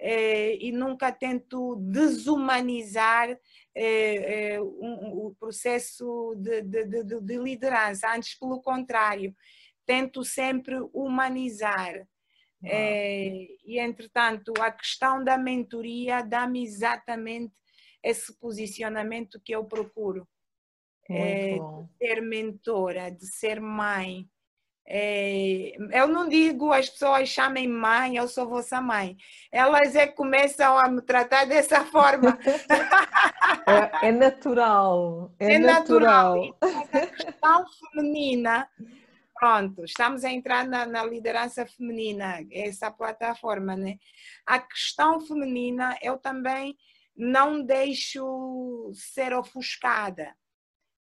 e 0.00 0.72
nunca 0.72 1.12
tento 1.12 1.76
desumanizar 1.76 3.38
é, 3.74 4.54
é, 4.54 4.62
um, 4.62 5.26
o 5.26 5.36
processo 5.38 6.34
de, 6.38 6.62
de, 6.62 6.86
de, 6.86 7.20
de, 7.20 7.36
liderança, 7.36 8.10
antes 8.10 8.34
pelo 8.38 8.62
contrário, 8.62 9.36
tento 9.84 10.24
sempre 10.24 10.76
humanizar. 10.94 12.08
É, 12.64 13.46
e 13.64 13.78
entretanto, 13.78 14.54
a 14.58 14.70
questão 14.70 15.22
da 15.22 15.36
mentoria 15.36 16.22
dá-me 16.22 16.64
exatamente 16.64 17.60
esse 18.02 18.32
posicionamento 18.38 19.40
que 19.40 19.54
eu 19.54 19.64
procuro. 19.64 20.26
É, 21.12 21.54
de 21.54 21.98
ser 21.98 22.22
mentora, 22.22 23.10
de 23.10 23.26
ser 23.26 23.60
mãe, 23.60 24.28
é, 24.92 25.70
eu 25.92 26.08
não 26.08 26.28
digo 26.28 26.72
as 26.72 26.90
pessoas 26.90 27.28
chamem 27.28 27.68
mãe, 27.68 28.16
eu 28.16 28.26
sou 28.26 28.48
vossa 28.48 28.80
mãe. 28.80 29.16
Elas 29.52 29.94
é 29.94 30.08
que 30.08 30.16
começam 30.16 30.76
a 30.76 30.88
me 30.88 31.00
tratar 31.00 31.44
dessa 31.44 31.84
forma. 31.86 32.36
É, 34.02 34.08
é 34.08 34.12
natural. 34.12 35.32
É, 35.38 35.54
é 35.54 35.58
natural. 35.60 36.56
natural. 36.60 36.90
a 36.92 37.06
questão 37.06 37.64
feminina, 37.92 38.68
pronto, 39.38 39.84
estamos 39.84 40.24
a 40.24 40.30
entrar 40.32 40.66
na, 40.66 40.84
na, 40.84 41.04
liderança 41.04 41.64
feminina, 41.64 42.44
essa 42.50 42.90
plataforma, 42.90 43.76
né? 43.76 43.96
A 44.44 44.58
questão 44.58 45.20
feminina 45.20 45.96
eu 46.02 46.18
também 46.18 46.76
não 47.20 47.62
deixo 47.62 48.90
ser 48.94 49.34
ofuscada. 49.34 50.34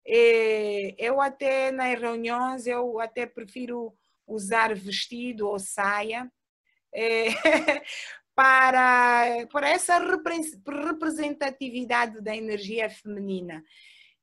É, 0.05 0.97
eu 0.99 1.21
até 1.21 1.71
nas 1.71 1.97
reuniões, 1.97 2.67
eu 2.67 2.99
até 2.99 3.25
prefiro 3.25 3.95
usar 4.27 4.75
vestido 4.75 5.47
ou 5.47 5.61
saia 5.61 6.29
é, 6.93 7.27
para, 8.35 9.47
para 9.53 9.69
essa 9.69 9.99
representatividade 9.99 12.21
da 12.21 12.37
energia 12.37 12.91
feminina. 12.91 13.63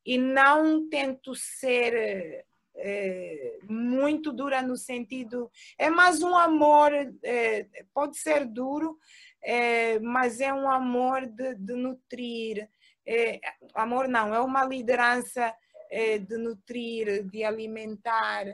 E 0.05 0.17
não 0.17 0.89
tento 0.89 1.33
ser 1.33 2.45
é, 2.75 3.57
muito 3.69 4.33
dura 4.33 4.61
no 4.61 4.75
sentido. 4.75 5.49
É 5.77 5.89
mais 5.89 6.21
um 6.21 6.35
amor, 6.35 6.91
é, 7.23 7.67
pode 7.93 8.17
ser 8.17 8.45
duro, 8.45 8.99
é, 9.45 9.99
mas 9.99 10.41
é 10.41 10.53
um 10.53 10.69
amor 10.69 11.25
de, 11.25 11.55
de 11.55 11.73
nutrir. 11.73 12.67
amor 13.73 14.07
não, 14.07 14.33
é 14.33 14.39
uma 14.39 14.65
liderança 14.65 15.55
é, 15.91 16.17
de 16.17 16.37
nutrir, 16.37 17.23
de 17.23 17.43
alimentar, 17.43 18.45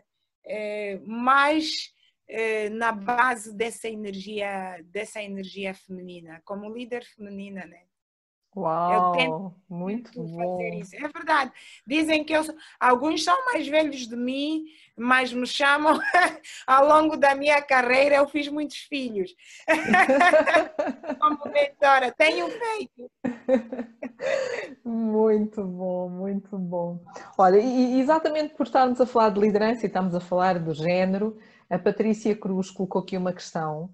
é, 0.45 0.99
mais 1.05 1.93
é, 2.27 2.69
na 2.69 2.91
base 2.91 3.55
dessa 3.55 3.89
energia, 3.89 4.79
dessa 4.85 5.21
energia 5.21 5.73
feminina, 5.73 6.41
como 6.45 6.73
líder 6.73 7.03
feminina, 7.03 7.65
né? 7.65 7.83
Uau, 8.55 8.93
eu 8.93 9.11
tento 9.17 9.55
muito 9.69 10.11
bom. 10.13 10.57
fazer 10.57 10.75
isso. 10.75 10.95
É 10.95 11.07
verdade. 11.07 11.51
Dizem 11.87 12.23
que 12.23 12.33
eu, 12.33 12.43
alguns 12.79 13.23
são 13.23 13.45
mais 13.45 13.65
velhos 13.65 14.07
de 14.07 14.15
mim, 14.15 14.65
mas 14.97 15.31
me 15.31 15.47
chamam 15.47 15.97
ao 16.67 16.85
longo 16.85 17.15
da 17.15 17.33
minha 17.33 17.61
carreira. 17.61 18.15
Eu 18.15 18.27
fiz 18.27 18.49
muitos 18.49 18.77
filhos. 18.77 19.33
Como 21.19 21.39
mentora, 21.53 22.11
tenho 22.11 22.47
feito. 22.49 23.09
Muito 24.83 25.63
bom, 25.63 26.09
muito 26.09 26.57
bom. 26.57 26.99
Olha, 27.37 27.57
e 27.57 27.99
exatamente 28.01 28.53
por 28.53 28.65
estarmos 28.65 28.99
a 28.99 29.05
falar 29.05 29.29
de 29.29 29.39
liderança 29.39 29.85
e 29.85 29.87
estamos 29.87 30.13
a 30.13 30.19
falar 30.19 30.59
do 30.59 30.73
género, 30.73 31.37
a 31.69 31.79
Patrícia 31.79 32.35
Cruz 32.35 32.69
colocou 32.69 33.01
aqui 33.01 33.15
uma 33.15 33.31
questão 33.31 33.89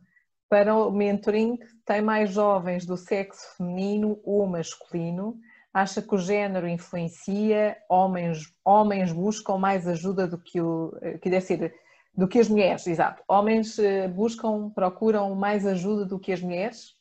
para 0.50 0.76
o 0.76 0.92
mentoring, 0.92 1.58
tem 1.86 2.02
mais 2.02 2.32
jovens 2.32 2.86
do 2.86 2.98
sexo 2.98 3.56
feminino 3.58 4.20
ou 4.24 4.46
masculino? 4.48 5.38
Acha 5.74 6.02
que 6.02 6.16
o 6.16 6.18
género 6.18 6.68
influencia? 6.68 7.78
Homens, 7.90 8.54
homens 8.66 9.12
buscam 9.12 9.58
mais 9.58 9.88
ajuda 9.88 10.28
do 10.28 10.38
que 10.38 10.60
o 10.60 10.94
que 11.22 11.30
deve 11.30 11.46
ser 11.46 11.74
do 12.18 12.28
que 12.28 12.40
as 12.40 12.50
mulheres, 12.50 12.88
exato. 12.88 13.24
Homens 13.28 13.78
eh, 13.78 14.08
buscam, 14.08 14.72
procuram 14.72 15.36
mais 15.36 15.68
ajuda 15.68 16.04
do 16.04 16.20
que 16.20 16.34
as 16.34 16.42
mulheres? 16.42 16.98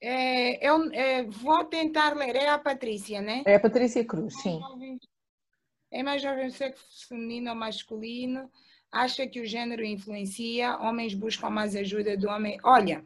É, 0.00 0.66
eu 0.66 0.90
é, 0.92 1.22
vou 1.24 1.64
tentar 1.64 2.16
ler. 2.16 2.34
É 2.34 2.48
a 2.48 2.58
Patrícia, 2.58 3.20
né? 3.20 3.42
É 3.44 3.56
a 3.56 3.60
Patrícia 3.60 4.02
Cruz, 4.04 4.40
sim. 4.40 4.58
É 5.90 6.02
mais 6.02 6.22
jovem 6.22 6.50
sexo 6.50 7.08
feminino 7.08 7.50
ou 7.50 7.56
masculino? 7.56 8.50
Acha 8.92 9.26
que 9.26 9.40
o 9.40 9.46
gênero 9.46 9.84
influencia? 9.84 10.76
Homens 10.78 11.14
buscam 11.14 11.50
mais 11.50 11.76
ajuda 11.76 12.16
do 12.16 12.28
homem? 12.28 12.58
Olha, 12.62 13.04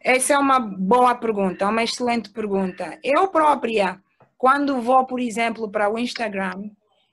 essa 0.00 0.34
é 0.34 0.38
uma 0.38 0.58
boa 0.58 1.14
pergunta, 1.14 1.68
uma 1.68 1.82
excelente 1.82 2.30
pergunta. 2.30 2.98
Eu 3.04 3.28
própria, 3.28 4.02
quando 4.36 4.80
vou, 4.80 5.06
por 5.06 5.20
exemplo, 5.20 5.70
para 5.70 5.88
o 5.88 5.98
Instagram 5.98 6.70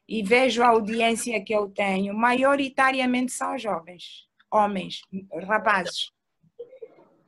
e 0.08 0.24
vejo 0.24 0.64
a 0.64 0.70
audiência 0.70 1.44
que 1.44 1.54
eu 1.54 1.70
tenho, 1.70 2.16
maioritariamente 2.16 3.32
são 3.32 3.58
jovens, 3.58 4.28
homens, 4.52 5.02
rapazes. 5.48 6.12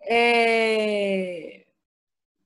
É... 0.03 1.63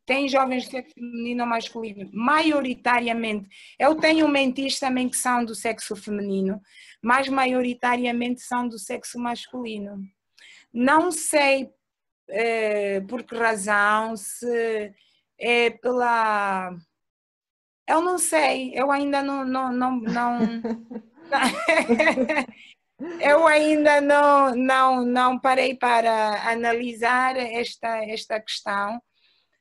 Tem 0.05 0.29
jovens 0.29 0.65
de 0.65 0.71
sexo 0.71 0.93
feminino 0.93 1.43
ou 1.43 1.49
masculino? 1.49 2.09
Maioritariamente. 2.13 3.49
Eu 3.79 3.95
tenho 3.95 4.27
mentis 4.27 4.77
também 4.79 5.09
que 5.09 5.17
são 5.17 5.43
do 5.43 5.55
sexo 5.55 5.95
feminino, 5.95 6.61
mas 7.01 7.27
maioritariamente 7.27 8.41
são 8.41 8.67
do 8.67 8.77
sexo 8.77 9.17
masculino. 9.19 10.03
Não 10.71 11.11
sei 11.11 11.69
é, 12.29 13.01
por 13.01 13.23
que 13.23 13.35
razão, 13.35 14.15
se 14.15 14.93
é 15.39 15.69
pela. 15.69 16.75
Eu 17.87 18.01
não 18.01 18.17
sei, 18.17 18.71
eu 18.75 18.91
ainda 18.91 19.21
não. 19.21 19.45
não, 19.45 19.71
não, 19.71 19.95
não... 19.97 20.39
eu 23.21 23.47
ainda 23.47 24.01
não, 24.01 24.55
não, 24.55 25.05
não 25.05 25.39
parei 25.39 25.75
para 25.75 26.49
analisar 26.49 27.35
esta, 27.37 28.03
esta 28.05 28.39
questão, 28.39 29.01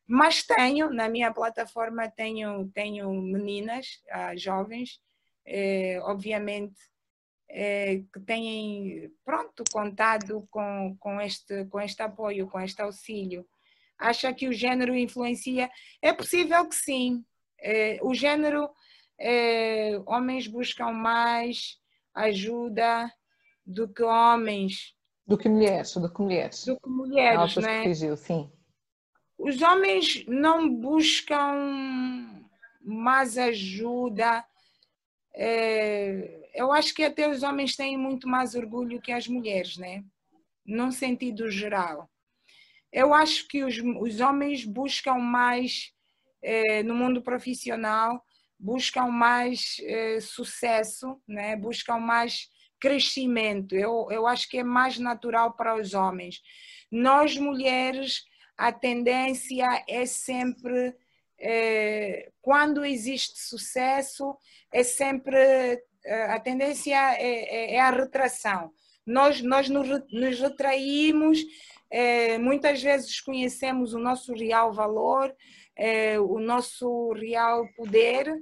mas 0.07 0.43
tenho, 0.43 0.91
na 0.91 1.09
minha 1.09 1.33
plataforma, 1.33 2.09
tenho, 2.09 2.69
tenho 2.75 3.13
meninas, 3.13 3.87
ah, 4.11 4.37
jovens, 4.37 5.01
eh, 5.47 5.99
obviamente 6.03 6.75
é, 7.49 8.03
que 8.13 8.21
têm 8.21 9.13
pronto 9.25 9.63
contado 9.73 10.47
com, 10.51 10.97
com, 10.99 11.21
este, 11.21 11.65
com 11.67 11.81
este 11.81 12.03
apoio, 12.03 12.49
com 12.49 12.61
este 12.61 12.83
auxílio. 12.83 13.47
Acha 13.97 14.33
que 14.33 14.49
o 14.49 14.53
género 14.53 14.95
influencia? 14.95 15.71
É 16.03 16.13
possível 16.13 16.69
que 16.69 16.75
sim. 16.75 17.25
É, 17.61 17.99
o 18.03 18.13
género, 18.13 18.69
é, 19.19 20.01
homens 20.05 20.49
buscam 20.49 20.91
mais 20.91 21.79
ajuda 22.13 23.11
do 23.65 23.89
que 23.89 24.03
homens. 24.03 24.95
Do 25.27 25.39
que 25.39 25.49
mulheres, 25.49 25.95
do 25.95 26.13
que 26.13 26.21
mulheres. 26.21 26.65
Do 26.65 26.79
que 26.79 26.89
mulheres, 26.89 27.57
né? 27.57 27.83
Corrigiu, 27.83 28.17
sim. 28.17 28.51
Os 29.39 29.61
homens 29.63 30.25
não 30.27 30.69
buscam 30.69 32.45
mais 32.81 33.37
ajuda. 33.37 34.45
É, 35.35 36.51
eu 36.55 36.73
acho 36.73 36.95
que 36.95 37.03
até 37.03 37.29
os 37.29 37.43
homens 37.43 37.77
têm 37.77 37.97
muito 37.97 38.29
mais 38.29 38.55
orgulho 38.55 39.01
que 39.01 39.13
as 39.13 39.27
mulheres, 39.27 39.77
né? 39.77 40.05
Num 40.65 40.91
sentido 40.91 41.51
geral. 41.51 42.09
Eu 42.93 43.13
acho 43.13 43.49
que 43.49 43.65
os, 43.65 43.77
os 44.01 44.21
homens 44.21 44.65
buscam 44.65 45.15
mais 45.15 45.93
eh, 46.43 46.83
no 46.83 46.95
mundo 46.95 47.23
profissional, 47.23 48.23
buscam 48.59 49.07
mais 49.07 49.77
eh, 49.81 50.21
sucesso, 50.21 51.21
né? 51.27 51.57
buscam 51.57 51.99
mais 51.99 52.49
crescimento. 52.79 53.75
Eu, 53.75 54.09
eu 54.11 54.27
acho 54.27 54.49
que 54.49 54.59
é 54.59 54.63
mais 54.63 54.99
natural 54.99 55.55
para 55.57 55.75
os 55.75 55.95
homens. 55.95 56.41
Nós, 56.93 57.37
mulheres, 57.37 58.23
a 58.57 58.73
tendência 58.73 59.85
é 59.89 60.07
sempre, 60.07 60.95
eh, 61.39 62.31
quando 62.41 62.85
existe 62.85 63.41
sucesso, 63.41 64.37
é 64.73 64.83
sempre 64.83 65.83
a 66.29 66.39
tendência 66.39 66.95
é, 67.15 67.73
é, 67.73 67.75
é 67.77 67.81
a 67.81 67.91
retração. 67.91 68.71
Nós, 69.07 69.41
nós 69.41 69.69
nos, 69.69 70.41
retraímos, 70.41 71.39
é, 71.91 72.39
muitas 72.39 72.83
vezes 72.83 73.21
conhecemos 73.21 73.93
o 73.95 73.99
nosso 73.99 74.33
real 74.33 74.73
valor, 74.73 75.35
é, 75.77 76.19
o 76.19 76.39
nosso 76.39 77.13
real 77.13 77.67
poder, 77.77 78.33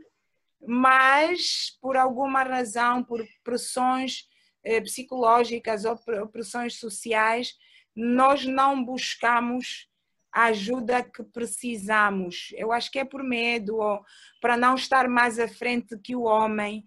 mas 0.64 1.76
por 1.80 1.96
alguma 1.96 2.42
razão, 2.42 3.02
por 3.02 3.24
pressões 3.42 4.28
é, 4.64 4.80
psicológicas 4.80 5.84
ou 5.84 5.96
pressões 6.28 6.78
sociais, 6.78 7.54
nós 7.94 8.46
não 8.46 8.84
buscamos 8.84 9.88
a 10.32 10.44
ajuda 10.44 11.02
que 11.02 11.22
precisamos. 11.22 12.48
Eu 12.56 12.72
acho 12.72 12.90
que 12.90 12.98
é 12.98 13.04
por 13.04 13.22
medo 13.22 13.76
ou 13.76 14.02
para 14.40 14.56
não 14.56 14.74
estar 14.74 15.08
mais 15.08 15.38
à 15.38 15.46
frente 15.46 15.98
que 15.98 16.16
o 16.16 16.22
homem. 16.22 16.84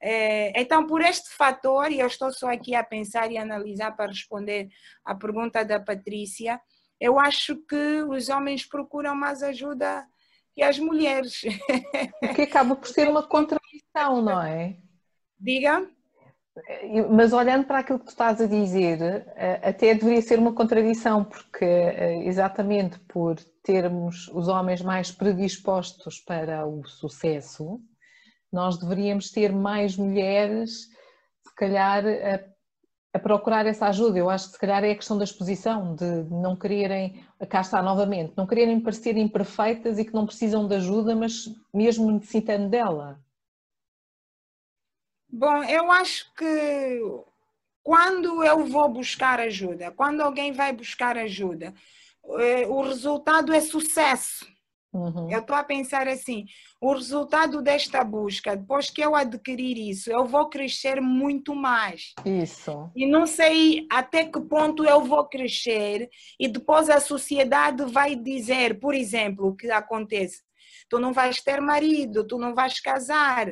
É, 0.00 0.58
então, 0.60 0.86
por 0.86 1.00
este 1.00 1.30
fator, 1.30 1.90
e 1.90 2.00
eu 2.00 2.06
estou 2.06 2.32
só 2.32 2.50
aqui 2.50 2.74
a 2.74 2.84
pensar 2.84 3.30
e 3.30 3.36
analisar 3.36 3.92
para 3.96 4.06
responder 4.06 4.68
à 5.04 5.14
pergunta 5.14 5.64
da 5.64 5.80
Patrícia, 5.80 6.60
eu 7.00 7.18
acho 7.18 7.56
que 7.66 8.02
os 8.08 8.28
homens 8.28 8.64
procuram 8.64 9.14
mais 9.14 9.42
ajuda 9.42 10.06
que 10.54 10.62
as 10.62 10.78
mulheres. 10.78 11.42
O 12.22 12.34
que 12.34 12.42
acaba 12.42 12.76
por 12.76 12.88
ser 12.88 13.08
uma 13.08 13.22
contradição, 13.22 14.22
não 14.22 14.40
é? 14.40 14.76
Diga. 15.38 15.90
Mas 17.10 17.32
olhando 17.32 17.66
para 17.66 17.80
aquilo 17.80 17.98
que 17.98 18.04
tu 18.04 18.10
estás 18.10 18.40
a 18.40 18.46
dizer, 18.46 19.26
eh, 19.36 19.60
até 19.68 19.92
deveria 19.92 20.22
ser 20.22 20.38
uma 20.38 20.52
contradição, 20.52 21.24
porque 21.24 21.64
eh, 21.64 22.24
exatamente 22.26 22.98
por 23.00 23.36
termos 23.64 24.28
os 24.28 24.46
homens 24.46 24.80
mais 24.80 25.10
predispostos 25.10 26.20
para 26.20 26.64
o 26.64 26.84
sucesso, 26.84 27.80
nós 28.52 28.78
deveríamos 28.78 29.30
ter 29.30 29.52
mais 29.52 29.96
mulheres, 29.96 30.82
se 31.42 31.54
calhar, 31.56 32.04
a, 32.06 33.16
a, 33.16 33.18
procurar 33.18 33.66
essa 33.66 33.86
ajuda. 33.88 34.16
Eu 34.16 34.30
acho 34.30 34.46
que 34.46 34.52
se 34.52 34.60
calhar 34.60 34.84
é 34.84 34.92
a 34.92 34.96
questão 34.96 35.18
da 35.18 35.24
exposição, 35.24 35.96
de 35.96 36.22
não 36.30 36.54
quererem, 36.54 37.24
cá 37.48 37.62
está 37.62 37.82
novamente, 37.82 38.32
não 38.36 38.46
quererem 38.46 38.78
parecer 38.78 39.16
imperfeitas 39.16 39.98
e 39.98 40.04
que 40.04 40.14
não 40.14 40.24
precisam 40.24 40.68
de 40.68 40.76
ajuda, 40.76 41.16
mas 41.16 41.46
mesmo 41.72 42.12
necessitando 42.12 42.68
dela. 42.68 43.18
Bom, 45.36 45.64
eu 45.64 45.90
acho 45.90 46.32
que 46.34 47.00
quando 47.82 48.44
eu 48.44 48.64
vou 48.66 48.88
buscar 48.88 49.40
ajuda, 49.40 49.90
quando 49.90 50.20
alguém 50.20 50.52
vai 50.52 50.72
buscar 50.72 51.18
ajuda, 51.18 51.74
eh, 52.38 52.68
o 52.68 52.82
resultado 52.82 53.52
é 53.52 53.60
sucesso. 53.60 54.46
Uhum. 54.92 55.28
Eu 55.28 55.40
estou 55.40 55.56
a 55.56 55.64
pensar 55.64 56.06
assim: 56.06 56.46
o 56.80 56.92
resultado 56.92 57.60
desta 57.60 58.04
busca, 58.04 58.56
depois 58.56 58.90
que 58.90 59.00
eu 59.00 59.16
adquirir 59.16 59.76
isso, 59.76 60.08
eu 60.08 60.24
vou 60.24 60.48
crescer 60.48 61.00
muito 61.00 61.52
mais. 61.52 62.14
Isso. 62.24 62.88
E 62.94 63.04
não 63.04 63.26
sei 63.26 63.88
até 63.90 64.24
que 64.24 64.40
ponto 64.40 64.84
eu 64.84 65.02
vou 65.02 65.24
crescer, 65.24 66.08
e 66.38 66.46
depois 66.46 66.88
a 66.88 67.00
sociedade 67.00 67.84
vai 67.86 68.14
dizer, 68.14 68.78
por 68.78 68.94
exemplo, 68.94 69.48
o 69.48 69.56
que 69.56 69.68
acontece: 69.68 70.44
tu 70.88 71.00
não 71.00 71.12
vais 71.12 71.42
ter 71.42 71.60
marido, 71.60 72.24
tu 72.24 72.38
não 72.38 72.54
vais 72.54 72.78
casar, 72.78 73.48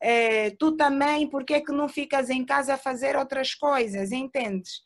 é, 0.00 0.50
tu 0.50 0.76
também, 0.76 1.28
por 1.28 1.44
que, 1.44 1.60
que 1.60 1.72
não 1.72 1.88
ficas 1.88 2.30
em 2.30 2.44
casa 2.44 2.74
a 2.74 2.78
fazer 2.78 3.16
outras 3.16 3.54
coisas? 3.54 4.12
Entendes? 4.12 4.84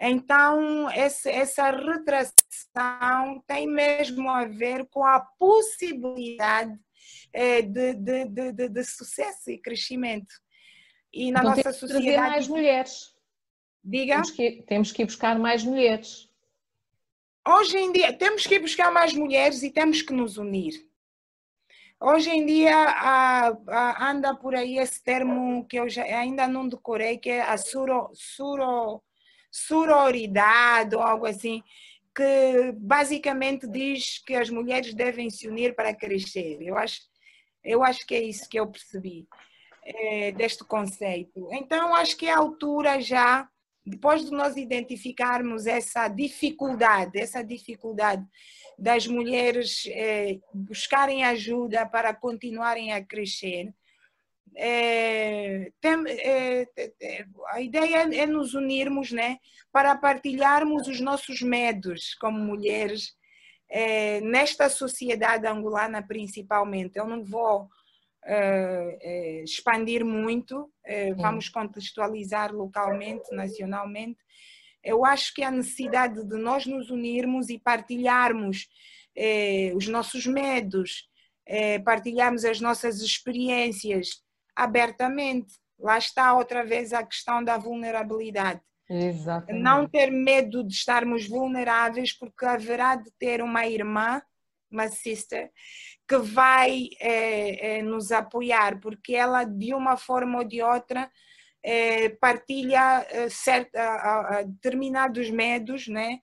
Então, 0.00 0.88
esse, 0.90 1.28
essa 1.28 1.70
retração 1.70 3.42
tem 3.46 3.66
mesmo 3.66 4.30
a 4.30 4.44
ver 4.44 4.86
com 4.86 5.04
a 5.04 5.20
possibilidade 5.20 6.78
é, 7.32 7.62
de, 7.62 7.94
de, 7.94 8.24
de, 8.26 8.68
de, 8.68 8.84
sucesso 8.84 9.50
e 9.50 9.58
crescimento. 9.58 10.32
E 11.12 11.32
na 11.32 11.40
então, 11.40 11.50
nossa 11.50 11.62
temos 11.62 11.78
sociedade. 11.78 12.06
Que 12.06 12.16
mais 12.16 12.48
mulheres. 12.48 13.14
Diga. 13.82 14.14
Temos 14.14 14.30
que, 14.30 14.62
temos 14.66 14.92
que 14.92 15.02
ir 15.02 15.06
buscar 15.06 15.38
mais 15.38 15.64
mulheres. 15.64 16.28
Hoje 17.46 17.78
em 17.78 17.90
dia, 17.92 18.12
temos 18.12 18.46
que 18.46 18.54
ir 18.56 18.60
buscar 18.60 18.92
mais 18.92 19.14
mulheres 19.14 19.62
e 19.62 19.70
temos 19.70 20.02
que 20.02 20.12
nos 20.12 20.36
unir. 20.36 20.87
Hoje 22.00 22.30
em 22.30 22.46
dia 22.46 22.76
a, 22.76 23.48
a, 23.48 24.10
anda 24.10 24.32
por 24.32 24.54
aí 24.54 24.78
esse 24.78 25.02
termo 25.02 25.66
que 25.66 25.80
eu 25.80 25.88
já, 25.88 26.04
ainda 26.04 26.46
não 26.46 26.68
decorei, 26.68 27.18
que 27.18 27.28
é 27.28 27.40
a 27.40 27.58
suro, 27.58 28.10
suro, 28.14 29.02
ou 30.94 31.02
algo 31.02 31.26
assim, 31.26 31.60
que 32.14 32.72
basicamente 32.76 33.66
diz 33.66 34.22
que 34.24 34.34
as 34.36 34.48
mulheres 34.48 34.94
devem 34.94 35.28
se 35.28 35.48
unir 35.48 35.74
para 35.74 35.92
crescer. 35.92 36.58
Eu 36.60 36.78
acho, 36.78 37.00
eu 37.64 37.82
acho 37.82 38.06
que 38.06 38.14
é 38.14 38.22
isso 38.22 38.48
que 38.48 38.60
eu 38.60 38.68
percebi 38.68 39.26
é, 39.84 40.30
deste 40.30 40.64
conceito. 40.64 41.48
Então, 41.52 41.92
acho 41.94 42.16
que 42.16 42.26
é 42.26 42.32
a 42.32 42.38
altura 42.38 43.00
já, 43.00 43.48
depois 43.84 44.24
de 44.24 44.30
nós 44.30 44.56
identificarmos 44.56 45.66
essa 45.66 46.06
dificuldade, 46.06 47.18
essa 47.18 47.42
dificuldade 47.42 48.24
das 48.78 49.06
mulheres 49.06 49.82
é, 49.88 50.38
buscarem 50.54 51.24
ajuda 51.24 51.84
para 51.84 52.14
continuarem 52.14 52.92
a 52.92 53.04
crescer, 53.04 53.74
é, 54.56 55.70
tem, 55.80 56.04
é, 56.08 56.66
é, 57.00 57.24
a 57.48 57.60
ideia 57.60 58.08
é 58.12 58.26
nos 58.26 58.54
unirmos 58.54 59.12
né, 59.12 59.38
para 59.70 59.96
partilharmos 59.96 60.88
os 60.88 61.00
nossos 61.00 61.40
medos 61.40 62.14
como 62.14 62.38
mulheres 62.38 63.14
é, 63.68 64.20
nesta 64.20 64.68
sociedade 64.68 65.46
angolana 65.46 66.02
principalmente. 66.02 66.98
Eu 66.98 67.06
não 67.06 67.24
vou 67.24 67.68
é, 68.24 68.98
é, 69.00 69.44
expandir 69.44 70.04
muito, 70.04 70.70
vamos 71.16 71.48
contextualizar 71.48 72.52
localmente, 72.52 73.32
nacionalmente. 73.32 74.18
Eu 74.82 75.04
acho 75.04 75.34
que 75.34 75.42
a 75.42 75.50
necessidade 75.50 76.24
de 76.24 76.36
nós 76.36 76.66
nos 76.66 76.90
unirmos 76.90 77.48
e 77.48 77.58
partilharmos 77.58 78.68
é, 79.16 79.72
os 79.74 79.88
nossos 79.88 80.26
medos, 80.26 81.08
é, 81.46 81.78
partilharmos 81.78 82.44
as 82.44 82.60
nossas 82.60 83.00
experiências 83.00 84.22
abertamente. 84.54 85.54
Lá 85.78 85.98
está 85.98 86.34
outra 86.34 86.64
vez 86.64 86.92
a 86.92 87.02
questão 87.04 87.42
da 87.42 87.56
vulnerabilidade. 87.56 88.60
Exatamente. 88.88 89.62
Não 89.62 89.86
ter 89.86 90.10
medo 90.10 90.64
de 90.64 90.72
estarmos 90.72 91.28
vulneráveis, 91.28 92.12
porque 92.12 92.46
haverá 92.46 92.96
de 92.96 93.10
ter 93.18 93.42
uma 93.42 93.66
irmã, 93.66 94.22
uma 94.70 94.88
sister, 94.88 95.50
que 96.08 96.16
vai 96.16 96.88
é, 97.00 97.78
é, 97.78 97.82
nos 97.82 98.10
apoiar, 98.10 98.80
porque 98.80 99.14
ela, 99.14 99.44
de 99.44 99.74
uma 99.74 99.96
forma 99.96 100.38
ou 100.38 100.44
de 100.44 100.62
outra, 100.62 101.10
partilha 102.20 103.06
certa, 103.30 104.42
determinados 104.44 105.30
medos, 105.30 105.88
né? 105.88 106.18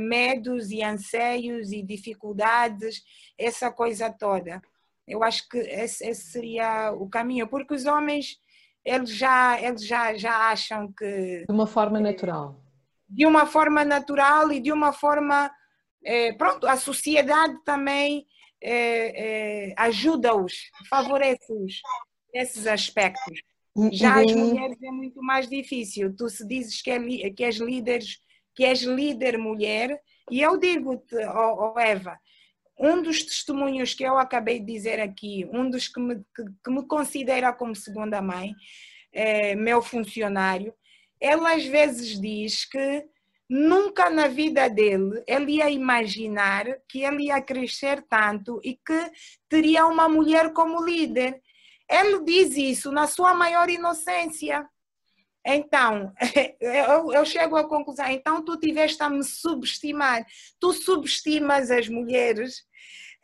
medos 0.00 0.70
e 0.70 0.82
anseios 0.82 1.72
e 1.72 1.82
dificuldades, 1.82 3.02
essa 3.38 3.70
coisa 3.70 4.12
toda. 4.12 4.60
Eu 5.08 5.22
acho 5.22 5.48
que 5.48 5.58
esse, 5.58 6.06
esse 6.06 6.30
seria 6.30 6.92
o 6.92 7.08
caminho, 7.08 7.48
porque 7.48 7.74
os 7.74 7.86
homens 7.86 8.38
eles 8.84 9.10
já, 9.10 9.60
eles 9.60 9.86
já, 9.86 10.14
já 10.14 10.50
acham 10.50 10.92
que. 10.92 11.44
De 11.46 11.52
uma 11.52 11.66
forma 11.66 12.00
natural. 12.00 12.60
De 13.08 13.26
uma 13.26 13.46
forma 13.46 13.84
natural 13.84 14.52
e 14.52 14.60
de 14.60 14.72
uma 14.72 14.92
forma. 14.92 15.50
É, 16.04 16.32
pronto, 16.32 16.66
a 16.66 16.76
sociedade 16.76 17.62
também 17.64 18.26
é, 18.60 19.68
é, 19.70 19.74
ajuda-os, 19.76 20.52
favorece-os 20.90 21.80
nesses 22.34 22.66
aspectos. 22.66 23.40
Já 23.92 24.20
as 24.20 24.32
mulheres 24.32 24.82
é 24.82 24.90
muito 24.90 25.22
mais 25.22 25.48
difícil. 25.48 26.14
Tu 26.14 26.28
se 26.28 26.46
dizes 26.46 26.82
que, 26.82 26.90
é, 26.90 27.30
que 27.30 27.44
és 27.44 27.56
líderes, 27.56 28.18
que 28.54 28.64
és 28.64 28.82
líder 28.82 29.38
mulher, 29.38 29.98
e 30.30 30.40
eu 30.40 30.58
digo-te, 30.58 31.16
oh, 31.16 31.74
oh 31.74 31.78
Eva, 31.78 32.18
um 32.78 33.02
dos 33.02 33.22
testemunhos 33.22 33.94
que 33.94 34.04
eu 34.04 34.18
acabei 34.18 34.58
de 34.58 34.66
dizer 34.66 35.00
aqui, 35.00 35.48
um 35.52 35.70
dos 35.70 35.88
que 35.88 36.00
me, 36.00 36.16
que, 36.16 36.44
que 36.64 36.70
me 36.70 36.86
considera 36.86 37.52
como 37.52 37.74
segunda 37.74 38.20
mãe, 38.20 38.54
é, 39.12 39.54
meu 39.54 39.82
funcionário, 39.82 40.74
ele 41.20 41.46
às 41.46 41.64
vezes 41.64 42.20
diz 42.20 42.64
que 42.64 43.04
nunca 43.48 44.10
na 44.10 44.26
vida 44.28 44.68
dele 44.68 45.22
ele 45.26 45.56
ia 45.56 45.70
imaginar 45.70 46.64
que 46.88 47.02
ele 47.02 47.24
ia 47.24 47.40
crescer 47.40 48.02
tanto 48.08 48.60
e 48.64 48.74
que 48.74 49.12
teria 49.48 49.86
uma 49.86 50.08
mulher 50.08 50.52
como 50.52 50.84
líder. 50.84 51.40
Ele 51.92 52.24
diz 52.24 52.56
isso 52.56 52.90
na 52.90 53.06
sua 53.06 53.34
maior 53.34 53.68
inocência. 53.68 54.66
Então, 55.44 56.12
eu, 56.60 57.12
eu, 57.12 57.24
chego 57.26 57.56
à 57.56 57.68
conclusão, 57.68 58.06
então 58.06 58.44
tu 58.44 58.56
tiveste 58.58 59.02
a 59.02 59.10
me 59.10 59.22
subestimar. 59.22 60.24
Tu 60.58 60.72
subestimas 60.72 61.70
as 61.70 61.88
mulheres. 61.88 62.64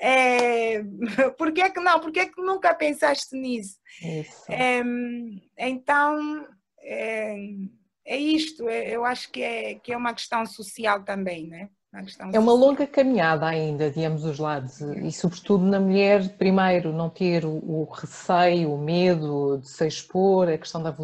É, 0.00 0.82
por 1.38 1.52
que, 1.52 1.70
que 1.70 1.80
não? 1.80 1.98
Por 1.98 2.12
que, 2.12 2.26
que 2.26 2.42
nunca 2.42 2.74
pensaste 2.74 3.36
nisso? 3.36 3.78
É, 4.48 4.82
então, 5.56 6.46
é, 6.80 7.36
é 8.04 8.16
isto. 8.16 8.68
É, 8.68 8.90
eu 8.90 9.04
acho 9.04 9.30
que 9.30 9.42
é, 9.42 9.74
que 9.76 9.92
é 9.92 9.96
uma 9.96 10.12
questão 10.12 10.44
social 10.44 11.04
também, 11.04 11.46
né? 11.48 11.70
É 12.34 12.38
uma 12.38 12.52
longa 12.52 12.86
caminhada 12.86 13.46
ainda 13.46 13.90
de 13.90 14.04
ambos 14.04 14.22
os 14.24 14.38
lados 14.38 14.78
e, 14.80 15.10
sobretudo, 15.10 15.64
na 15.64 15.80
mulher, 15.80 16.36
primeiro, 16.36 16.92
não 16.92 17.08
ter 17.08 17.46
o, 17.46 17.84
receio, 17.84 18.74
o 18.74 18.78
medo 18.78 19.56
de 19.58 19.70
se 19.70 19.86
expor, 19.86 20.50
a 20.50 20.58
questão 20.58 20.82
da 20.82 20.94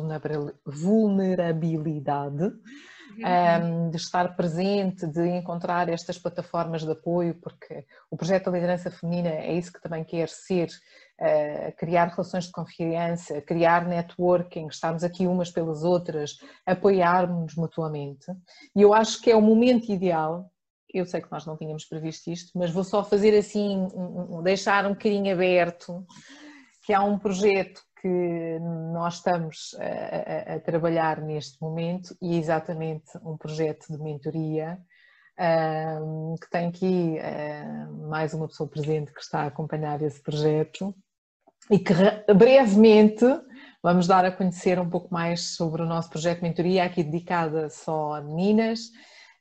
vulnerabilidade, 0.66 2.44
uhum. 2.44 3.86
um, 3.86 3.90
de 3.90 3.96
estar 3.96 4.36
presente, 4.36 5.06
de 5.06 5.26
encontrar 5.26 5.88
estas 5.88 6.18
plataformas 6.18 6.84
de 6.84 6.92
apoio, 6.92 7.34
porque 7.42 7.86
o 8.10 8.16
projeto 8.16 8.44
da 8.46 8.50
liderança 8.50 8.90
feminina 8.90 9.30
é 9.30 9.54
isso 9.54 9.72
que 9.72 9.80
também 9.80 10.04
quer 10.04 10.28
ser. 10.28 10.68
Uh, 11.14 11.70
criar 11.78 12.08
relações 12.08 12.46
de 12.46 12.50
confiança, 12.50 13.40
criar 13.40 13.86
networking, 13.86 14.66
estarmos 14.66 15.04
aqui 15.04 15.28
umas 15.28 15.48
pelas 15.48 15.84
outras, 15.84 16.38
apoiarmos 16.66 17.54
mutuamente. 17.54 18.26
E 18.74 18.82
eu 18.82 18.92
acho 18.92 19.22
que 19.22 19.30
é 19.30 19.36
o 19.36 19.40
momento 19.40 19.92
ideal 19.92 20.50
eu 20.94 21.04
sei 21.06 21.20
que 21.20 21.30
nós 21.30 21.44
não 21.44 21.56
tínhamos 21.56 21.84
previsto 21.84 22.30
isto, 22.30 22.56
mas 22.58 22.70
vou 22.70 22.84
só 22.84 23.04
fazer 23.04 23.36
assim, 23.36 23.88
um, 23.94 24.42
deixar 24.42 24.86
um 24.86 24.90
bocadinho 24.90 25.32
aberto, 25.32 26.06
que 26.84 26.92
há 26.92 27.02
um 27.02 27.18
projeto 27.18 27.82
que 28.00 28.58
nós 28.92 29.14
estamos 29.14 29.74
a, 29.78 30.52
a, 30.52 30.56
a 30.56 30.60
trabalhar 30.60 31.20
neste 31.20 31.60
momento 31.60 32.16
e 32.20 32.34
é 32.34 32.38
exatamente 32.38 33.10
um 33.24 33.36
projeto 33.36 33.86
de 33.90 33.98
mentoria 33.98 34.78
um, 36.02 36.34
que 36.40 36.48
tem 36.50 36.68
aqui 36.68 37.18
um, 37.18 38.08
mais 38.08 38.34
uma 38.34 38.46
pessoa 38.46 38.68
presente 38.68 39.12
que 39.12 39.20
está 39.20 39.40
a 39.40 39.46
acompanhar 39.46 40.00
esse 40.02 40.22
projeto 40.22 40.94
e 41.70 41.78
que 41.78 41.94
brevemente 42.34 43.24
vamos 43.82 44.06
dar 44.06 44.24
a 44.24 44.32
conhecer 44.32 44.78
um 44.78 44.88
pouco 44.88 45.12
mais 45.12 45.56
sobre 45.56 45.82
o 45.82 45.86
nosso 45.86 46.10
projeto 46.10 46.38
de 46.38 46.44
mentoria, 46.44 46.84
aqui 46.84 47.02
dedicada 47.02 47.68
só 47.70 48.14
a 48.14 48.20
meninas, 48.20 48.90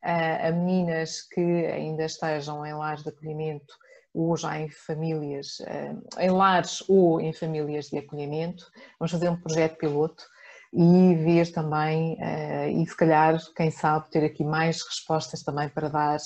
a 0.04 0.52
meninas 0.52 1.22
que 1.22 1.42
ainda 1.42 2.04
estejam 2.04 2.66
em 2.66 2.74
lares 2.74 3.04
de 3.04 3.10
acolhimento 3.10 3.74
ou 4.14 4.38
já 4.38 4.60
em 4.60 4.70
famílias, 4.70 5.58
em 6.20 6.30
lares 6.30 6.84
ou 6.88 7.20
em 7.22 7.34
famílias 7.34 7.88
de 7.88 7.98
acolhimento. 7.98 8.66
Vamos 9.00 9.12
fazer 9.12 9.30
um 9.30 9.40
projeto 9.40 9.78
piloto 9.78 10.24
e 10.74 11.16
ver 11.16 11.52
também, 11.52 12.18
e 12.74 12.86
se 12.86 12.98
calhar, 12.98 13.38
quem 13.56 13.72
sabe, 13.72 14.10
ter 14.10 14.26
aqui 14.26 14.44
mais 14.44 14.82
respostas 14.84 15.42
também 15.42 15.70
para 15.70 15.88
dar 15.88 16.18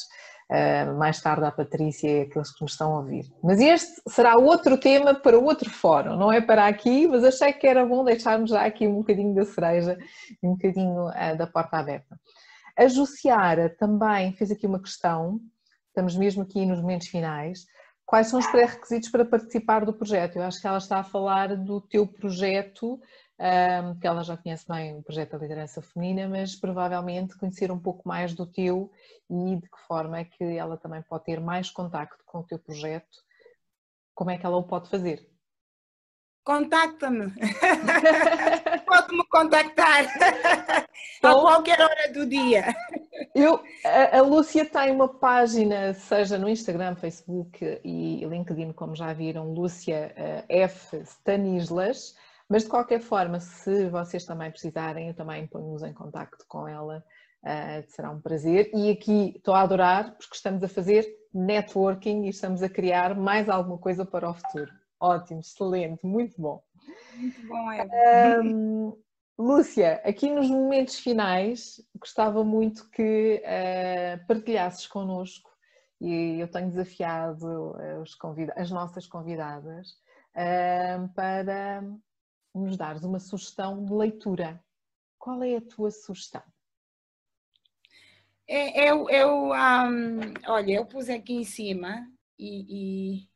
mais 0.97 1.21
tarde 1.21 1.45
à 1.45 1.51
Patrícia 1.51 2.09
e 2.09 2.21
àqueles 2.21 2.51
que 2.51 2.63
me 2.63 2.69
estão 2.69 2.93
a 2.93 2.99
ouvir. 2.99 3.25
Mas 3.43 3.59
este 3.59 4.01
será 4.07 4.37
outro 4.37 4.77
tema 4.77 5.13
para 5.13 5.37
outro 5.37 5.69
fórum, 5.69 6.15
não 6.15 6.31
é 6.31 6.39
para 6.39 6.67
aqui, 6.67 7.07
mas 7.07 7.23
achei 7.23 7.51
que 7.53 7.67
era 7.67 7.85
bom 7.85 8.03
deixarmos 8.03 8.49
já 8.49 8.65
aqui 8.65 8.87
um 8.87 8.95
bocadinho 8.95 9.35
da 9.35 9.45
cereja 9.45 9.97
e 10.41 10.47
um 10.47 10.53
bocadinho 10.53 11.11
da 11.37 11.45
porta 11.47 11.77
aberta. 11.77 12.17
A 12.77 12.87
Jussiara 12.87 13.69
também 13.69 14.33
fez 14.33 14.51
aqui 14.51 14.67
uma 14.67 14.79
questão, 14.79 15.41
estamos 15.87 16.15
mesmo 16.15 16.43
aqui 16.43 16.63
nos 16.63 16.79
momentos 16.79 17.07
finais. 17.07 17.65
Quais 18.05 18.27
são 18.27 18.39
os 18.39 18.45
pré-requisitos 18.47 19.09
para 19.09 19.25
participar 19.25 19.83
do 19.83 19.93
projeto? 19.93 20.37
Eu 20.37 20.43
acho 20.43 20.61
que 20.61 20.67
ela 20.67 20.77
está 20.77 20.99
a 20.99 21.03
falar 21.03 21.57
do 21.57 21.81
teu 21.81 22.05
projeto, 22.07 23.01
que 23.99 24.07
ela 24.07 24.23
já 24.23 24.37
conhece 24.37 24.65
bem 24.67 24.95
o 24.95 25.01
projeto 25.01 25.31
da 25.31 25.39
liderança 25.39 25.81
feminina, 25.81 26.29
mas 26.29 26.55
provavelmente 26.55 27.37
conhecer 27.37 27.71
um 27.71 27.79
pouco 27.79 28.07
mais 28.07 28.33
do 28.33 28.45
teu 28.45 28.91
e 29.29 29.55
de 29.55 29.69
que 29.69 29.79
forma 29.87 30.19
é 30.19 30.23
que 30.23 30.43
ela 30.43 30.77
também 30.77 31.01
pode 31.01 31.25
ter 31.25 31.41
mais 31.41 31.71
contacto 31.71 32.23
com 32.25 32.39
o 32.39 32.43
teu 32.43 32.59
projeto, 32.59 33.17
como 34.13 34.29
é 34.29 34.37
que 34.37 34.45
ela 34.45 34.57
o 34.57 34.63
pode 34.63 34.87
fazer? 34.89 35.27
Contacta-me. 36.43 37.33
Pode-me 39.07 39.23
contactar 39.29 40.03
então, 41.17 41.39
a 41.39 41.41
qualquer 41.41 41.79
hora 41.79 42.11
do 42.13 42.25
dia. 42.25 42.75
Eu, 43.33 43.63
a, 43.85 44.17
a, 44.17 44.21
Lúcia 44.21 44.65
tem 44.65 44.91
uma 44.91 45.07
página, 45.07 45.93
seja 45.93 46.37
no 46.37 46.49
Instagram, 46.49 46.95
Facebook 46.95 47.79
e 47.85 48.25
LinkedIn, 48.25 48.73
como 48.73 48.95
já 48.95 49.13
viram, 49.13 49.53
Lúcia 49.53 50.13
uh, 50.17 50.45
F. 50.49 50.97
Stanislas, 51.03 52.15
mas 52.49 52.63
de 52.63 52.69
qualquer 52.69 52.99
forma, 52.99 53.39
se 53.39 53.87
vocês 53.89 54.25
também 54.25 54.51
precisarem, 54.51 55.07
eu 55.07 55.13
também 55.13 55.47
ponho-vos 55.47 55.83
em 55.83 55.93
contacto 55.93 56.45
com 56.45 56.67
ela, 56.67 57.01
uh, 57.43 57.89
será 57.89 58.11
um 58.11 58.19
prazer. 58.19 58.69
E 58.73 58.91
aqui 58.91 59.35
estou 59.37 59.53
a 59.53 59.61
adorar, 59.61 60.17
porque 60.17 60.35
estamos 60.35 60.61
a 60.63 60.67
fazer 60.67 61.07
networking 61.33 62.25
e 62.25 62.29
estamos 62.29 62.61
a 62.61 62.67
criar 62.67 63.15
mais 63.15 63.47
alguma 63.47 63.77
coisa 63.77 64.05
para 64.05 64.29
o 64.29 64.33
futuro. 64.33 64.71
Ótimo, 64.99 65.39
excelente, 65.39 66.05
muito 66.05 66.41
bom. 66.41 66.61
Muito 67.15 67.47
bom, 67.47 67.71
Eva. 67.71 68.41
Um, 68.43 68.97
Lúcia, 69.37 70.01
aqui 70.03 70.29
nos 70.29 70.49
momentos 70.49 70.99
finais, 70.99 71.79
gostava 71.99 72.43
muito 72.43 72.89
que 72.89 73.41
uh, 73.43 74.27
partilhasses 74.27 74.87
connosco, 74.87 75.49
e 76.01 76.39
eu 76.39 76.47
tenho 76.49 76.69
desafiado 76.69 77.75
as 78.55 78.71
nossas 78.71 79.05
convidadas 79.07 79.89
uh, 80.35 81.07
para 81.13 81.83
nos 82.53 82.77
dares 82.77 83.03
uma 83.03 83.19
sugestão 83.19 83.83
de 83.85 83.93
leitura. 83.93 84.59
Qual 85.19 85.43
é 85.43 85.55
a 85.55 85.61
tua 85.61 85.91
sugestão? 85.91 86.43
Eu, 88.47 89.09
eu 89.09 89.51
um, 89.51 90.33
olha, 90.47 90.73
eu 90.73 90.85
pus 90.85 91.09
aqui 91.09 91.33
em 91.33 91.43
cima 91.43 92.09
e, 92.39 93.19
e 93.19 93.29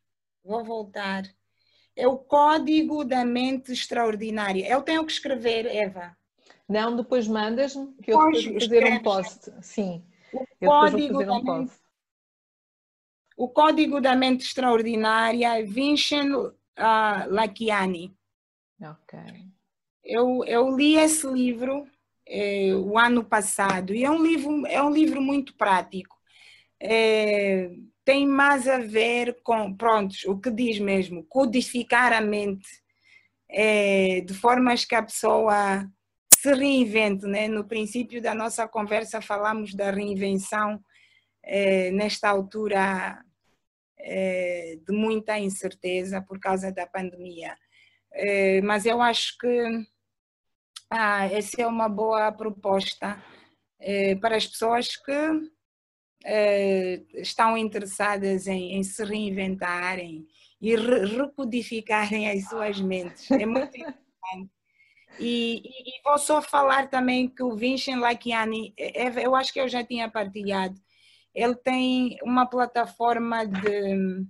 vou 0.44 0.64
voltar 0.64 1.24
é 1.96 2.08
o 2.08 2.18
código 2.18 3.04
da 3.04 3.26
mente 3.26 3.72
extraordinária. 3.72 4.68
Eu 4.68 4.82
tenho 4.82 5.06
que 5.06 5.12
escrever, 5.12 5.66
Eva. 5.66 6.16
Não, 6.68 6.96
depois 6.96 7.28
mandas-me 7.28 7.94
que 8.02 8.14
eu 8.14 8.18
depois 8.18 8.46
vou 8.46 8.60
fazer 8.60 8.86
um 8.86 9.00
post. 9.04 9.52
Sim. 9.62 10.04
O 10.34 10.66
código 10.66 11.22
um 11.22 11.26
da 11.26 11.42
mente. 11.42 11.82
O 13.38 13.50
Código 13.50 14.00
da 14.00 14.16
Mente 14.16 14.46
Extraordinária, 14.46 15.66
Vincent 15.66 16.32
uh, 16.32 16.54
Lakiani. 17.28 18.16
Ok. 18.80 19.20
Eu, 20.04 20.44
eu 20.46 20.76
li 20.76 20.96
esse 20.96 21.26
livro 21.28 21.88
eh, 22.28 22.74
o 22.76 23.00
ano 23.00 23.24
passado 23.24 23.96
e 23.96 24.04
é 24.04 24.12
um 24.12 24.22
livro, 24.22 24.66
é 24.68 24.82
um 24.82 24.92
livro 24.92 25.22
muito 25.22 25.56
prático. 25.56 26.21
É, 26.84 27.70
tem 28.04 28.26
mais 28.26 28.68
a 28.68 28.80
ver 28.80 29.40
com, 29.44 29.76
pronto, 29.76 30.16
o 30.26 30.40
que 30.40 30.50
diz 30.50 30.80
mesmo, 30.80 31.24
codificar 31.26 32.12
a 32.12 32.20
mente 32.20 32.68
é, 33.48 34.22
de 34.22 34.34
formas 34.34 34.84
que 34.84 34.96
a 34.96 35.04
pessoa 35.04 35.88
se 36.34 36.54
reinvente. 36.54 37.28
Né? 37.28 37.48
No 37.48 37.68
princípio 37.68 38.20
da 38.20 38.34
nossa 38.34 38.68
conversa 38.68 39.22
falamos 39.22 39.76
da 39.76 39.92
reinvenção 39.92 40.82
é, 41.44 41.92
nesta 41.92 42.30
altura 42.30 43.24
de 44.04 44.92
muita 44.98 45.38
incerteza 45.38 46.24
por 46.24 46.40
causa 46.40 46.72
da 46.72 46.88
pandemia. 46.88 47.56
Mas 48.64 48.88
eu 48.88 49.00
acho 49.00 49.38
que 49.38 49.86
ah, 50.90 51.28
essa 51.28 51.62
é 51.62 51.68
uma 51.68 51.88
boa 51.88 52.32
proposta 52.32 53.24
para 54.20 54.38
as 54.38 54.48
pessoas 54.48 54.96
que 54.96 55.52
é, 56.24 57.02
estão 57.16 57.58
interessadas 57.58 58.48
em, 58.48 58.76
em, 58.76 58.84
se 58.84 59.04
reinventarem 59.04 60.28
e 60.62 60.76
re 60.76 61.06
recodificarem 61.06 62.30
as 62.30 62.48
suas 62.48 62.80
mentes. 62.80 63.30
É 63.32 63.46
muito 63.46 63.76
importante. 63.78 64.52
E, 65.20 65.62
e, 65.66 66.02
vou 66.04 66.18
só 66.18 66.42
falar 66.42 66.90
também 66.90 67.28
que 67.28 67.44
o 67.44 67.56
Vincent 67.56 68.00
Lakiani, 68.00 68.74
é, 68.78 69.08
é, 69.08 69.26
eu 69.26 69.36
acho 69.36 69.52
que 69.52 69.60
eu 69.60 69.68
já 69.68 69.84
tinha 69.84 70.10
partilhado, 70.10 70.80
ele 71.34 71.56
tem 71.56 72.18
uma 72.24 72.46
plataforma 72.46 73.46
de, 73.46 74.26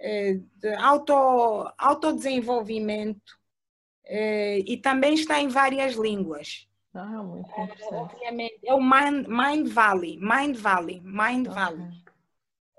é, 0.00 0.34
de 0.56 0.74
auto, 0.76 1.12
autodesenvolvimento 1.78 3.38
é, 4.04 4.58
e 4.60 4.76
também 4.76 5.14
está 5.14 5.40
em 5.40 5.48
várias 5.48 5.94
línguas. 5.94 6.68
Ah, 6.94 7.22
muito 7.22 7.48
interessante. 7.48 8.16
É 8.64 8.74
o 8.74 8.80
Mind, 8.80 9.26
Mind 9.26 9.68
Valley, 9.68 10.18
Mind 10.18 10.56
Valley, 10.56 11.00
Mind 11.00 11.48
okay. 11.48 11.54
Valley. 11.54 12.02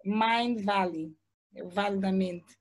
Mind 0.05 0.61
Valley, 0.64 1.16
o 1.55 1.70
Vale 1.70 1.97
da 1.97 2.11
Mente. 2.11 2.57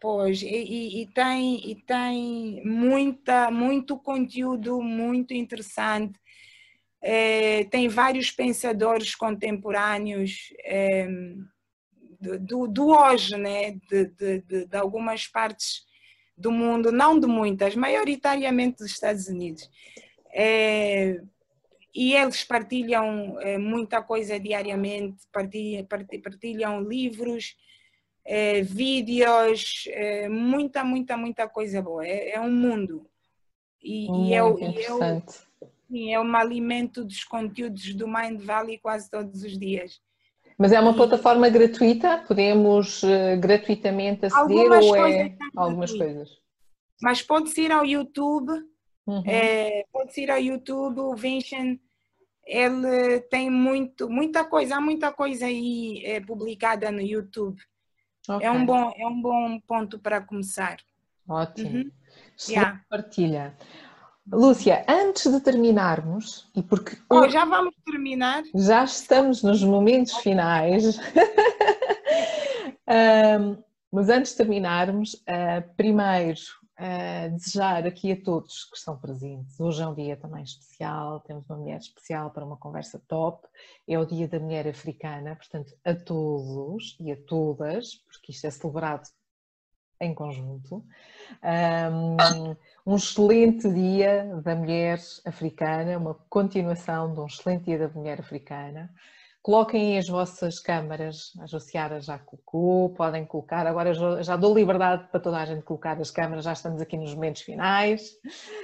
Pois, 0.00 0.42
e, 0.42 1.02
e, 1.02 1.06
tem, 1.08 1.70
e 1.70 1.74
tem 1.74 2.64
muita, 2.64 3.50
muito 3.50 3.98
conteúdo 3.98 4.80
muito 4.80 5.34
interessante. 5.34 6.18
É, 7.02 7.64
tem 7.64 7.86
vários 7.86 8.30
pensadores 8.30 9.14
contemporâneos 9.14 10.52
é, 10.64 11.06
do, 12.40 12.66
do 12.66 12.88
hoje, 12.88 13.36
né? 13.36 13.72
de, 13.90 14.06
de, 14.06 14.40
de, 14.40 14.66
de, 14.66 14.76
algumas 14.76 15.26
partes 15.26 15.84
do 16.36 16.50
mundo, 16.50 16.90
não 16.90 17.20
de 17.20 17.26
muitas, 17.26 17.76
maioritariamente 17.76 18.78
dos 18.78 18.90
Estados 18.90 19.28
Unidos. 19.28 19.68
É, 20.32 21.20
e 21.94 22.14
eles 22.14 22.44
partilham 22.44 23.38
é, 23.40 23.58
muita 23.58 24.02
coisa 24.02 24.38
diariamente, 24.38 25.18
partilham, 25.32 25.86
partilham 26.22 26.80
livros, 26.82 27.56
é, 28.24 28.62
vídeos, 28.62 29.84
é, 29.88 30.28
muita, 30.28 30.84
muita, 30.84 31.16
muita 31.16 31.48
coisa 31.48 31.82
boa. 31.82 32.06
É, 32.06 32.30
é 32.30 32.40
um 32.40 32.50
mundo. 32.50 33.06
E, 33.82 34.06
e 34.06 34.34
eu, 34.34 34.58
e 34.58 34.84
eu 34.84 35.22
é 36.12 36.20
um 36.20 36.36
alimento 36.36 37.04
dos 37.04 37.24
conteúdos 37.24 37.94
do 37.94 38.06
Mind 38.06 38.40
Valley 38.40 38.78
quase 38.78 39.10
todos 39.10 39.42
os 39.42 39.58
dias. 39.58 40.00
Mas 40.56 40.72
é 40.72 40.80
uma 40.80 40.94
plataforma 40.94 41.48
gratuita? 41.48 42.22
Podemos 42.28 43.02
uh, 43.02 43.40
gratuitamente 43.40 44.26
aceder 44.26 44.58
algumas 44.58 44.84
ou 44.84 44.96
é 45.06 45.36
algumas 45.56 45.90
coisas? 45.90 46.30
Mas 47.02 47.22
pode 47.22 47.58
ir 47.58 47.72
ao 47.72 47.84
YouTube, 47.84 48.52
uhum. 49.10 49.22
é, 49.26 49.84
pode 49.92 50.20
ir 50.20 50.30
ao 50.30 50.38
YouTube, 50.38 51.00
o 51.00 51.14
Vincent 51.14 51.80
ele 52.44 53.20
tem 53.30 53.48
muito, 53.48 54.08
muita 54.08 54.44
coisa, 54.44 54.76
há 54.76 54.80
muita 54.80 55.12
coisa 55.12 55.46
aí 55.46 56.02
é, 56.04 56.20
publicada 56.20 56.90
no 56.90 57.00
YouTube. 57.00 57.60
Okay. 58.28 58.46
É, 58.46 58.50
um 58.50 58.66
bom, 58.66 58.92
é 58.96 59.06
um 59.06 59.22
bom 59.22 59.60
ponto 59.60 59.98
para 59.98 60.20
começar. 60.20 60.78
Ótimo. 61.28 61.70
Uhum. 61.70 61.90
Yeah. 62.48 62.80
partilha. 62.88 63.56
Lúcia, 64.32 64.84
antes 64.88 65.30
de 65.30 65.40
terminarmos, 65.40 66.48
e 66.54 66.62
porque. 66.62 66.96
Oh, 67.08 67.28
já 67.28 67.44
vamos 67.44 67.74
terminar? 67.84 68.42
Já 68.54 68.84
estamos 68.84 69.42
nos 69.42 69.62
momentos 69.62 70.14
finais. 70.18 70.98
um, 72.88 73.56
mas 73.90 74.08
antes 74.08 74.32
de 74.32 74.38
terminarmos, 74.38 75.14
uh, 75.14 75.74
primeiro 75.76 76.59
uh, 76.80 77.30
desejar 77.36 77.86
aqui 77.86 78.12
a 78.12 78.20
todos 78.20 78.64
que 78.64 78.76
estão 78.76 78.96
presentes. 78.96 79.60
Hoje 79.60 79.82
é 79.82 79.86
um 79.86 79.94
dia 79.94 80.16
também 80.16 80.42
especial, 80.42 81.20
temos 81.20 81.48
uma 81.48 81.58
mulher 81.58 81.78
especial 81.78 82.30
para 82.30 82.44
uma 82.44 82.56
conversa 82.56 83.00
top. 83.06 83.46
É 83.86 83.98
o 83.98 84.06
Dia 84.06 84.26
da 84.26 84.40
Mulher 84.40 84.66
Africana, 84.66 85.36
portanto, 85.36 85.74
a 85.84 85.94
todos 85.94 86.96
e 86.98 87.12
a 87.12 87.16
todas, 87.16 87.96
porque 88.06 88.32
isto 88.32 88.46
é 88.46 88.50
celebrado 88.50 89.08
em 90.00 90.14
conjunto. 90.14 90.82
Um, 91.44 92.16
um, 92.86 92.96
excelente 92.96 93.70
dia 93.70 94.24
da 94.42 94.56
mulher 94.56 94.98
africana, 95.26 95.98
uma 95.98 96.14
continuação 96.30 97.12
de 97.12 97.20
um 97.20 97.26
excelente 97.26 97.64
dia 97.64 97.78
da 97.78 97.88
mulher 97.88 98.18
africana. 98.18 98.90
Coloquem 99.42 99.96
as 99.96 100.06
vossas 100.06 100.60
câmaras, 100.60 101.32
a 101.40 101.46
Josiara 101.46 101.98
já 102.00 102.18
colocou, 102.18 102.90
podem 102.90 103.24
colocar, 103.24 103.66
agora 103.66 103.94
já 104.22 104.36
dou 104.36 104.54
liberdade 104.54 105.08
para 105.10 105.18
toda 105.18 105.38
a 105.38 105.46
gente 105.46 105.62
colocar 105.62 105.98
as 105.98 106.10
câmaras, 106.10 106.44
já 106.44 106.52
estamos 106.52 106.82
aqui 106.82 106.98
nos 106.98 107.14
momentos 107.14 107.40
finais, 107.40 108.10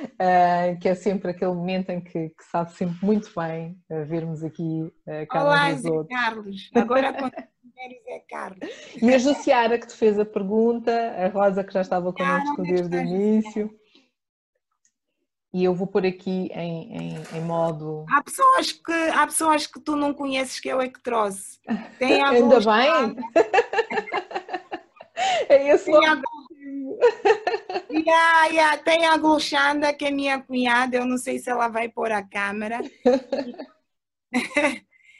uh, 0.02 0.78
que 0.78 0.86
é 0.86 0.94
sempre 0.94 1.30
aquele 1.30 1.54
momento 1.54 1.88
em 1.90 2.00
que, 2.02 2.28
que 2.28 2.44
sabe 2.50 2.72
sempre 2.72 3.06
muito 3.06 3.32
bem 3.34 3.78
uh, 3.88 4.04
vermos 4.04 4.44
aqui 4.44 4.82
uh, 4.82 5.26
cada 5.30 5.44
Olá, 5.46 5.68
um 5.68 5.74
dos 5.76 5.84
outros. 5.86 6.18
Carlos, 6.20 6.70
agora 6.74 7.12
Zé 7.12 8.24
Carlos. 8.28 8.70
E 9.00 9.14
a 9.14 9.18
Josiara 9.18 9.78
que 9.78 9.86
te 9.86 9.94
fez 9.94 10.18
a 10.18 10.26
pergunta, 10.26 10.92
a 10.92 11.28
Rosa 11.28 11.64
que 11.64 11.72
já 11.72 11.80
estava 11.80 12.12
connosco 12.12 12.62
desde 12.62 12.94
o 12.94 13.00
início 13.00 13.70
e 15.56 15.64
eu 15.64 15.74
vou 15.74 15.86
pôr 15.86 16.04
aqui 16.04 16.50
em, 16.52 16.94
em, 16.94 17.16
em, 17.32 17.40
modo. 17.40 18.04
Há 18.10 18.22
pessoas, 18.22 18.72
que, 18.72 18.92
há 18.92 19.26
pessoas 19.26 19.66
que 19.66 19.80
tu 19.80 19.96
não 19.96 20.12
conheces 20.12 20.60
que 20.60 20.68
eu 20.68 20.82
é 20.82 20.88
que 20.92 21.02
trouxe. 21.02 21.58
Tem 21.98 22.20
a 22.20 22.28
Ainda 22.28 22.60
bem! 22.60 23.16
é 25.48 25.70
esse 25.70 25.86
tem 25.86 26.06
a... 26.06 26.12
yeah, 27.90 28.46
yeah. 28.48 28.76
Tem 28.76 29.06
a 29.06 29.16
Gulchanda, 29.16 29.94
que 29.94 30.04
é 30.04 30.10
minha 30.10 30.42
cunhada, 30.42 30.98
eu 30.98 31.06
não 31.06 31.16
sei 31.16 31.38
se 31.38 31.48
ela 31.48 31.68
vai 31.68 31.88
pôr 31.88 32.12
a 32.12 32.22
câmera. 32.22 32.82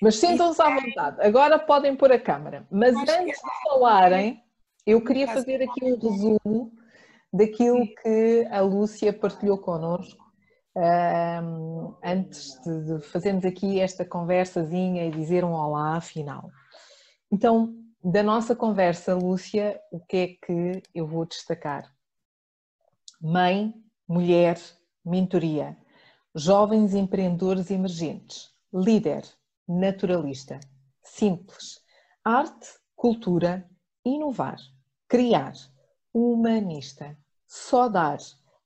Mas 0.02 0.16
sintam-se 0.16 0.60
à 0.60 0.68
vontade, 0.68 1.26
agora 1.26 1.58
podem 1.58 1.96
pôr 1.96 2.12
a 2.12 2.20
câmera. 2.20 2.66
Mas 2.70 2.94
antes 2.94 3.38
de 3.38 3.70
falarem, 3.70 4.44
eu 4.86 5.02
queria 5.02 5.28
fazer 5.28 5.62
aqui 5.62 5.82
um 5.82 5.98
resumo 5.98 6.70
daquilo 7.32 7.88
que 8.02 8.46
a 8.50 8.60
Lúcia 8.60 9.14
partilhou 9.14 9.56
connosco 9.56 10.25
um, 10.76 11.94
antes 12.04 12.60
de, 12.60 13.00
fazermos 13.08 13.44
aqui 13.44 13.80
esta 13.80 14.04
conversazinha 14.04 15.06
e 15.06 15.10
dizer 15.10 15.42
um 15.42 15.52
olá 15.52 16.00
final. 16.00 16.50
Então, 17.32 17.74
da 18.04 18.22
nossa 18.22 18.54
conversa, 18.54 19.14
Lúcia, 19.14 19.80
o 19.90 19.98
que 19.98 20.16
é 20.16 20.26
que 20.28 20.82
eu 20.94 21.06
vou 21.06 21.24
destacar? 21.24 21.90
Mãe, 23.20 23.74
mulher, 24.06 24.60
mentoria, 25.04 25.76
jovens 26.34 26.94
empreendedores 26.94 27.70
emergentes, 27.70 28.50
líder, 28.72 29.24
naturalista, 29.66 30.60
simples, 31.02 31.80
arte, 32.22 32.68
cultura, 32.94 33.66
inovar, 34.04 34.58
criar, 35.08 35.54
humanista, 36.12 37.16
só 37.46 37.88
dar, 37.88 38.18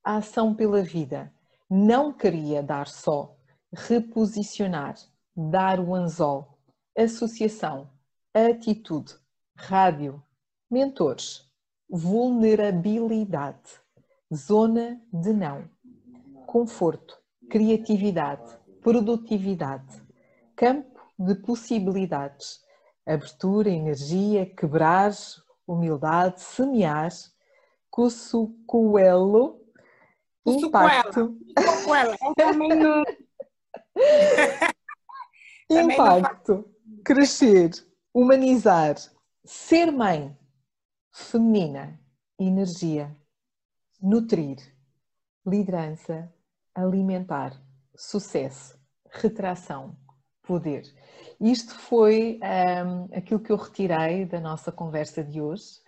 a 0.02 0.16
ação 0.16 0.54
pela 0.54 0.82
vida, 0.82 1.32
não 1.70 2.12
queria 2.12 2.64
dar 2.64 2.88
só, 2.88 3.36
reposicionar, 3.72 4.96
dar 5.36 5.78
o 5.78 5.94
anzol, 5.94 6.58
associação, 6.98 7.88
atitude, 8.34 9.14
rádio, 9.56 10.20
mentores, 10.68 11.48
vulnerabilidade, 11.88 13.80
zona 14.34 15.00
de 15.12 15.32
não, 15.32 15.70
conforto, 16.46 17.16
criatividade, 17.48 18.58
produtividade, 18.80 20.02
campo 20.56 21.00
de 21.16 21.36
possibilidades, 21.36 22.60
abertura, 23.06 23.70
energia, 23.70 24.44
quebrar, 24.46 25.12
humildade, 25.66 26.40
semear, 26.40 27.10
cusucuelo, 27.90 29.59
Impacto. 30.46 31.38
Com 31.84 31.94
ela. 31.94 32.16
Eu 32.20 32.34
também 32.34 32.68
não. 32.70 33.02
Impacto. 35.70 36.64
Crescer. 37.04 37.70
Humanizar. 38.12 38.96
ser 39.44 39.92
mãe 39.92 40.36
feminina, 41.12 42.00
energia, 42.38 43.14
nutrir, 44.00 44.58
liderança, 45.46 46.32
alimentar, 46.74 47.60
sucesso, 47.96 48.78
retração, 49.10 49.96
poder. 50.42 50.84
Isto 51.40 51.74
foi 51.74 52.38
um, 52.42 53.16
aquilo 53.16 53.40
que 53.40 53.50
eu 53.50 53.56
retirei 53.56 54.24
da 54.24 54.40
nossa 54.40 54.70
conversa 54.72 55.22
de 55.22 55.40
hoje. 55.40 55.80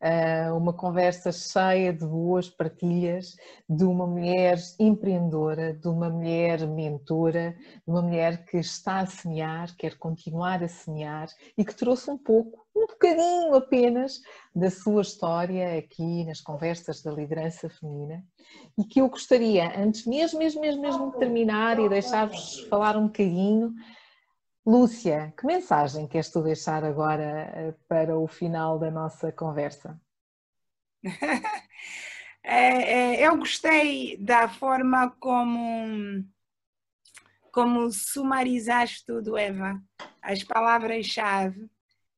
Uh, 0.00 0.56
uma 0.56 0.72
conversa 0.72 1.32
cheia 1.32 1.92
de 1.92 2.06
boas 2.06 2.48
partilhas 2.48 3.34
de 3.68 3.82
uma 3.82 4.06
mulher 4.06 4.56
empreendedora, 4.78 5.74
de 5.74 5.88
uma 5.88 6.08
mulher 6.08 6.64
mentora, 6.68 7.56
de 7.84 7.90
uma 7.90 8.00
mulher 8.00 8.44
que 8.44 8.58
está 8.58 9.00
a 9.00 9.06
semear, 9.06 9.74
quer 9.76 9.98
continuar 9.98 10.62
a 10.62 10.68
semear 10.68 11.28
e 11.56 11.64
que 11.64 11.74
trouxe 11.74 12.08
um 12.12 12.16
pouco, 12.16 12.64
um 12.76 12.86
bocadinho 12.86 13.54
apenas, 13.56 14.20
da 14.54 14.70
sua 14.70 15.02
história 15.02 15.76
aqui 15.76 16.24
nas 16.24 16.40
conversas 16.40 17.02
da 17.02 17.10
liderança 17.10 17.68
feminina 17.68 18.24
e 18.78 18.84
que 18.84 19.00
eu 19.00 19.08
gostaria, 19.08 19.76
antes 19.76 20.06
mesmo, 20.06 20.38
mesmo, 20.38 20.60
mesmo, 20.60 20.80
mesmo 20.80 21.10
de 21.10 21.18
terminar 21.18 21.78
e 21.80 21.88
deixar-vos 21.88 22.60
falar 22.70 22.96
um 22.96 23.06
bocadinho, 23.06 23.74
Lúcia, 24.68 25.32
que 25.34 25.46
mensagem 25.46 26.06
queres 26.06 26.28
tu 26.28 26.42
deixar 26.42 26.84
agora 26.84 27.50
eh, 27.54 27.74
para 27.88 28.18
o 28.18 28.28
final 28.28 28.78
da 28.78 28.90
nossa 28.90 29.32
conversa? 29.32 29.98
É, 32.40 33.16
é, 33.20 33.26
eu 33.26 33.36
gostei 33.36 34.16
da 34.16 34.48
forma 34.48 35.10
como, 35.20 36.24
como 37.52 37.90
sumarizaste 37.90 39.04
tudo, 39.04 39.36
Eva, 39.36 39.82
as 40.22 40.42
palavras-chave, 40.44 41.68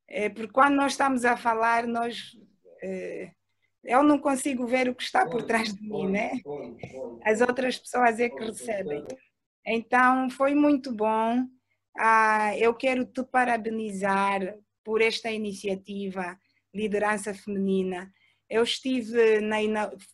é, 0.07 0.28
porque 0.28 0.53
quando 0.53 0.76
nós 0.76 0.92
estamos 0.92 1.24
a 1.24 1.36
falar, 1.36 1.84
nós, 1.84 2.38
eu 3.82 4.05
não 4.05 4.20
consigo 4.20 4.66
ver 4.68 4.88
o 4.88 4.94
que 4.94 5.03
está 5.03 5.26
por 5.26 5.42
trás 5.42 5.74
de 5.74 5.82
mim, 5.82 6.07
né? 6.07 6.30
As 7.24 7.40
outras 7.40 7.78
pessoas 7.78 8.20
é 8.20 8.28
que 8.28 8.44
recebem. 8.44 9.05
Então, 9.66 10.30
foi 10.30 10.55
muito 10.55 10.94
bom 10.94 11.44
ah, 11.97 12.57
eu 12.57 12.74
quero 12.74 13.05
te 13.05 13.22
parabenizar 13.24 14.57
por 14.84 15.01
esta 15.01 15.30
iniciativa 15.30 16.38
Liderança 16.74 17.34
Feminina. 17.34 18.12
Eu 18.49 18.62
estive 18.62 19.41
na, 19.41 19.59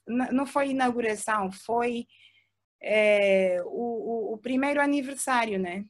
não 0.07 0.47
foi 0.47 0.71
inauguração, 0.71 1.51
foi 1.51 2.07
é, 2.83 3.59
o, 3.65 4.35
o, 4.35 4.39
primeiro 4.39 4.81
aniversário, 4.81 5.59
né? 5.59 5.85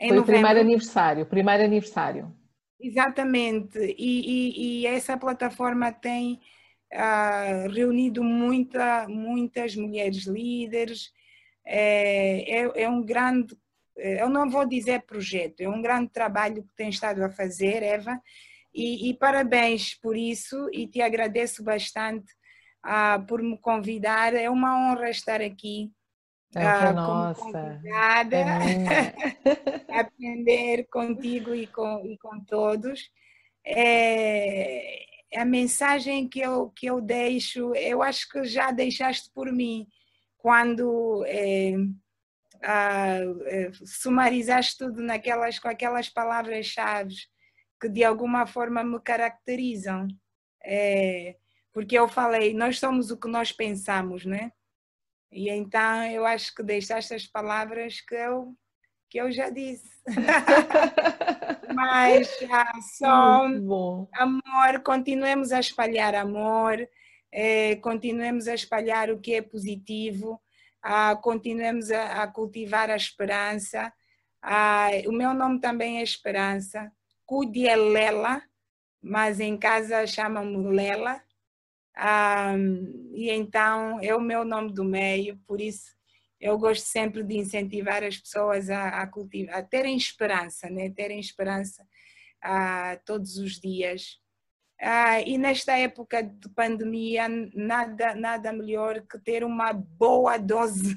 Em 0.00 0.08
foi 0.08 0.16
novembro. 0.16 0.22
o 0.22 0.24
primeiro 0.24 0.60
aniversário, 0.60 1.26
primeiro 1.26 1.64
aniversário. 1.64 2.36
Exatamente, 2.80 3.78
e, 3.78 3.98
e, 3.98 4.80
e 4.80 4.86
essa 4.86 5.18
plataforma 5.18 5.92
tem 5.92 6.40
ah, 6.92 7.66
reunido 7.70 8.24
muita, 8.24 9.06
muitas 9.06 9.76
mulheres 9.76 10.24
líderes, 10.24 11.12
é, 11.64 12.62
é, 12.62 12.82
é 12.82 12.88
um 12.88 13.04
grande 13.04 13.54
eu 14.00 14.28
não 14.28 14.48
vou 14.48 14.66
dizer 14.66 15.02
projeto, 15.02 15.60
é 15.60 15.68
um 15.68 15.82
grande 15.82 16.10
trabalho 16.10 16.62
que 16.62 16.74
tem 16.74 16.88
estado 16.88 17.22
a 17.22 17.30
fazer, 17.30 17.82
Eva, 17.82 18.20
e, 18.74 19.10
e 19.10 19.14
parabéns 19.14 19.94
por 19.94 20.16
isso 20.16 20.68
e 20.72 20.86
te 20.86 21.02
agradeço 21.02 21.62
bastante 21.62 22.32
uh, 22.86 23.24
por 23.26 23.42
me 23.42 23.58
convidar. 23.58 24.34
É 24.34 24.48
uma 24.48 24.76
honra 24.76 25.10
estar 25.10 25.40
aqui. 25.40 25.90
É 26.54 26.90
uh, 26.90 26.94
nossa. 26.94 27.40
convidada, 27.40 28.36
é 28.36 29.14
aprender 30.00 30.86
contigo 30.90 31.54
e 31.54 31.66
com, 31.66 32.04
e 32.04 32.18
com 32.18 32.40
todos. 32.44 33.10
É, 33.64 35.04
a 35.36 35.44
mensagem 35.44 36.28
que 36.28 36.40
eu, 36.40 36.70
que 36.70 36.86
eu 36.86 37.00
deixo, 37.00 37.72
eu 37.76 38.02
acho 38.02 38.28
que 38.28 38.44
já 38.44 38.72
deixaste 38.72 39.30
por 39.32 39.52
mim, 39.52 39.86
quando 40.38 41.24
é, 41.26 41.74
uh, 42.62 43.86
sumarizaste 43.86 44.78
tudo 44.78 45.02
naquelas, 45.02 45.58
com 45.58 45.68
aquelas 45.68 46.08
palavras-chave 46.08 47.14
que 47.80 47.88
de 47.88 48.04
alguma 48.04 48.46
forma 48.46 48.84
me 48.84 49.00
caracterizam. 49.00 50.06
É, 50.62 51.36
porque 51.72 51.98
eu 51.98 52.06
falei, 52.06 52.52
nós 52.52 52.78
somos 52.78 53.10
o 53.10 53.16
que 53.16 53.28
nós 53.28 53.50
pensamos, 53.50 54.26
né? 54.26 54.52
E 55.32 55.48
então 55.48 56.04
eu 56.06 56.26
acho 56.26 56.54
que 56.54 56.62
deixaste 56.62 57.14
as 57.14 57.26
palavras 57.26 58.00
que 58.00 58.14
eu, 58.14 58.54
que 59.08 59.18
eu 59.18 59.30
já 59.30 59.48
disse. 59.48 59.88
Mas 61.74 62.28
ah, 62.50 62.80
só 62.98 63.46
amor, 64.12 64.82
continuemos 64.84 65.52
a 65.52 65.60
espalhar 65.60 66.14
amor, 66.14 66.86
é, 67.32 67.76
continuemos 67.76 68.48
a 68.48 68.54
espalhar 68.54 69.08
o 69.10 69.20
que 69.20 69.34
é 69.34 69.40
positivo, 69.40 70.40
ah, 70.82 71.16
continuemos 71.16 71.90
a, 71.90 72.22
a, 72.22 72.26
cultivar 72.26 72.90
a 72.90 72.96
esperança. 72.96 73.92
Ah, 74.42 74.90
o 75.06 75.12
meu 75.12 75.34
nome 75.34 75.60
também 75.60 75.98
é 75.98 76.02
Esperança. 76.02 76.90
Cude 77.26 77.64
Lela, 77.74 78.42
mas 79.02 79.40
em 79.40 79.56
casa 79.56 80.06
chamam-me 80.06 80.74
Lela. 80.74 81.22
Ah, 81.94 82.54
e 83.12 83.30
então 83.30 84.00
é 84.00 84.14
o 84.14 84.20
meu 84.20 84.44
nome 84.44 84.72
do 84.72 84.84
meio, 84.84 85.36
por 85.46 85.60
isso 85.60 86.00
eu 86.40 86.58
gosto 86.58 86.84
sempre 86.84 87.22
de 87.22 87.36
incentivar 87.36 88.02
as 88.02 88.16
pessoas 88.16 88.70
a, 88.70 89.02
a 89.02 89.06
cultivar, 89.06 89.58
a 89.58 89.62
terem 89.62 89.96
esperança, 89.96 90.70
né? 90.70 90.88
terem 90.90 91.20
esperança 91.20 91.86
ah, 92.40 92.98
todos 93.04 93.36
os 93.36 93.60
dias. 93.60 94.18
Ah, 94.82 95.20
e 95.20 95.36
nesta 95.36 95.76
época 95.76 96.22
de 96.22 96.48
pandemia, 96.48 97.28
nada, 97.54 98.14
nada 98.14 98.50
melhor 98.50 99.02
que 99.02 99.18
ter 99.18 99.44
uma 99.44 99.74
boa 99.74 100.38
dose 100.38 100.94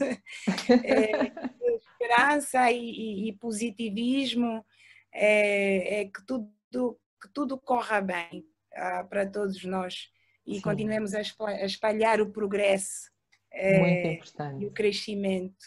é, 0.86 1.29
de 1.59 1.75
esperança 1.75 2.71
e, 2.71 2.79
e, 2.79 3.29
e 3.29 3.34
positivismo, 3.34 4.65
é, 5.11 6.01
é, 6.01 6.05
que, 6.05 6.25
tudo, 6.25 6.97
que 7.21 7.29
tudo 7.34 7.57
corra 7.57 7.99
bem 7.99 8.45
ah, 8.73 9.03
para 9.03 9.25
todos 9.25 9.61
nós 9.65 10.09
e 10.47 10.55
Sim. 10.55 10.61
continuemos 10.61 11.13
a 11.13 11.21
espalhar 11.65 12.21
o 12.21 12.31
progresso 12.31 13.11
é, 13.51 14.17
e 14.59 14.65
o 14.65 14.71
crescimento 14.71 15.65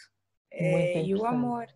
e 0.51 1.13
o 1.13 1.25
amor. 1.25 1.67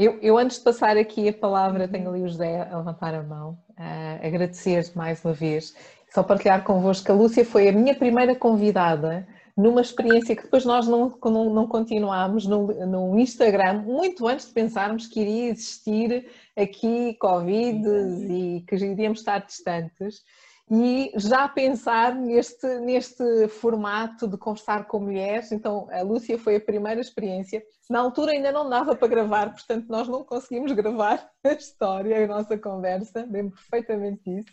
Eu, 0.00 0.18
eu, 0.22 0.38
antes 0.38 0.56
de 0.56 0.64
passar 0.64 0.96
aqui 0.96 1.28
a 1.28 1.32
palavra, 1.32 1.86
tenho 1.86 2.08
ali 2.08 2.22
o 2.22 2.26
José 2.26 2.66
a 2.72 2.78
levantar 2.78 3.14
a 3.14 3.22
mão, 3.22 3.58
uh, 3.72 4.26
agradecer 4.26 4.90
mais 4.96 5.22
uma 5.22 5.34
vez, 5.34 5.76
só 6.08 6.22
partilhar 6.22 6.64
convosco 6.64 7.04
que 7.04 7.12
a 7.12 7.14
Lúcia 7.14 7.44
foi 7.44 7.68
a 7.68 7.72
minha 7.72 7.94
primeira 7.94 8.34
convidada 8.34 9.28
numa 9.54 9.82
experiência 9.82 10.34
que 10.34 10.44
depois 10.44 10.64
nós 10.64 10.88
não, 10.88 11.14
não, 11.22 11.50
não 11.52 11.68
continuámos 11.68 12.46
no, 12.46 12.68
no, 12.86 13.18
Instagram, 13.18 13.82
muito 13.82 14.26
antes 14.26 14.46
de 14.46 14.54
pensarmos 14.54 15.06
que 15.06 15.20
iria 15.20 15.50
existir 15.50 16.26
aqui 16.56 17.12
Covid 17.20 17.86
e 17.86 18.64
que 18.66 18.76
iríamos 18.76 19.18
estar 19.18 19.44
distantes 19.44 20.22
e 20.70 21.10
já 21.16 21.48
pensar 21.48 22.14
neste, 22.14 22.66
neste 22.78 23.48
formato 23.48 24.28
de 24.28 24.38
conversar 24.38 24.86
com 24.86 25.00
mulheres. 25.00 25.50
Então, 25.50 25.88
a 25.90 26.00
Lúcia 26.02 26.38
foi 26.38 26.56
a 26.56 26.60
primeira 26.60 27.00
experiência. 27.00 27.60
Na 27.88 27.98
altura 27.98 28.32
ainda 28.32 28.52
não 28.52 28.68
dava 28.68 28.94
para 28.94 29.08
gravar, 29.08 29.50
portanto, 29.50 29.88
nós 29.88 30.06
não 30.06 30.22
conseguimos 30.22 30.70
gravar 30.70 31.28
a 31.44 31.52
história, 31.52 32.24
a 32.24 32.26
nossa 32.28 32.56
conversa, 32.56 33.26
lembro 33.28 33.56
perfeitamente 33.56 34.22
disso. 34.24 34.52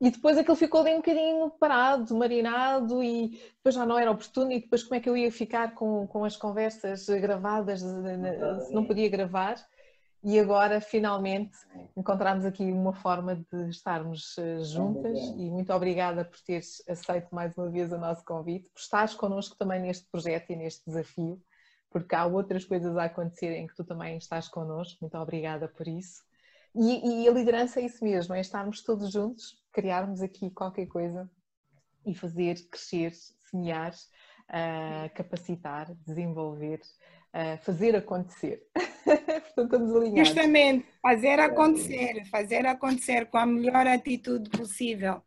E 0.00 0.12
depois 0.12 0.38
aquilo 0.38 0.54
ficou 0.54 0.82
ali 0.82 0.92
um 0.92 0.98
bocadinho 0.98 1.50
parado, 1.58 2.14
marinado, 2.14 3.02
e 3.02 3.30
depois 3.56 3.74
já 3.74 3.84
não 3.84 3.98
era 3.98 4.12
oportuno. 4.12 4.52
E 4.52 4.60
depois, 4.60 4.84
como 4.84 4.94
é 4.94 5.00
que 5.00 5.08
eu 5.08 5.16
ia 5.16 5.32
ficar 5.32 5.74
com, 5.74 6.06
com 6.06 6.24
as 6.24 6.36
conversas 6.36 7.08
gravadas 7.08 7.80
se 7.80 8.72
não 8.72 8.84
podia 8.84 9.08
gravar? 9.08 9.56
E 10.22 10.38
agora 10.38 10.80
finalmente 10.80 11.56
encontramos 11.96 12.44
aqui 12.44 12.64
uma 12.64 12.92
forma 12.92 13.36
de 13.36 13.70
estarmos 13.70 14.36
eh, 14.38 14.58
juntas 14.64 15.18
e 15.36 15.50
muito 15.50 15.72
obrigada 15.72 16.24
por 16.24 16.40
teres 16.40 16.82
aceito 16.88 17.32
mais 17.34 17.56
uma 17.56 17.70
vez 17.70 17.92
o 17.92 17.98
nosso 17.98 18.24
convite, 18.24 18.68
por 18.70 18.80
estares 18.80 19.14
connosco 19.14 19.56
também 19.56 19.80
neste 19.80 20.06
projeto 20.10 20.50
e 20.50 20.56
neste 20.56 20.84
desafio, 20.86 21.40
porque 21.90 22.14
há 22.14 22.26
outras 22.26 22.64
coisas 22.64 22.96
a 22.96 23.04
acontecerem 23.04 23.66
que 23.66 23.74
tu 23.74 23.84
também 23.84 24.16
estás 24.16 24.48
connosco, 24.48 24.98
muito 25.00 25.16
obrigada 25.16 25.68
por 25.68 25.86
isso. 25.86 26.22
E, 26.74 27.22
e 27.22 27.28
a 27.28 27.32
liderança 27.32 27.80
é 27.80 27.84
isso 27.84 28.04
mesmo, 28.04 28.34
é 28.34 28.40
estarmos 28.40 28.82
todos 28.82 29.10
juntos, 29.10 29.56
criarmos 29.72 30.20
aqui 30.20 30.50
qualquer 30.50 30.86
coisa 30.86 31.30
e 32.04 32.14
fazer 32.14 32.56
crescer, 32.70 33.12
semear, 33.50 33.94
uh, 34.48 35.14
capacitar, 35.14 35.94
desenvolver, 36.06 36.80
uh, 37.38 37.58
fazer 37.58 37.94
acontecer. 37.94 38.62
Portanto, 39.04 39.64
estamos 39.64 39.96
alinhados. 39.96 40.28
Justamente, 40.28 40.86
fazer 41.00 41.40
acontecer, 41.40 42.24
fazer 42.30 42.66
acontecer 42.66 43.26
com 43.26 43.38
a 43.38 43.46
melhor 43.46 43.86
atitude 43.86 44.50
possível. 44.50 45.22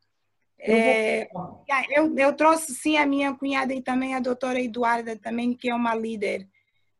Eu, 0.59 0.75
é, 0.75 1.29
eu, 1.95 2.15
eu, 2.15 2.33
trouxe 2.33 2.75
sim 2.75 2.95
a 2.95 3.05
minha 3.05 3.33
cunhada 3.33 3.73
e 3.73 3.81
também 3.81 4.13
a 4.13 4.19
doutora 4.19 4.61
Eduarda 4.61 5.17
também, 5.17 5.55
que 5.55 5.69
é 5.69 5.73
uma 5.73 5.95
líder, 5.95 6.47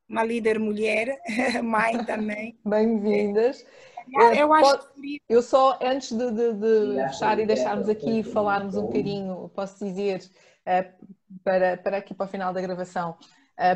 uma 0.10 0.24
líder 0.24 0.58
mulher, 0.58 1.20
mãe 1.64 2.04
também. 2.04 2.58
Bem-vindas. 2.66 3.64
Eu 4.36 4.52
acho 4.52 4.94
que... 4.96 5.22
Eu 5.30 5.44
só, 5.44 5.78
antes 5.80 6.12
de, 6.12 6.32
de, 6.32 6.54
de 6.54 7.08
fechar 7.10 7.40
e 7.40 7.46
deixarmos 7.46 7.88
aqui 7.88 8.24
falarmos 8.24 8.76
um 8.76 8.88
bocadinho, 8.88 9.52
posso 9.54 9.86
dizer, 9.86 10.22
para, 11.44 11.78
para 11.78 11.98
aqui 11.98 12.16
para 12.16 12.26
o 12.26 12.30
final 12.30 12.52
da 12.52 12.62
gravação, 12.62 13.16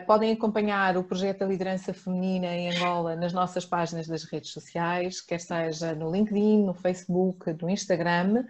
podem 0.05 0.31
acompanhar 0.31 0.97
o 0.97 1.03
projeto 1.03 1.39
da 1.39 1.45
liderança 1.45 1.93
feminina 1.93 2.47
em 2.47 2.75
Angola 2.75 3.15
nas 3.15 3.33
nossas 3.33 3.65
páginas 3.65 4.07
das 4.07 4.23
redes 4.23 4.51
sociais, 4.51 5.21
quer 5.21 5.39
seja 5.39 5.93
no 5.93 6.11
LinkedIn, 6.11 6.63
no 6.63 6.73
Facebook, 6.73 7.53
no 7.61 7.69
Instagram. 7.69 8.45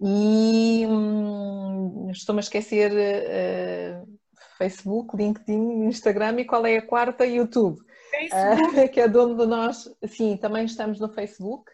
E 0.00 0.84
hum, 0.86 2.10
estou-me 2.10 2.40
a 2.40 2.42
esquecer 2.42 2.92
uh, 2.92 4.18
Facebook, 4.58 5.16
LinkedIn, 5.16 5.86
Instagram 5.86 6.40
e 6.40 6.44
qual 6.44 6.66
é 6.66 6.76
a 6.76 6.82
quarta? 6.82 7.24
YouTube. 7.24 7.80
Uh, 7.80 8.88
que 8.92 9.00
é 9.00 9.08
dono 9.08 9.36
de 9.36 9.46
nós. 9.46 9.88
Sim, 10.06 10.36
também 10.36 10.66
estamos 10.66 11.00
no 11.00 11.08
Facebook. 11.08 11.70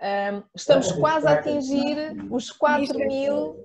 Um, 0.00 0.44
estamos 0.54 0.92
quase 0.92 1.26
a 1.26 1.32
atingir 1.32 2.14
os 2.30 2.52
4 2.52 2.96
mil, 2.98 3.56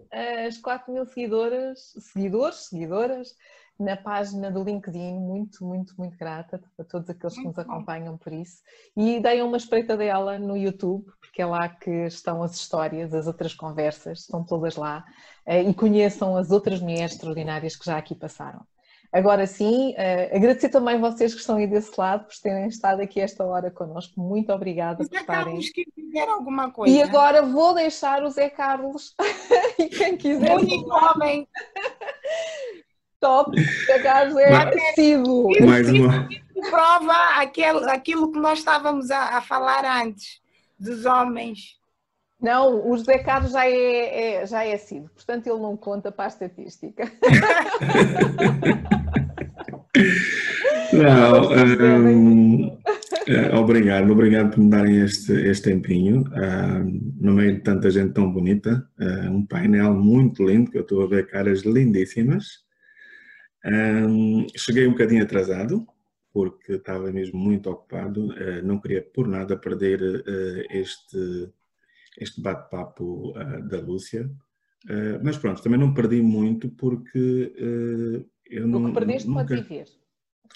as 0.47 0.57
4 0.57 0.91
mil 0.91 1.05
seguidoras, 1.05 1.93
seguidores, 1.99 2.69
seguidoras 2.69 3.35
na 3.83 3.97
página 3.97 4.49
do 4.49 4.63
LinkedIn, 4.63 5.19
muito, 5.19 5.65
muito, 5.65 5.93
muito 5.97 6.17
grata 6.17 6.61
a 6.79 6.83
todos 6.83 7.09
aqueles 7.09 7.35
que 7.35 7.43
nos 7.43 7.57
acompanham 7.57 8.17
por 8.17 8.31
isso. 8.31 8.61
E 8.95 9.19
deem 9.19 9.41
uma 9.41 9.57
espreita 9.57 9.97
dela 9.97 10.39
no 10.39 10.57
YouTube, 10.57 11.05
porque 11.19 11.41
é 11.41 11.45
lá 11.45 11.69
que 11.69 12.05
estão 12.05 12.41
as 12.41 12.55
histórias, 12.55 13.13
as 13.13 13.27
outras 13.27 13.53
conversas, 13.53 14.21
estão 14.21 14.43
todas 14.43 14.75
lá. 14.75 15.03
Eh, 15.45 15.63
e 15.63 15.73
conheçam 15.73 16.35
as 16.37 16.51
outras 16.51 16.79
mulheres 16.79 17.13
extraordinárias 17.13 17.75
que 17.75 17.85
já 17.85 17.97
aqui 17.97 18.15
passaram. 18.15 18.65
Agora 19.13 19.45
sim, 19.45 19.91
uh, 19.91 20.35
agradecer 20.35 20.69
também 20.69 20.99
vocês 20.99 21.35
que 21.35 21.39
estão 21.39 21.57
aí 21.57 21.67
desse 21.67 21.91
lado 21.95 22.25
por 22.25 22.35
terem 22.41 22.67
estado 22.67 22.99
aqui 22.99 23.21
esta 23.21 23.45
hora 23.45 23.69
connosco. 23.69 24.19
Muito 24.19 24.51
obrigada 24.51 25.07
por 25.07 25.15
estarem. 25.15 25.59
que 25.59 25.85
dizer 25.95 26.27
alguma 26.27 26.71
coisa. 26.71 26.95
E 26.95 26.99
agora 26.99 27.43
vou 27.43 27.75
deixar 27.75 28.23
o 28.23 28.29
Zé 28.31 28.49
Carlos 28.49 29.13
e 29.77 29.87
quem 29.87 30.17
quiser. 30.17 30.57
Único 30.57 30.89
homem 30.91 31.47
top 33.23 33.55
pegar 33.87 34.29
é 34.37 34.93
sido. 34.93 35.47
Mais 35.65 35.87
uma. 35.89 36.27
Isso 36.29 36.69
prova 36.69 37.39
aquilo, 37.39 37.89
aquilo 37.89 38.31
que 38.31 38.39
nós 38.39 38.59
estávamos 38.59 39.09
a, 39.09 39.37
a, 39.37 39.41
falar 39.41 39.85
antes, 40.03 40.41
dos 40.77 41.05
homens. 41.05 41.77
Não, 42.41 42.89
o 42.89 42.97
José 42.97 43.19
Carlos 43.19 43.53
já 43.53 43.65
é, 43.65 44.41
é, 44.41 44.45
já 44.45 44.65
é 44.65 44.75
sido, 44.75 45.09
portanto 45.15 45.47
ele 45.47 45.61
não 45.61 45.77
conta 45.77 46.11
para 46.11 46.25
a 46.25 46.27
estatística. 46.27 47.09
Não, 50.91 51.51
um, 51.51 52.77
é, 53.27 53.55
obrigado, 53.55 54.11
obrigado 54.11 54.51
por 54.51 54.59
me 54.59 54.69
darem 54.69 55.01
este, 55.01 55.31
este 55.31 55.71
tempinho. 55.71 56.23
Um, 56.35 57.13
no 57.19 57.33
meio 57.33 57.55
de 57.55 57.61
tanta 57.61 57.89
gente 57.89 58.13
tão 58.13 58.31
bonita, 58.31 58.87
um 59.31 59.45
painel 59.45 59.93
muito 59.93 60.43
lindo, 60.43 60.69
que 60.69 60.77
eu 60.77 60.81
estou 60.81 61.03
a 61.03 61.07
ver 61.07 61.27
caras 61.27 61.61
lindíssimas. 61.61 62.63
Um, 63.65 64.45
cheguei 64.57 64.85
um 64.87 64.91
bocadinho 64.91 65.23
atrasado, 65.23 65.87
porque 66.33 66.73
estava 66.73 67.11
mesmo 67.11 67.39
muito 67.39 67.69
ocupado, 67.69 68.27
uh, 68.27 68.61
não 68.63 68.79
queria 68.79 69.01
por 69.01 69.27
nada 69.27 69.55
perder 69.55 70.01
uh, 70.01 70.65
este, 70.71 71.49
este 72.17 72.41
bate-papo 72.41 73.31
uh, 73.31 73.61
da 73.67 73.79
Lúcia. 73.79 74.29
mas 75.23 75.37
pronto, 75.37 75.61
também 75.61 75.79
não 75.79 75.93
perdi 75.93 76.21
muito 76.21 76.69
porque 76.69 77.53
eu 78.49 78.67
não. 78.67 78.83
O 78.83 78.87
que 78.87 78.93
perdeste 78.99 79.29
nunca... 79.29 79.45
pode 79.45 79.61
viver. 79.61 79.85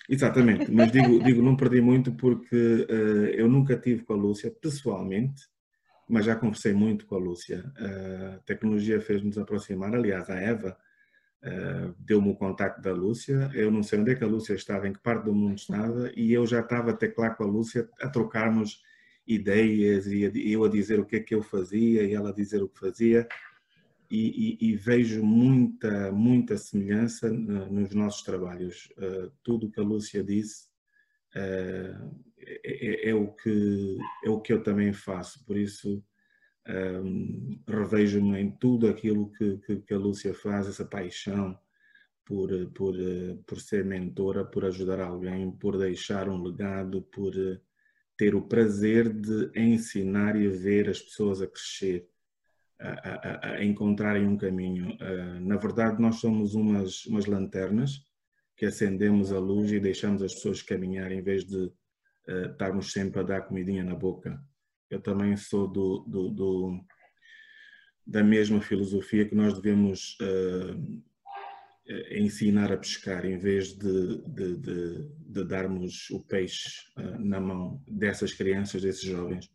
Exatamente, 0.09 0.71
mas 0.71 0.91
digo, 0.91 1.19
digo 1.23 1.41
não 1.41 1.55
perdi 1.55 1.79
muito 1.79 2.11
porque 2.11 2.85
eu 3.33 3.47
nunca 3.47 3.77
tive 3.77 4.03
com 4.03 4.13
a 4.13 4.17
Lúcia 4.17 4.51
pessoalmente, 4.51 5.43
mas 6.09 6.25
já 6.25 6.35
conversei 6.35 6.73
muito 6.73 7.05
com 7.05 7.15
a 7.15 7.19
Lúcia. 7.19 7.63
a 7.77 8.39
tecnologia 8.39 8.99
fez-nos 8.99 9.37
aproximar, 9.37 9.95
aliás, 9.95 10.29
a 10.29 10.35
Eva 10.35 10.77
Uh, 11.43 11.93
deu-me 11.99 12.31
o 12.31 12.35
contacto 12.35 12.81
da 12.81 12.91
Lúcia, 12.91 13.51
eu 13.53 13.69
não 13.69 13.83
sei 13.83 13.99
onde 13.99 14.11
é 14.11 14.15
que 14.15 14.23
a 14.23 14.27
Lúcia 14.27 14.55
estava, 14.55 14.87
em 14.87 14.93
que 14.93 14.99
parte 14.99 15.25
do 15.25 15.33
mundo 15.33 15.55
estava, 15.55 16.11
e 16.15 16.33
eu 16.33 16.45
já 16.47 16.61
estava 16.61 16.91
a 16.91 16.95
teclar 16.95 17.37
com 17.37 17.43
a 17.43 17.47
Lúcia 17.47 17.87
a 18.01 18.09
trocarmos 18.09 18.81
ideias 19.27 20.07
e 20.07 20.51
eu 20.51 20.63
a 20.63 20.69
dizer 20.69 20.99
o 20.99 21.05
que 21.05 21.17
é 21.17 21.19
que 21.19 21.35
eu 21.35 21.41
fazia 21.41 22.03
e 22.03 22.13
ela 22.13 22.29
a 22.29 22.33
dizer 22.33 22.63
o 22.63 22.69
que 22.69 22.79
fazia. 22.79 23.27
E, 24.09 24.57
e, 24.61 24.69
e 24.69 24.75
vejo 24.75 25.21
muita, 25.21 26.11
muita 26.13 26.57
semelhança 26.57 27.29
nos 27.29 27.93
nossos 27.93 28.23
trabalhos. 28.23 28.89
Uh, 28.97 29.29
tudo 29.43 29.67
o 29.67 29.71
que 29.71 29.81
a 29.81 29.83
Lúcia 29.83 30.23
disse 30.23 30.67
uh, 31.35 32.15
é, 32.39 33.09
é, 33.09 33.13
o 33.13 33.27
que, 33.27 33.97
é 34.23 34.29
o 34.29 34.39
que 34.39 34.53
eu 34.53 34.63
também 34.63 34.93
faço, 34.93 35.43
por 35.45 35.57
isso 35.57 36.01
um, 36.69 37.59
revejo-me 37.67 38.39
em 38.39 38.51
tudo 38.51 38.87
aquilo 38.87 39.31
que, 39.31 39.57
que, 39.59 39.77
que, 39.77 39.93
a 39.93 39.97
Lúcia 39.97 40.33
faz, 40.33 40.67
essa 40.67 40.85
paixão 40.85 41.57
por, 42.25 42.49
por, 42.71 42.95
por 43.45 43.59
ser 43.59 43.85
mentora, 43.85 44.43
por 44.43 44.65
ajudar 44.65 44.99
alguém, 44.99 45.49
por 45.51 45.77
deixar 45.77 46.27
um 46.27 46.41
legado, 46.43 47.01
por 47.03 47.33
ter 48.17 48.35
o 48.35 48.41
prazer 48.41 49.09
de 49.09 49.51
ensinar 49.55 50.35
e 50.35 50.49
ver 50.49 50.89
as 50.89 50.99
pessoas 50.99 51.41
a 51.41 51.47
crescer, 51.47 52.09
a, 52.79 52.89
a, 52.89 53.51
a 53.53 53.63
encontrarem 53.63 54.27
um 54.27 54.35
caminho. 54.35 54.89
Uh, 54.95 55.39
na 55.39 55.55
verdade, 55.55 56.01
nós 56.01 56.15
somos 56.15 56.53
umas, 56.55 57.05
umas 57.05 57.25
lanternas 57.25 58.05
que 58.55 58.65
acendemos 58.65 59.31
a 59.31 59.39
luz 59.39 59.71
e 59.71 59.79
deixamos 59.79 60.21
as 60.21 60.33
pessoas 60.33 60.61
caminhar 60.61 61.11
em 61.11 61.21
vez 61.21 61.45
de 61.45 61.57
uh, 61.57 62.51
estarmos 62.51 62.91
sempre 62.91 63.21
a 63.21 63.23
dar 63.23 63.41
comidinha 63.41 63.83
na 63.83 63.95
boca 63.95 64.41
eu 64.89 65.01
também 65.01 65.35
sou 65.35 65.67
do, 65.67 65.99
do, 66.07 66.29
do 66.29 66.85
da 68.05 68.23
mesma 68.23 68.61
filosofia 68.61 69.27
que 69.27 69.35
nós 69.35 69.53
devemos 69.53 70.17
uh, 70.21 71.03
ensinar 72.11 72.71
a 72.71 72.77
pescar 72.77 73.25
em 73.25 73.37
vez 73.37 73.73
de, 73.73 74.21
de, 74.23 74.55
de, 74.57 75.09
de 75.27 75.43
darmos 75.43 76.09
o 76.11 76.21
peixe 76.21 76.87
uh, 76.97 77.19
na 77.19 77.39
mão 77.39 77.81
dessas 77.85 78.33
crianças, 78.33 78.81
desses 78.81 79.03
jovens. 79.03 79.51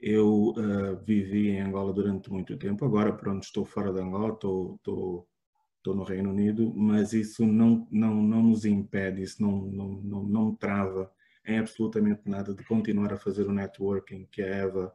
Eu 0.00 0.54
uh, 0.56 1.04
vivi 1.04 1.50
em 1.50 1.60
Angola 1.60 1.92
durante 1.92 2.30
muito 2.30 2.56
tempo, 2.56 2.84
agora 2.84 3.12
pronto 3.12 3.44
estou 3.44 3.64
fora 3.64 3.92
de 3.92 4.00
Angola, 4.00 4.32
estou, 4.32 4.76
estou, 4.76 5.28
estou 5.76 5.94
no 5.94 6.02
Reino 6.02 6.30
Unido, 6.30 6.72
mas 6.74 7.12
isso 7.12 7.46
não, 7.46 7.86
não, 7.90 8.14
não 8.22 8.42
nos 8.42 8.64
impede, 8.64 9.22
isso 9.22 9.42
não, 9.42 9.66
não, 9.66 9.88
não, 10.02 10.22
não 10.24 10.54
trava 10.54 11.12
em 11.44 11.58
absolutamente 11.58 12.22
nada 12.28 12.54
de 12.54 12.64
continuar 12.64 13.12
a 13.12 13.18
fazer 13.18 13.46
o 13.46 13.52
networking 13.52 14.26
que 14.30 14.42
a 14.42 14.46
Eva 14.46 14.94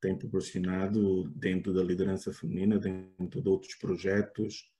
tem 0.00 0.16
proporcionado 0.16 1.28
dentro 1.30 1.74
da 1.74 1.82
liderança 1.82 2.32
feminina, 2.32 2.78
dentro 2.78 3.42
de 3.42 3.48
outros 3.48 3.74
projetos, 3.74 4.70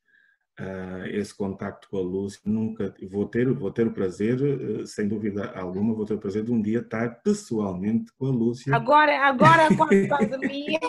uh, 0.58 1.06
esse 1.06 1.34
contacto 1.34 1.88
com 1.88 1.98
a 1.98 2.00
Lúcia, 2.00 2.40
nunca 2.44 2.94
vou 3.10 3.26
ter, 3.26 3.52
vou 3.52 3.70
ter 3.70 3.86
o 3.86 3.92
prazer, 3.92 4.40
uh, 4.40 4.86
sem 4.86 5.06
dúvida 5.06 5.52
alguma, 5.54 5.94
vou 5.94 6.04
ter 6.04 6.14
o 6.14 6.18
prazer 6.18 6.44
de 6.44 6.52
um 6.52 6.60
dia 6.60 6.80
estar 6.80 7.22
pessoalmente 7.22 8.12
com 8.18 8.26
a 8.26 8.30
Lúcia. 8.30 8.74
Agora, 8.74 9.26
agora 9.26 9.68
com 9.76 9.84
a 9.84 9.88
pandemia, 10.18 10.80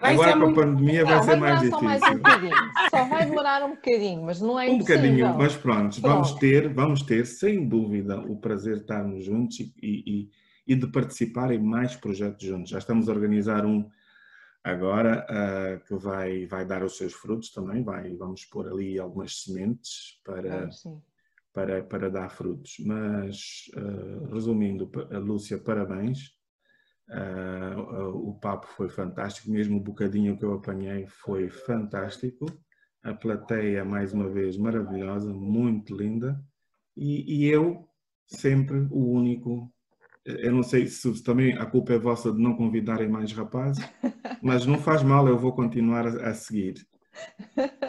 vai 0.00 0.14
agora 0.14 0.32
ser 0.32 0.38
com 0.38 0.46
a 0.46 0.54
pandemia 0.54 1.04
vai, 1.04 1.22
ser 1.22 1.36
mais 1.36 1.60
difícil. 1.60 1.78
Só, 1.78 1.84
mais 1.84 2.02
um 2.02 2.16
bocadinho. 2.16 2.54
só 2.90 3.04
vai 3.04 3.26
demorar 3.26 3.64
um 3.64 3.70
bocadinho, 3.70 4.22
mas 4.24 4.40
não 4.40 4.60
é 4.60 4.68
um 4.68 4.74
impossível. 4.74 4.96
bocadinho, 4.96 5.38
mas 5.38 5.56
pronto, 5.56 6.00
pronto, 6.00 6.00
vamos 6.00 6.32
ter, 6.32 6.68
vamos 6.72 7.02
ter 7.02 7.26
sem 7.26 7.68
dúvida 7.68 8.20
o 8.20 8.36
prazer 8.36 8.76
de 8.76 8.80
estarmos 8.82 9.24
juntos 9.24 9.60
e, 9.60 9.72
e, 9.82 10.30
e 10.66 10.74
de 10.74 10.86
participar 10.86 11.52
em 11.52 11.58
mais 11.58 11.96
projetos 11.96 12.46
juntos. 12.46 12.70
Já 12.70 12.78
estamos 12.78 13.08
a 13.08 13.12
organizar 13.12 13.64
um 13.64 13.88
agora 14.62 15.26
uh, 15.28 15.84
que 15.86 15.94
vai, 15.94 16.46
vai 16.46 16.64
dar 16.64 16.82
os 16.82 16.96
seus 16.96 17.12
frutos 17.12 17.50
também, 17.50 17.82
vai, 17.82 18.14
vamos 18.16 18.44
pôr 18.44 18.68
ali 18.68 18.98
algumas 18.98 19.42
sementes 19.42 20.20
para, 20.24 20.68
para, 21.52 21.82
para 21.82 22.10
dar 22.10 22.28
frutos. 22.30 22.76
Mas, 22.80 23.70
uh, 23.76 24.32
resumindo, 24.32 24.90
Lúcia, 25.12 25.58
parabéns. 25.58 26.38
Uh, 27.08 28.28
o 28.28 28.38
papo 28.38 28.68
foi 28.68 28.88
fantástico, 28.88 29.50
mesmo 29.50 29.78
o 29.78 29.82
bocadinho 29.82 30.38
que 30.38 30.44
eu 30.44 30.54
apanhei 30.54 31.06
foi 31.06 31.48
fantástico. 31.48 32.46
A 33.02 33.14
plateia, 33.14 33.84
mais 33.84 34.12
uma 34.12 34.28
vez, 34.28 34.56
maravilhosa, 34.56 35.32
muito 35.32 35.96
linda. 35.96 36.40
E, 36.96 37.44
e 37.44 37.46
eu, 37.46 37.88
sempre 38.26 38.86
o 38.90 39.10
único 39.10 39.72
eu 40.24 40.52
não 40.52 40.62
sei 40.62 40.86
se 40.86 41.22
também 41.22 41.56
a 41.56 41.66
culpa 41.66 41.94
é 41.94 41.98
vossa 41.98 42.32
de 42.32 42.40
não 42.40 42.54
convidarem 42.54 43.08
mais 43.08 43.32
rapazes, 43.32 43.84
mas 44.42 44.66
não 44.66 44.78
faz 44.78 45.02
mal, 45.02 45.26
eu 45.26 45.38
vou 45.38 45.52
continuar 45.52 46.06
a, 46.06 46.34
seguir. 46.34 46.86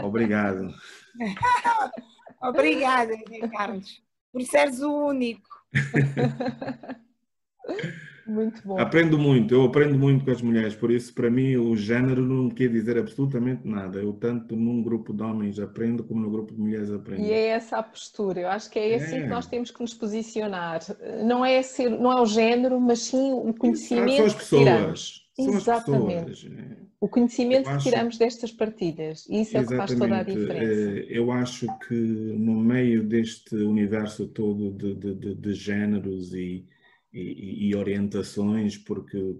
Obrigado. 0.01 0.73
Obrigada, 2.41 3.13
Carlos, 3.51 4.01
por 4.31 4.41
seres 4.41 4.81
o 4.81 5.07
único. 5.07 5.49
Muito 8.27 8.61
bom. 8.65 8.79
Aprendo 8.79 9.17
muito, 9.17 9.53
eu 9.53 9.63
aprendo 9.63 9.97
muito 9.97 10.23
com 10.25 10.31
as 10.31 10.41
mulheres, 10.41 10.75
por 10.75 10.91
isso 10.91 11.13
para 11.13 11.29
mim 11.29 11.55
o 11.55 11.75
género 11.75 12.21
não 12.21 12.49
quer 12.49 12.69
dizer 12.69 12.97
absolutamente 12.97 13.67
nada. 13.67 13.99
Eu 13.99 14.13
tanto 14.13 14.55
num 14.55 14.81
grupo 14.83 15.13
de 15.13 15.23
homens 15.23 15.59
aprendo 15.59 16.03
como 16.03 16.21
no 16.21 16.29
grupo 16.29 16.53
de 16.53 16.59
mulheres 16.61 16.91
aprendo. 16.91 17.21
E 17.21 17.31
é 17.31 17.47
essa 17.47 17.77
a 17.77 17.83
postura, 17.83 18.41
eu 18.41 18.47
acho 18.49 18.69
que 18.69 18.77
é 18.79 18.95
assim 18.95 19.15
É. 19.17 19.21
que 19.23 19.27
nós 19.27 19.47
temos 19.47 19.71
que 19.71 19.81
nos 19.81 19.93
posicionar. 19.93 20.81
Não 21.25 21.43
é, 21.43 21.61
ser, 21.61 21.89
não 21.89 22.11
é 22.11 22.21
o 22.21 22.25
género, 22.25 22.79
mas 22.79 22.99
sim 22.99 23.33
o 23.33 23.53
conhecimento 23.53 24.17
São 24.17 24.25
as 24.25 24.33
pessoas. 24.33 25.21
São 25.35 25.47
as 25.49 25.55
Exatamente. 25.55 26.25
pessoas. 26.25 26.51
O 26.99 27.07
conhecimento 27.07 27.67
acho- 27.67 27.77
que 27.83 27.89
tiramos 27.89 28.17
destas 28.17 28.51
partidas. 28.51 29.25
Isso 29.27 29.57
é 29.57 29.61
o 29.61 29.67
que 29.67 29.75
faz 29.75 29.91
toda 29.95 30.05
a 30.05 30.21
Exatamente. 30.21 30.39
diferença. 30.39 30.99
Eh, 30.99 31.05
Eu 31.09 31.31
acho 31.31 31.65
que 31.87 31.95
no 31.95 32.53
meio 32.55 33.01
deste 33.03 33.55
universo 33.55 34.27
todo 34.27 34.69
de, 34.71 34.93
de, 34.93 35.15
de, 35.15 35.33
de 35.35 35.53
géneros 35.53 36.33
e, 36.35 36.63
e, 37.13 37.69
e 37.69 37.75
orientações, 37.75 38.77
porque 38.77 39.37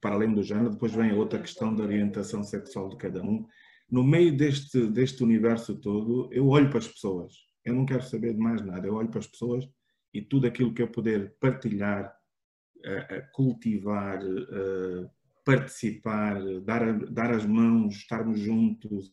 para 0.00 0.14
além 0.14 0.32
do 0.32 0.42
género, 0.42 0.70
depois 0.70 0.92
vem 0.92 1.10
a 1.10 1.16
outra 1.16 1.40
questão 1.40 1.74
da 1.74 1.82
orientação 1.82 2.42
sexual 2.42 2.88
de 2.88 2.96
cada 2.96 3.22
um. 3.22 3.46
No 3.90 4.04
meio 4.04 4.36
deste, 4.36 4.86
deste 4.86 5.22
universo 5.22 5.76
todo, 5.76 6.28
eu 6.32 6.48
olho 6.48 6.70
para 6.70 6.78
as 6.78 6.88
pessoas. 6.88 7.34
Eu 7.64 7.74
não 7.74 7.84
quero 7.84 8.02
saber 8.02 8.32
de 8.34 8.40
mais 8.40 8.64
nada. 8.64 8.86
Eu 8.86 8.94
olho 8.94 9.08
para 9.08 9.20
as 9.20 9.26
pessoas 9.26 9.68
e 10.14 10.22
tudo 10.22 10.46
aquilo 10.46 10.72
que 10.72 10.82
eu 10.82 10.88
puder 10.88 11.34
partilhar, 11.40 12.14
eh, 12.84 13.06
eh, 13.10 13.20
cultivar, 13.32 14.20
eh, 14.22 15.10
participar, 15.44 16.40
dar, 16.60 16.98
dar 17.10 17.32
as 17.32 17.44
mãos, 17.44 17.96
estarmos 17.96 18.38
juntos. 18.38 19.12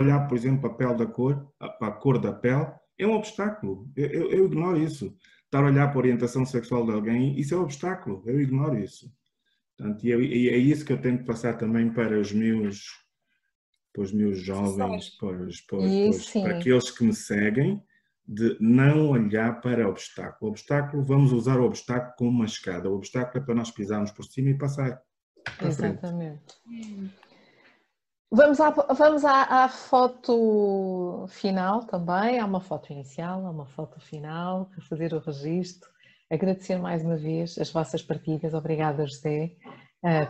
Olhar, 0.00 0.26
por 0.26 0.36
exemplo, 0.36 0.66
a 0.68 0.74
pele 0.74 0.94
da 0.94 1.06
cor, 1.06 1.52
a, 1.60 1.68
para 1.68 1.88
a 1.88 1.96
cor 1.96 2.18
da 2.18 2.32
pele, 2.32 2.66
é 2.98 3.06
um 3.06 3.12
obstáculo. 3.14 3.90
Eu, 3.96 4.06
eu- 4.08 4.30
eu 4.30 4.46
ignoro 4.46 4.78
isso. 4.78 5.14
Estar 5.44 5.62
a 5.62 5.66
olhar 5.66 5.88
para 5.88 5.96
a 5.96 5.98
orientação 5.98 6.44
sexual 6.46 6.84
de 6.86 6.92
alguém, 6.92 7.38
isso 7.38 7.54
é 7.54 7.58
um 7.58 7.62
obstáculo. 7.62 8.22
Eu 8.26 8.40
ignoro 8.40 8.78
isso. 8.78 9.12
Portanto, 9.76 10.04
e 10.06 10.12
é, 10.12 10.16
e 10.18 10.48
é 10.48 10.56
isso 10.56 10.84
que 10.84 10.92
eu 10.92 11.00
tenho 11.00 11.18
que 11.18 11.24
passar 11.24 11.56
também 11.58 11.92
para 11.92 12.18
os 12.18 12.32
meus, 12.32 12.86
para 13.92 14.02
os 14.02 14.12
meus 14.12 14.38
jovens, 14.40 15.10
para, 15.18 15.28
os- 15.46 15.60
para, 15.60 15.78
os- 15.78 15.84
para 16.00 16.10
para 16.42 16.58
aqueles 16.58 16.90
que 16.90 17.04
me 17.04 17.14
seguem, 17.14 17.82
de 18.26 18.56
não 18.60 19.10
olhar 19.10 19.60
para 19.60 19.86
o 19.86 19.90
obstáculo. 19.90 20.48
O 20.48 20.52
obstáculo, 20.52 21.04
vamos 21.04 21.32
usar 21.32 21.58
o 21.60 21.64
obstáculo 21.64 22.14
como 22.16 22.30
uma 22.30 22.44
escada. 22.46 22.88
O 22.88 22.94
obstáculo 22.94 23.42
é 23.42 23.46
para 23.46 23.54
nós 23.54 23.70
pisarmos 23.70 24.10
por 24.12 24.24
cima 24.24 24.50
e 24.50 24.56
passar. 24.58 25.00
para 25.58 25.66
frente. 25.72 26.00
Vamos, 28.34 28.60
à, 28.60 28.70
vamos 28.70 29.26
à, 29.26 29.64
à 29.64 29.68
foto 29.68 31.26
final 31.28 31.84
também. 31.84 32.40
Há 32.40 32.46
uma 32.46 32.62
foto 32.62 32.90
inicial, 32.90 33.44
há 33.46 33.50
uma 33.50 33.66
foto 33.66 34.00
final 34.00 34.64
para 34.70 34.80
fazer 34.86 35.12
o 35.12 35.18
registro. 35.18 35.90
Agradecer 36.30 36.78
mais 36.78 37.04
uma 37.04 37.16
vez 37.16 37.58
as 37.58 37.70
vossas 37.70 38.02
partilhas. 38.02 38.54
Obrigada, 38.54 39.06
José, 39.06 39.52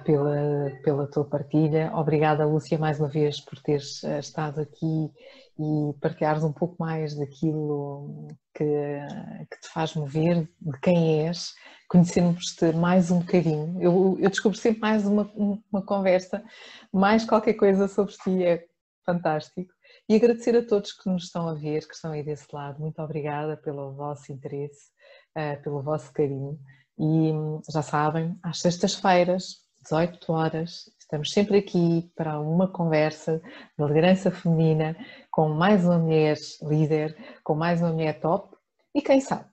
pela, 0.05 0.70
pela 0.85 1.07
tua 1.07 1.24
partilha. 1.24 1.90
Obrigada, 1.94 2.44
Lúcia, 2.44 2.78
mais 2.78 3.01
uma 3.01 3.09
vez 3.09 3.40
por 3.40 3.59
teres 3.59 4.05
eh, 4.05 4.19
estado 4.19 4.61
aqui 4.61 5.11
e 5.59 5.94
partilhares 5.99 6.44
um 6.44 6.53
pouco 6.53 6.77
mais 6.78 7.15
daquilo 7.15 8.28
que, 8.55 8.65
que 8.65 9.61
te 9.61 9.69
faz 9.73 9.94
mover, 9.94 10.47
de 10.61 10.81
quem 10.81 11.27
és, 11.27 11.55
conhecermos-te 11.89 12.73
mais 12.73 13.11
um 13.11 13.20
bocadinho. 13.20 13.81
Eu, 13.81 14.19
eu 14.20 14.28
descubro 14.28 14.59
sempre 14.59 14.81
mais 14.81 15.07
uma, 15.07 15.31
uma 15.73 15.82
conversa, 15.82 16.44
mais 16.93 17.24
qualquer 17.24 17.55
coisa 17.55 17.89
sobre 17.89 18.12
ti, 18.12 18.44
é 18.44 18.66
fantástico. 19.07 19.73
E 20.07 20.15
agradecer 20.15 20.55
a 20.55 20.66
todos 20.66 20.93
que 20.93 21.09
nos 21.09 21.24
estão 21.24 21.49
a 21.49 21.55
ver, 21.55 21.86
que 21.86 21.94
estão 21.94 22.12
aí 22.12 22.23
desse 22.23 22.47
lado. 22.53 22.81
Muito 22.81 23.01
obrigada 23.01 23.57
pelo 23.57 23.93
vosso 23.93 24.31
interesse, 24.32 24.90
eh, 25.35 25.57
pelo 25.57 25.82
vosso 25.82 26.12
carinho. 26.12 26.59
E 26.99 27.32
já 27.73 27.82
sabem, 27.82 28.39
às 28.43 28.61
sextas-feiras, 28.61 29.61
18 29.82 30.32
horas, 30.32 30.90
estamos 30.98 31.32
sempre 31.32 31.59
aqui 31.59 32.10
para 32.14 32.38
uma 32.38 32.68
conversa 32.68 33.42
de 33.78 33.84
liderança 33.84 34.30
feminina 34.30 34.96
com 35.30 35.48
mais 35.48 35.84
uma 35.84 35.98
mulher 35.98 36.36
líder, 36.62 37.16
com 37.42 37.54
mais 37.54 37.80
uma 37.80 37.92
mulher 37.92 38.20
top 38.20 38.56
e 38.94 39.02
quem 39.02 39.20
sabe, 39.20 39.46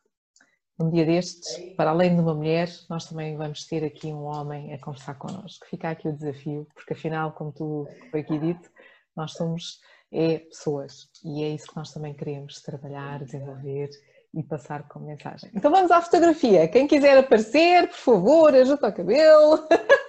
um 0.80 0.90
dia 0.90 1.06
destes, 1.06 1.74
para 1.76 1.90
além 1.90 2.16
de 2.16 2.22
uma 2.22 2.34
mulher, 2.34 2.70
nós 2.90 3.06
também 3.06 3.36
vamos 3.36 3.66
ter 3.66 3.84
aqui 3.84 4.08
um 4.08 4.24
homem 4.24 4.74
a 4.74 4.80
conversar 4.80 5.16
connosco. 5.16 5.66
Fica 5.70 5.90
aqui 5.90 6.08
o 6.08 6.14
desafio, 6.14 6.68
porque 6.74 6.94
afinal, 6.94 7.34
como 7.34 7.52
tu 7.52 7.88
foi 8.12 8.22
aqui 8.22 8.38
dito, 8.38 8.70
nós 9.16 9.34
somos 9.34 9.80
é, 10.12 10.40
pessoas 10.40 11.10
e 11.24 11.44
é 11.44 11.50
isso 11.50 11.68
que 11.68 11.76
nós 11.76 11.92
também 11.92 12.14
queremos 12.14 12.62
trabalhar, 12.62 13.24
desenvolver 13.24 13.90
e 14.34 14.44
passar 14.44 14.88
como 14.88 15.08
mensagem. 15.08 15.50
Então 15.54 15.72
vamos 15.72 15.92
à 15.92 16.02
fotografia. 16.02 16.68
Quem 16.68 16.88
quiser 16.88 17.18
aparecer, 17.18 17.88
por 17.88 17.98
favor, 17.98 18.56
ajuda 18.56 18.88
o 18.88 18.94
cabelo. 18.94 19.68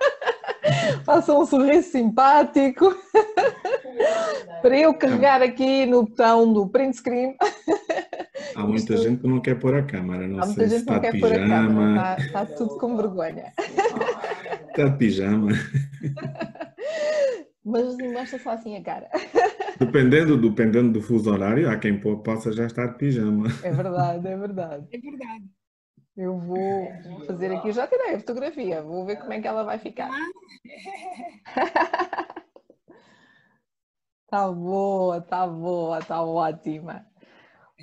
Faça 1.05 1.33
um 1.35 1.45
sorriso 1.47 1.89
simpático. 1.91 2.95
Para 4.63 4.79
eu 4.79 4.95
carregar 4.95 5.43
aqui 5.43 5.87
no 5.87 6.05
botão 6.05 6.53
do 6.53 6.69
print 6.69 6.97
screen. 6.97 7.37
Há 8.55 8.63
muita 8.67 8.95
Isto- 8.95 9.03
gente 9.09 9.21
que 9.21 9.29
não 9.29 9.41
quer 9.41 9.59
pôr 9.59 9.75
a 9.75 9.83
câmara. 9.83 10.27
Não 10.27 10.41
Há 10.41 10.47
sei 10.47 10.57
muita 10.57 10.69
se 10.71 10.77
está 10.77 10.93
não 10.95 11.01
de 11.01 11.11
quer 11.11 11.21
pôr 11.21 11.33
a 11.33 11.37
câmera, 11.37 11.61
pijama. 11.63 12.17
está, 12.17 12.17
está 12.43 12.47
tudo 12.57 12.79
com 12.79 12.97
vergonha. 12.97 13.53
Está 14.69 14.85
de 14.89 14.99
pijama. 14.99 15.53
Mas 17.65 17.97
mostra 18.13 18.39
só 18.39 18.51
assim 18.51 18.77
a 18.77 18.83
cara. 18.83 19.09
Dependendo, 19.79 20.37
dependendo 20.37 20.93
do 20.93 21.03
fuso 21.03 21.31
horário, 21.31 21.69
há 21.71 21.77
quem 21.77 21.99
possa 22.01 22.53
já 22.53 22.67
estar 22.67 22.87
de 22.89 22.99
pijama. 22.99 23.47
É 23.63 23.71
verdade, 23.71 24.27
é 24.29 24.37
verdade. 24.37 24.87
É 24.93 24.99
verdade. 24.99 25.45
Eu 26.21 26.39
vou 26.39 26.87
fazer 27.27 27.51
aqui, 27.51 27.73
já 27.73 27.87
tirei 27.87 28.15
a 28.15 28.19
fotografia, 28.19 28.83
vou 28.83 29.07
ver 29.07 29.17
como 29.17 29.33
é 29.33 29.41
que 29.41 29.49
ela 29.49 29.65
vai 29.65 29.79
ficar. 29.79 30.11
Está 34.27 34.47
boa, 34.53 35.17
está 35.17 35.47
boa, 35.47 35.99
está 35.99 36.23
ótima. 36.23 37.07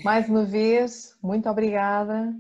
Mais 0.04 0.30
uma 0.30 0.46
vez, 0.46 1.18
muito 1.24 1.50
obrigada. 1.50 2.32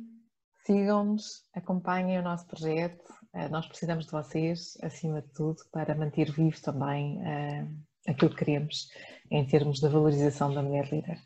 Sigam-nos, 0.68 1.44
acompanhem 1.56 2.20
o 2.20 2.22
nosso 2.22 2.46
projeto. 2.46 3.12
Eh, 3.34 3.50
Nós 3.50 3.66
precisamos 3.66 4.06
de 4.06 4.12
vocês, 4.12 4.78
acima 4.84 5.24
de 5.24 5.34
tudo, 5.34 5.58
para 5.72 5.96
manter 5.96 6.32
vivo 6.32 6.62
também 6.62 7.20
eh, 7.26 7.68
aquilo 8.08 8.30
que 8.30 8.46
queremos 8.46 8.88
em 9.32 9.48
termos 9.48 9.80
de 9.80 9.90
valorização 9.90 10.54
da 10.54 10.62
mulher 10.62 10.88
líder. 10.92 11.18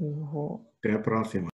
Eu 0.00 0.14
vou 0.32 0.72
Até 0.78 0.94
a 0.94 0.98
próxima. 0.98 1.51